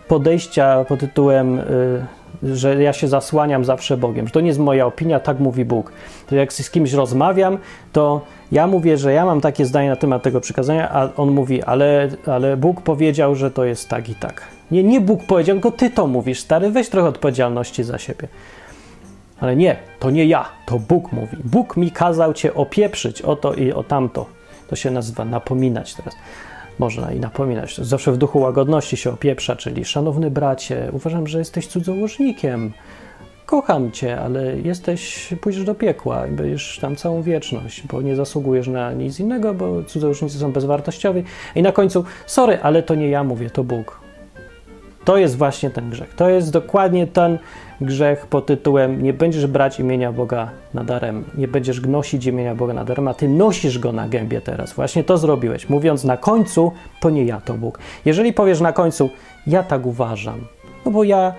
podejścia 0.08 0.86
pod 0.88 1.00
tytułem, 1.00 1.60
y, 1.60 2.06
że 2.44 2.84
ja 2.84 2.94
się 2.94 3.08
zasłaniam 3.08 3.66
zawsze 3.66 3.98
Bogiem, 3.98 4.28
że 4.28 4.34
to 4.34 4.42
nie 4.42 4.48
jest 4.48 4.60
moja 4.60 4.86
opinia, 4.86 5.20
tak 5.20 5.40
mówi 5.40 5.66
Bóg. 5.66 5.92
To 6.28 6.36
jak 6.36 6.54
z 6.54 6.72
kimś 6.72 6.94
rozmawiam, 6.94 7.58
to 7.94 8.22
ja 8.52 8.68
mówię, 8.68 8.98
że 8.98 9.14
ja 9.14 9.26
mam 9.26 9.42
takie 9.42 9.66
zdanie 9.66 9.90
na 9.90 9.96
temat 9.96 10.24
tego 10.24 10.42
przykazania, 10.42 10.92
a 10.92 11.10
on 11.16 11.32
mówi, 11.32 11.64
ale, 11.64 12.10
ale 12.26 12.58
Bóg 12.58 12.82
powiedział, 12.82 13.36
że 13.36 13.52
to 13.52 13.66
jest 13.66 13.90
tak 13.90 14.10
i 14.10 14.16
tak. 14.16 14.48
Nie, 14.72 14.84
nie 14.84 15.02
Bóg 15.02 15.24
powiedział, 15.24 15.56
tylko 15.56 15.72
ty 15.72 15.90
to 15.90 16.08
mówisz, 16.08 16.40
stary, 16.40 16.72
weź 16.72 16.90
trochę 16.90 17.08
odpowiedzialności 17.08 17.84
za 17.84 17.98
siebie. 17.98 18.28
Ale 19.40 19.56
nie, 19.56 19.76
to 20.00 20.12
nie 20.12 20.26
ja, 20.26 20.46
to 20.66 20.80
Bóg 20.80 21.12
mówi. 21.12 21.38
Bóg 21.44 21.78
mi 21.78 21.92
kazał 21.92 22.34
cię 22.34 22.54
opieprzyć 22.54 23.22
o 23.22 23.36
to 23.36 23.54
i 23.54 23.72
o 23.72 23.84
tamto. 23.84 24.26
To 24.68 24.76
się 24.76 24.92
nazywa 24.92 25.26
napominać 25.26 25.96
teraz. 25.96 26.16
Można 26.80 27.12
i 27.12 27.20
napominać. 27.20 27.78
Zawsze 27.78 28.12
w 28.12 28.18
duchu 28.18 28.40
łagodności 28.40 28.98
się 28.98 29.12
opieprza, 29.12 29.56
czyli 29.56 29.86
szanowny 29.86 30.32
bracie, 30.32 30.90
uważam, 30.92 31.28
że 31.28 31.40
jesteś 31.40 31.68
cudzołożnikiem. 31.68 32.74
Kocham 33.50 33.92
cię, 33.92 34.20
ale 34.20 34.60
jesteś, 34.60 35.34
pójdziesz 35.42 35.64
do 35.64 35.76
piekła 35.76 36.28
i 36.28 36.32
będziesz 36.32 36.80
tam 36.82 36.96
całą 36.96 37.22
wieczność, 37.22 37.84
bo 37.88 38.02
nie 38.02 38.16
zasługujesz 38.16 38.68
na 38.68 38.94
nic 38.94 39.20
innego, 39.20 39.54
bo 39.54 39.84
cudzołożnicy 39.84 40.40
są 40.40 40.52
bezwartościowi. 40.52 41.24
I 41.56 41.62
na 41.62 41.72
końcu, 41.72 42.04
sorry, 42.26 42.60
ale 42.62 42.84
to 42.84 42.96
nie 42.96 43.10
ja 43.10 43.24
mówię, 43.24 43.50
to 43.50 43.64
Bóg. 43.64 44.00
To 45.06 45.18
jest 45.18 45.38
właśnie 45.38 45.70
ten 45.70 45.90
grzech. 45.90 46.14
To 46.16 46.30
jest 46.30 46.52
dokładnie 46.52 47.08
ten 47.08 47.38
grzech 47.82 48.28
pod 48.28 48.46
tytułem 48.46 49.04
nie 49.04 49.14
będziesz 49.14 49.48
brać 49.48 49.80
imienia 49.80 50.12
Boga 50.12 50.50
na 50.74 50.84
darem, 50.84 51.24
nie 51.38 51.48
będziesz 51.48 51.82
gnosić 51.82 52.26
imienia 52.26 52.56
Boga 52.56 52.74
na 52.74 52.86
darem, 52.86 53.08
a 53.08 53.14
ty 53.14 53.30
nosisz 53.30 53.80
go 53.80 53.92
na 53.92 54.10
gębie 54.10 54.42
teraz. 54.42 54.74
Właśnie 54.74 55.04
to 55.04 55.18
zrobiłeś, 55.18 55.70
mówiąc 55.70 56.04
na 56.04 56.18
końcu, 56.18 56.72
to 57.00 57.10
nie 57.10 57.26
ja, 57.26 57.42
to 57.42 57.54
Bóg. 57.54 57.80
Jeżeli 58.06 58.34
powiesz 58.34 58.62
na 58.62 58.74
końcu, 58.74 59.10
ja 59.48 59.64
tak 59.64 59.86
uważam, 59.86 60.40
no 60.86 60.92
bo 60.92 61.04
ja 61.04 61.34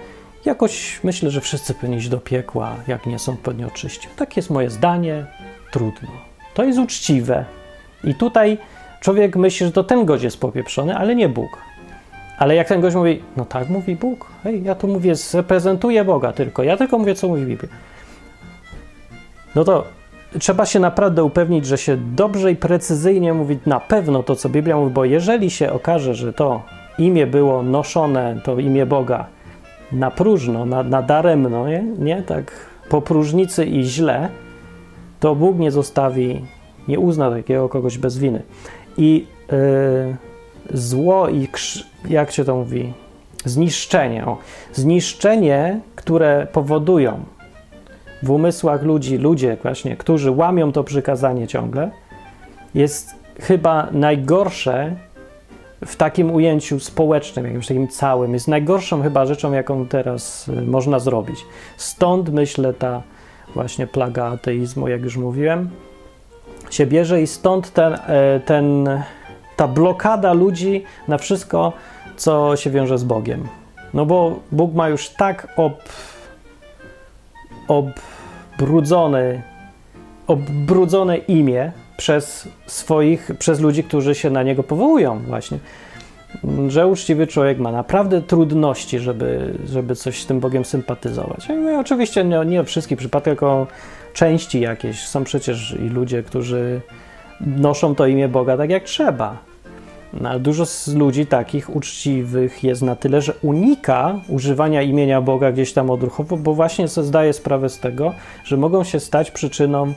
jakoś 0.45 1.01
myślę, 1.05 1.31
że 1.31 1.41
wszyscy 1.41 1.75
powinni 1.75 1.97
iść 1.97 2.09
do 2.09 2.19
piekła, 2.19 2.77
jak 2.87 3.07
nie 3.07 3.19
są 3.19 3.37
pewnie 3.37 3.67
oczyści. 3.67 4.09
Tak 4.17 4.37
jest 4.37 4.51
moje 4.51 4.71
zdanie, 4.71 5.27
trudno. 5.71 6.09
To 6.55 6.65
jest 6.65 6.79
uczciwe. 6.79 7.45
I 8.05 8.15
tutaj 8.15 8.59
człowiek 9.01 9.37
myśli, 9.37 9.67
że 9.67 9.73
to 9.73 9.85
ten 9.85 10.05
gość 10.05 10.25
jest 10.25 10.41
popieprzony, 10.41 10.97
ale 10.97 11.15
nie 11.15 11.29
Bóg. 11.29 11.59
Ale 12.39 12.55
jak 12.55 12.69
ten 12.69 12.81
gość 12.81 12.97
mówi, 12.97 13.23
no 13.37 13.45
tak 13.45 13.69
mówi 13.69 13.97
Bóg, 13.97 14.27
hej, 14.43 14.63
ja 14.65 14.75
tu 14.75 14.89
mówię, 14.89 15.15
reprezentuję 15.35 16.05
Boga 16.05 16.33
tylko, 16.33 16.63
ja 16.63 16.77
tylko 16.77 16.99
mówię, 16.99 17.15
co 17.15 17.29
mówi 17.29 17.47
Biblia. 17.47 17.69
No 19.55 19.65
to 19.65 19.85
trzeba 20.39 20.67
się 20.67 20.81
naprawdę 20.81 21.25
upewnić, 21.25 21.67
że 21.67 21.79
się 21.79 21.97
dobrze 21.97 22.53
i 22.53 22.57
precyzyjnie 22.57 23.35
mówi 23.35 23.59
na 23.67 23.81
pewno 23.81 24.23
to, 24.23 24.37
co 24.37 24.49
Biblia 24.49 24.77
mówi, 24.77 24.95
bo 24.95 25.05
jeżeli 25.05 25.51
się 25.51 25.73
okaże, 25.73 26.15
że 26.15 26.33
to 26.33 26.63
imię 26.99 27.27
było 27.27 27.63
noszone, 27.63 28.41
to 28.45 28.59
imię 28.59 28.87
Boga 28.87 29.27
na 29.93 30.11
próżno, 30.11 30.67
na, 30.67 30.83
na 30.83 31.03
daremno, 31.03 31.69
nie? 31.69 31.85
nie? 31.99 32.23
Tak 32.23 32.53
po 32.89 33.03
próżnicy 33.03 33.65
i 33.65 33.85
źle, 33.85 34.29
to 35.21 35.35
Bóg 35.35 35.59
nie 35.59 35.71
zostawi, 35.71 36.45
nie 36.89 36.99
uzna 36.99 37.31
takiego 37.31 37.69
kogoś 37.69 37.99
bez 37.99 38.19
winy. 38.19 38.43
I 38.97 39.27
yy, 39.53 40.17
zło 40.71 41.29
i 41.29 41.49
jak 42.09 42.31
się 42.31 42.45
to 42.45 42.57
mówi? 42.57 42.93
Zniszczenie. 43.45 44.27
O, 44.27 44.39
zniszczenie, 44.73 45.81
które 45.97 46.47
powodują 46.53 47.21
w 48.23 48.31
umysłach 48.31 48.83
ludzi, 48.83 49.19
ludzie 49.19 49.57
właśnie, 49.63 49.97
którzy 49.97 50.31
łamią 50.31 50.73
to 50.73 50.85
przykazanie 50.85 51.47
ciągle, 51.47 51.91
jest 52.75 53.15
chyba 53.41 53.89
najgorsze 53.93 54.97
w 55.87 55.97
takim 55.97 56.31
ujęciu 56.31 56.81
społecznym, 56.81 57.47
jakimś 57.47 57.67
takim 57.67 57.89
całym. 57.89 58.35
Jest 58.35 58.49
najgorszą 58.49 59.03
chyba 59.03 59.27
rzeczą, 59.27 59.53
jaką 59.53 59.87
teraz 59.87 60.49
y, 60.49 60.63
można 60.63 60.99
zrobić. 60.99 61.47
Stąd 61.77 62.29
myślę 62.29 62.75
ta 62.75 63.03
właśnie 63.55 63.87
plaga 63.87 64.25
ateizmu, 64.25 64.89
jak 64.89 65.03
już 65.03 65.17
mówiłem, 65.17 65.71
się 66.71 66.87
bierze 66.87 67.23
i 67.23 67.27
stąd 67.27 67.73
ten, 67.73 67.95
e, 67.95 68.41
ten 68.47 68.89
ta 69.57 69.69
blokada 69.69 70.33
ludzi 70.33 70.85
na 71.09 71.19
wszystko, 71.19 71.73
co 72.17 72.57
się 72.57 72.71
wiąże 72.71 72.99
z 72.99 73.05
Bogiem. 73.05 73.49
No 73.95 74.07
bo 74.07 74.39
Bóg 74.53 74.75
ma 74.75 74.89
już 74.89 75.09
tak 75.09 75.49
ob, 75.57 75.83
obrudzone, 78.59 79.43
obrudzone 80.27 81.17
imię 81.17 81.73
przez 82.01 82.49
swoich, 82.67 83.31
przez 83.39 83.61
ludzi, 83.61 83.85
którzy 83.85 84.15
się 84.15 84.31
na 84.31 84.43
niego 84.43 84.63
powołują 84.63 85.19
właśnie, 85.19 85.59
że 86.69 86.87
uczciwy 86.87 87.27
człowiek 87.27 87.59
ma 87.59 87.73
naprawdę 87.73 88.23
trudności, 88.23 88.99
żeby, 88.99 89.55
żeby 89.67 89.97
coś 89.97 90.23
z 90.23 90.27
tym 90.27 90.41
Bogiem 90.41 90.65
sympatyzować. 90.65 91.49
No 91.49 91.79
oczywiście 91.79 92.25
nie, 92.25 92.45
nie 92.47 92.61
o 92.61 92.65
wszystkich 92.65 92.99
przypadkach, 92.99 93.25
tylko 93.25 93.67
części 94.13 94.61
jakieś. 94.61 95.07
Są 95.07 95.25
przecież 95.25 95.77
i 95.87 95.89
ludzie, 95.89 96.23
którzy 96.23 96.81
noszą 97.41 97.95
to 97.95 98.07
imię 98.07 98.29
Boga 98.29 98.57
tak 98.57 98.71
jak 98.71 98.85
trzeba. 98.85 99.39
No, 100.13 100.29
ale 100.29 100.41
dużo 100.41 100.67
z 100.67 100.95
ludzi 100.95 101.27
takich 101.27 101.77
uczciwych 101.77 102.65
jest 102.65 102.83
na 102.83 102.97
tyle, 102.97 103.23
że 103.23 103.35
unika 103.43 104.21
używania 104.29 104.83
imienia 104.83 105.21
Boga 105.21 105.53
gdzieś 105.53 105.73
tam 105.73 105.91
odruchowo, 105.91 106.37
bo 106.37 106.55
właśnie 106.55 106.89
sobie 106.89 107.07
zdaje 107.07 107.33
sprawę 107.33 107.69
z 107.69 107.79
tego, 107.79 108.15
że 108.45 108.57
mogą 108.57 108.85
się 108.85 109.01
stać 109.01 109.31
przyczyną 109.31 109.93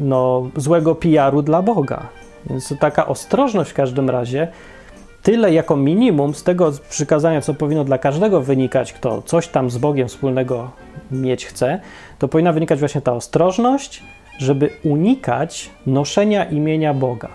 no, 0.00 0.50
złego 0.56 0.94
PR-u 0.94 1.42
dla 1.42 1.62
Boga. 1.62 2.06
Więc 2.50 2.74
taka 2.80 3.06
ostrożność 3.06 3.70
w 3.70 3.74
każdym 3.74 4.10
razie, 4.10 4.48
tyle 5.22 5.52
jako 5.52 5.76
minimum 5.76 6.34
z 6.34 6.42
tego 6.42 6.72
przykazania, 6.90 7.40
co 7.40 7.54
powinno 7.54 7.84
dla 7.84 7.98
każdego 7.98 8.40
wynikać, 8.40 8.92
kto 8.92 9.22
coś 9.22 9.48
tam 9.48 9.70
z 9.70 9.78
Bogiem 9.78 10.08
wspólnego 10.08 10.70
mieć 11.10 11.46
chce, 11.46 11.80
to 12.18 12.28
powinna 12.28 12.52
wynikać 12.52 12.78
właśnie 12.78 13.00
ta 13.00 13.12
ostrożność, 13.12 14.02
żeby 14.38 14.70
unikać 14.84 15.70
noszenia 15.86 16.44
imienia 16.44 16.94
Boga 16.94 17.28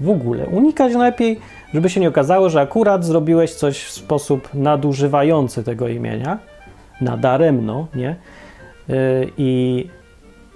w 0.00 0.10
ogóle. 0.10 0.46
Unikać 0.46 0.94
lepiej, 0.94 1.40
żeby 1.74 1.90
się 1.90 2.00
nie 2.00 2.08
okazało, 2.08 2.50
że 2.50 2.60
akurat 2.60 3.04
zrobiłeś 3.04 3.54
coś 3.54 3.84
w 3.84 3.90
sposób 3.90 4.48
nadużywający 4.54 5.64
tego 5.64 5.88
imienia, 5.88 6.38
nadaremno, 7.00 7.86
nie? 7.94 8.16
Y, 8.90 9.30
I 9.38 9.86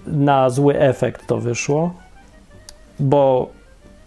na 0.06 0.50
zły 0.50 0.78
efekt 0.78 1.26
to 1.26 1.38
wyszło, 1.38 1.94
bo 3.00 3.50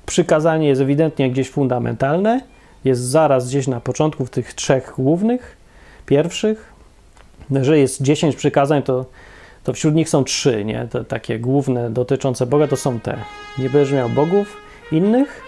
przykazanie 0.05 0.67
jest 0.67 0.81
ewidentnie 0.81 1.31
gdzieś 1.31 1.49
fundamentalne, 1.49 2.41
jest 2.85 3.01
zaraz 3.01 3.47
gdzieś 3.47 3.67
na 3.67 3.79
początku 3.79 4.25
w 4.25 4.29
tych 4.29 4.53
trzech 4.53 4.93
głównych, 4.97 5.57
pierwszych. 6.05 6.73
Jeżeli 7.51 7.81
jest 7.81 8.01
10 8.01 8.35
przykazań, 8.35 8.83
to, 8.83 9.05
to 9.63 9.73
wśród 9.73 9.95
nich 9.95 10.09
są 10.09 10.23
trzy, 10.23 10.65
nie? 10.65 10.87
Te 10.91 11.05
takie 11.05 11.39
główne 11.39 11.89
dotyczące 11.89 12.45
Boga 12.45 12.67
to 12.67 12.77
są 12.77 12.99
te. 12.99 13.17
Nie 13.57 13.69
będziesz 13.69 13.93
miał 13.93 14.09
bogów 14.09 14.57
innych, 14.91 15.41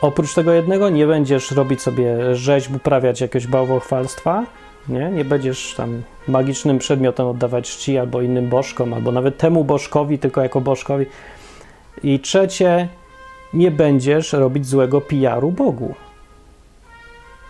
oprócz 0.00 0.34
tego 0.34 0.52
jednego, 0.52 0.90
nie 0.90 1.06
będziesz 1.06 1.50
robić 1.50 1.82
sobie 1.82 2.36
rzeźb, 2.36 2.76
uprawiać 2.76 3.20
jakiegoś 3.20 3.46
bałwochwalstwa, 3.46 4.46
nie? 4.88 5.10
Nie 5.10 5.24
będziesz 5.24 5.74
tam 5.74 6.02
magicznym 6.28 6.78
przedmiotem 6.78 7.26
oddawać 7.26 7.70
czci 7.70 7.98
albo 7.98 8.22
innym 8.22 8.48
bożkom, 8.48 8.94
albo 8.94 9.12
nawet 9.12 9.38
temu 9.38 9.64
bożkowi, 9.64 10.18
tylko 10.18 10.42
jako 10.42 10.60
bożkowi. 10.60 11.06
I 12.02 12.20
trzecie, 12.20 12.88
nie 13.54 13.70
będziesz 13.70 14.32
robić 14.32 14.66
złego 14.66 15.00
PR-u 15.00 15.50
Bogu. 15.50 15.94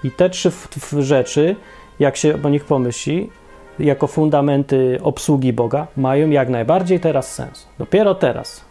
I 0.04 0.10
te 0.10 0.30
trzy 0.30 0.52
rzeczy, 0.98 1.56
jak 1.98 2.16
się 2.16 2.42
o 2.42 2.48
nich 2.48 2.64
pomyśli, 2.64 3.30
jako 3.78 4.06
fundamenty 4.06 4.98
obsługi 5.02 5.52
Boga, 5.52 5.86
mają 5.96 6.30
jak 6.30 6.48
najbardziej 6.48 7.00
teraz 7.00 7.34
sens. 7.34 7.66
Dopiero 7.78 8.14
teraz, 8.14 8.64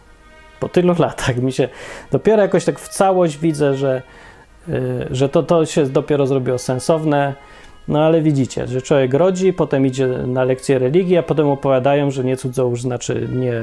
po 0.60 0.68
tylu 0.68 0.94
latach, 0.98 1.36
mi 1.36 1.52
się 1.52 1.68
dopiero 2.10 2.42
jakoś 2.42 2.64
tak 2.64 2.78
w 2.78 2.88
całość 2.88 3.38
widzę, 3.38 3.74
że, 3.74 4.02
yy, 4.68 5.06
że 5.10 5.28
to, 5.28 5.42
to 5.42 5.66
się 5.66 5.86
dopiero 5.86 6.26
zrobiło 6.26 6.58
sensowne. 6.58 7.34
No 7.88 8.04
ale 8.04 8.22
widzicie, 8.22 8.66
że 8.66 8.82
człowiek 8.82 9.14
rodzi, 9.14 9.52
potem 9.52 9.86
idzie 9.86 10.06
na 10.06 10.44
lekcję 10.44 10.78
religii, 10.78 11.16
a 11.16 11.22
potem 11.22 11.48
opowiadają, 11.48 12.10
że 12.10 12.24
nie 12.24 12.36
cudzołóż 12.36 12.82
znaczy 12.82 13.28
nie, 13.32 13.62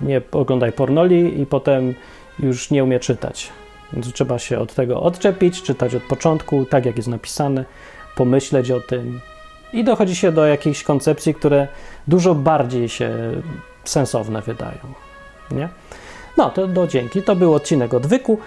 nie 0.00 0.20
oglądaj 0.32 0.72
pornoli 0.72 1.40
i 1.40 1.46
potem 1.46 1.94
już 2.38 2.70
nie 2.70 2.84
umie 2.84 3.00
czytać. 3.00 3.48
Więc 3.92 4.12
trzeba 4.12 4.38
się 4.38 4.58
od 4.58 4.74
tego 4.74 5.00
odczepić, 5.02 5.62
czytać 5.62 5.94
od 5.94 6.02
początku, 6.02 6.64
tak 6.64 6.86
jak 6.86 6.96
jest 6.96 7.08
napisane, 7.08 7.64
pomyśleć 8.16 8.70
o 8.70 8.80
tym 8.80 9.20
i 9.72 9.84
dochodzi 9.84 10.16
się 10.16 10.32
do 10.32 10.46
jakichś 10.46 10.82
koncepcji, 10.82 11.34
które 11.34 11.68
dużo 12.08 12.34
bardziej 12.34 12.88
się 12.88 13.10
sensowne 13.84 14.42
wydają. 14.42 14.78
Nie? 15.50 15.68
No, 16.36 16.50
to 16.50 16.66
do 16.66 16.86
dzięki. 16.86 17.22
To 17.22 17.36
był 17.36 17.54
odcinek 17.54 17.94
odwyku. 17.94 18.38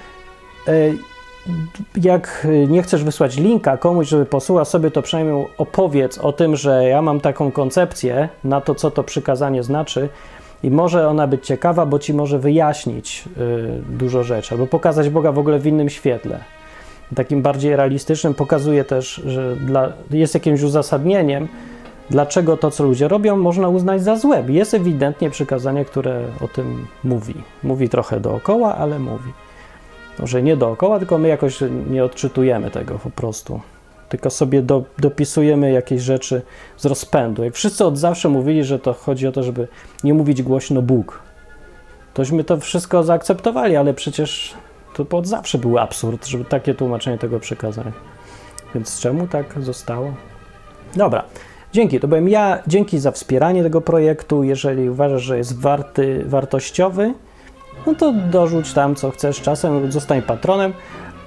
Jak 2.01 2.47
nie 2.67 2.83
chcesz 2.83 3.03
wysłać 3.03 3.37
linka 3.37 3.77
komuś, 3.77 4.07
żeby 4.07 4.25
posłuchał 4.25 4.65
sobie, 4.65 4.91
to 4.91 5.01
przynajmniej 5.01 5.47
opowiedz 5.57 6.17
o 6.17 6.33
tym, 6.33 6.55
że 6.55 6.83
ja 6.83 7.01
mam 7.01 7.19
taką 7.19 7.51
koncepcję 7.51 8.29
na 8.43 8.61
to, 8.61 8.75
co 8.75 8.91
to 8.91 9.03
przykazanie 9.03 9.63
znaczy 9.63 10.09
i 10.63 10.71
może 10.71 11.07
ona 11.07 11.27
być 11.27 11.45
ciekawa, 11.45 11.85
bo 11.85 11.99
ci 11.99 12.13
może 12.13 12.39
wyjaśnić 12.39 13.23
y, 13.37 13.97
dużo 13.97 14.23
rzeczy, 14.23 14.51
albo 14.51 14.67
pokazać 14.67 15.09
Boga 15.09 15.31
w 15.31 15.39
ogóle 15.39 15.59
w 15.59 15.67
innym 15.67 15.89
świetle. 15.89 16.39
Takim 17.15 17.41
bardziej 17.41 17.75
realistycznym 17.75 18.33
pokazuje 18.33 18.83
też, 18.83 19.21
że 19.25 19.55
dla, 19.55 19.91
jest 20.11 20.33
jakimś 20.33 20.61
uzasadnieniem, 20.61 21.47
dlaczego 22.09 22.57
to, 22.57 22.71
co 22.71 22.83
ludzie 22.83 23.07
robią, 23.07 23.37
można 23.37 23.69
uznać 23.69 24.03
za 24.03 24.15
złe. 24.15 24.43
Jest 24.47 24.73
ewidentnie 24.73 25.29
przykazanie, 25.29 25.85
które 25.85 26.23
o 26.41 26.47
tym 26.47 26.87
mówi. 27.03 27.33
Mówi 27.63 27.89
trochę 27.89 28.19
dookoła, 28.19 28.75
ale 28.75 28.99
mówi. 28.99 29.33
Może 30.19 30.43
nie 30.43 30.57
dookoła, 30.57 30.99
tylko 30.99 31.17
my 31.17 31.27
jakoś 31.27 31.59
nie 31.89 32.03
odczytujemy 32.03 32.71
tego 32.71 32.99
po 32.99 33.09
prostu. 33.09 33.61
Tylko 34.09 34.29
sobie 34.29 34.61
do, 34.61 34.83
dopisujemy 34.97 35.71
jakieś 35.71 36.01
rzeczy 36.01 36.41
z 36.77 36.85
rozpędu. 36.85 37.43
Jak 37.43 37.53
wszyscy 37.53 37.85
od 37.85 37.97
zawsze 37.97 38.29
mówili, 38.29 38.63
że 38.63 38.79
to 38.79 38.93
chodzi 38.93 39.27
o 39.27 39.31
to, 39.31 39.43
żeby 39.43 39.67
nie 40.03 40.13
mówić 40.13 40.43
głośno 40.43 40.81
Bóg, 40.81 41.21
tośmy 42.13 42.43
to 42.43 42.57
wszystko 42.57 43.03
zaakceptowali, 43.03 43.75
ale 43.75 43.93
przecież 43.93 44.53
to 44.93 45.17
od 45.17 45.27
zawsze 45.27 45.57
był 45.57 45.77
absurd, 45.77 46.27
żeby 46.27 46.45
takie 46.45 46.73
tłumaczenie 46.73 47.17
tego 47.17 47.39
przekazać. 47.39 47.87
Więc 48.75 48.99
czemu 48.99 49.27
tak 49.27 49.61
zostało? 49.61 50.13
Dobra. 50.95 51.23
Dzięki, 51.73 51.99
to 51.99 52.07
byłem 52.07 52.29
ja. 52.29 52.63
Dzięki 52.67 52.99
za 52.99 53.11
wspieranie 53.11 53.63
tego 53.63 53.81
projektu. 53.81 54.43
Jeżeli 54.43 54.89
uważasz, 54.89 55.21
że 55.21 55.37
jest 55.37 55.59
warty, 55.59 56.23
wartościowy, 56.25 57.13
no 57.87 57.95
to 57.95 58.13
dorzuć 58.13 58.73
tam 58.73 58.95
co 58.95 59.11
chcesz 59.11 59.41
czasem, 59.41 59.91
zostań 59.91 60.21
patronem, 60.21 60.73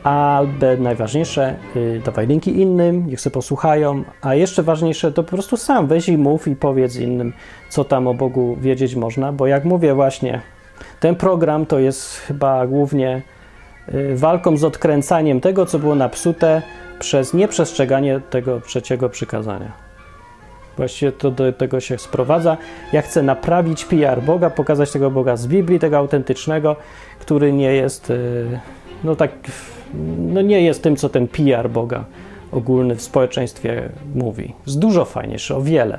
albo 0.02 0.66
najważniejsze, 0.78 1.56
yy, 1.74 2.00
dawaj 2.04 2.26
linki 2.26 2.60
innym, 2.60 3.06
niech 3.06 3.20
sobie 3.20 3.34
posłuchają, 3.34 4.04
a 4.20 4.34
jeszcze 4.34 4.62
ważniejsze 4.62 5.12
to 5.12 5.22
po 5.22 5.30
prostu 5.30 5.56
sam 5.56 5.86
weź 5.86 6.08
i 6.08 6.18
mów 6.18 6.48
i 6.48 6.56
powiedz 6.56 6.96
innym, 6.96 7.32
co 7.68 7.84
tam 7.84 8.06
o 8.06 8.14
Bogu 8.14 8.56
wiedzieć 8.60 8.94
można, 8.94 9.32
bo 9.32 9.46
jak 9.46 9.64
mówię 9.64 9.94
właśnie, 9.94 10.40
ten 11.00 11.14
program 11.14 11.66
to 11.66 11.78
jest 11.78 12.16
chyba 12.16 12.66
głównie 12.66 13.22
yy, 13.92 14.16
walką 14.16 14.56
z 14.56 14.64
odkręcaniem 14.64 15.40
tego, 15.40 15.66
co 15.66 15.78
było 15.78 15.94
napsute 15.94 16.62
przez 16.98 17.34
nieprzestrzeganie 17.34 18.20
tego 18.30 18.60
trzeciego 18.60 19.08
przykazania. 19.08 19.91
Właściwie 20.76 21.12
to 21.12 21.30
do 21.30 21.52
tego 21.52 21.80
się 21.80 21.98
sprowadza. 21.98 22.56
Ja 22.92 23.02
chcę 23.02 23.22
naprawić 23.22 23.84
PR 23.84 24.22
Boga, 24.22 24.50
pokazać 24.50 24.92
tego 24.92 25.10
Boga 25.10 25.36
z 25.36 25.46
Biblii, 25.46 25.78
tego 25.78 25.98
autentycznego, 25.98 26.76
który 27.20 27.52
nie 27.52 27.72
jest, 27.72 28.10
y, 28.10 28.60
no 29.04 29.16
tak, 29.16 29.30
no 30.18 30.42
nie 30.42 30.62
jest 30.62 30.82
tym, 30.82 30.96
co 30.96 31.08
ten 31.08 31.28
PR 31.28 31.70
Boga 31.70 32.04
ogólny 32.52 32.94
w 32.94 33.02
społeczeństwie 33.02 33.88
mówi. 34.14 34.54
Jest 34.66 34.78
dużo 34.78 35.04
fajniejszy, 35.04 35.54
o 35.54 35.62
wiele. 35.62 35.98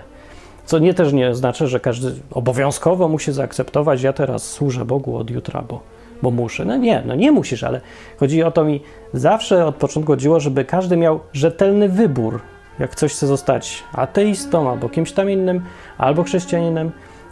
Co 0.65 0.79
nie 0.79 0.93
też 0.93 1.13
nie 1.13 1.35
znaczy, 1.35 1.67
że 1.67 1.79
każdy 1.79 2.11
obowiązkowo 2.31 3.07
musi 3.07 3.31
zaakceptować, 3.31 4.01
ja 4.01 4.13
teraz 4.13 4.51
służę 4.51 4.85
Bogu 4.85 5.17
od 5.17 5.29
jutra, 5.29 5.61
bo, 5.61 5.81
bo 6.21 6.31
muszę. 6.31 6.65
No 6.65 6.77
nie, 6.77 7.03
no 7.05 7.15
nie 7.15 7.31
musisz, 7.31 7.63
ale 7.63 7.81
chodzi 8.19 8.43
o 8.43 8.51
to 8.51 8.63
mi 8.63 8.81
zawsze 9.13 9.65
od 9.65 9.75
początku 9.75 10.11
chodziło, 10.11 10.39
żeby 10.39 10.65
każdy 10.65 10.97
miał 10.97 11.19
rzetelny 11.33 11.89
wybór 11.89 12.39
jak 12.79 12.91
ktoś 12.91 13.13
chce 13.13 13.27
zostać 13.27 13.83
ateistą 13.93 14.71
albo 14.71 14.89
kimś 14.89 15.11
tam 15.11 15.29
innym, 15.29 15.61
albo 15.97 16.23
chrześcijaninem, 16.23 16.91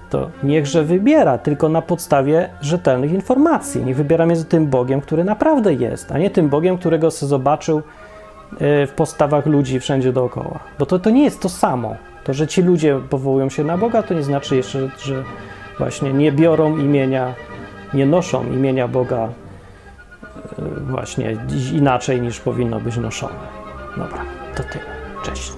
to 0.10 0.30
niechże 0.44 0.84
wybiera 0.84 1.38
tylko 1.38 1.70
na 1.70 1.82
podstawie 1.82 2.50
rzetelnych 2.62 3.12
informacji. 3.12 3.86
Niech 3.86 3.96
wybiera 3.96 4.26
między 4.26 4.46
tym 4.46 4.68
Bogiem, 4.68 5.02
który 5.02 5.24
naprawdę 5.24 5.74
jest, 5.74 6.12
a 6.12 6.18
nie 6.18 6.30
tym 6.30 6.50
Bogiem, 6.50 6.78
którego 6.78 7.12
se 7.12 7.28
zobaczył 7.28 7.82
e, 8.60 8.88
w 8.88 8.92
postawach 8.92 9.46
ludzi 9.46 9.80
wszędzie 9.80 10.14
dookoła. 10.14 10.60
Bo 10.80 10.86
to, 10.86 11.00
to 11.00 11.10
nie 11.10 11.24
jest 11.24 11.42
to 11.42 11.50
samo. 11.50 11.96
To, 12.24 12.34
że 12.34 12.48
ci 12.48 12.62
ludzie 12.62 13.00
powołują 13.10 13.50
się 13.50 13.64
na 13.64 13.78
Boga, 13.78 14.04
to 14.04 14.14
nie 14.14 14.24
znaczy 14.24 14.56
jeszcze, 14.56 14.90
że 15.00 15.24
właśnie 15.78 16.14
nie 16.14 16.32
biorą 16.32 16.78
imienia, 16.78 17.34
nie 17.94 18.06
noszą 18.06 18.46
imienia 18.46 18.88
Boga 18.88 19.18
e, 19.20 19.30
właśnie 20.80 21.38
inaczej 21.74 22.22
niż 22.22 22.40
powinno 22.40 22.80
być 22.80 22.98
noszone. 22.98 23.36
Dobra, 23.98 24.22
to 24.56 24.64
tyle. 24.64 25.01
Cześć. 25.24 25.54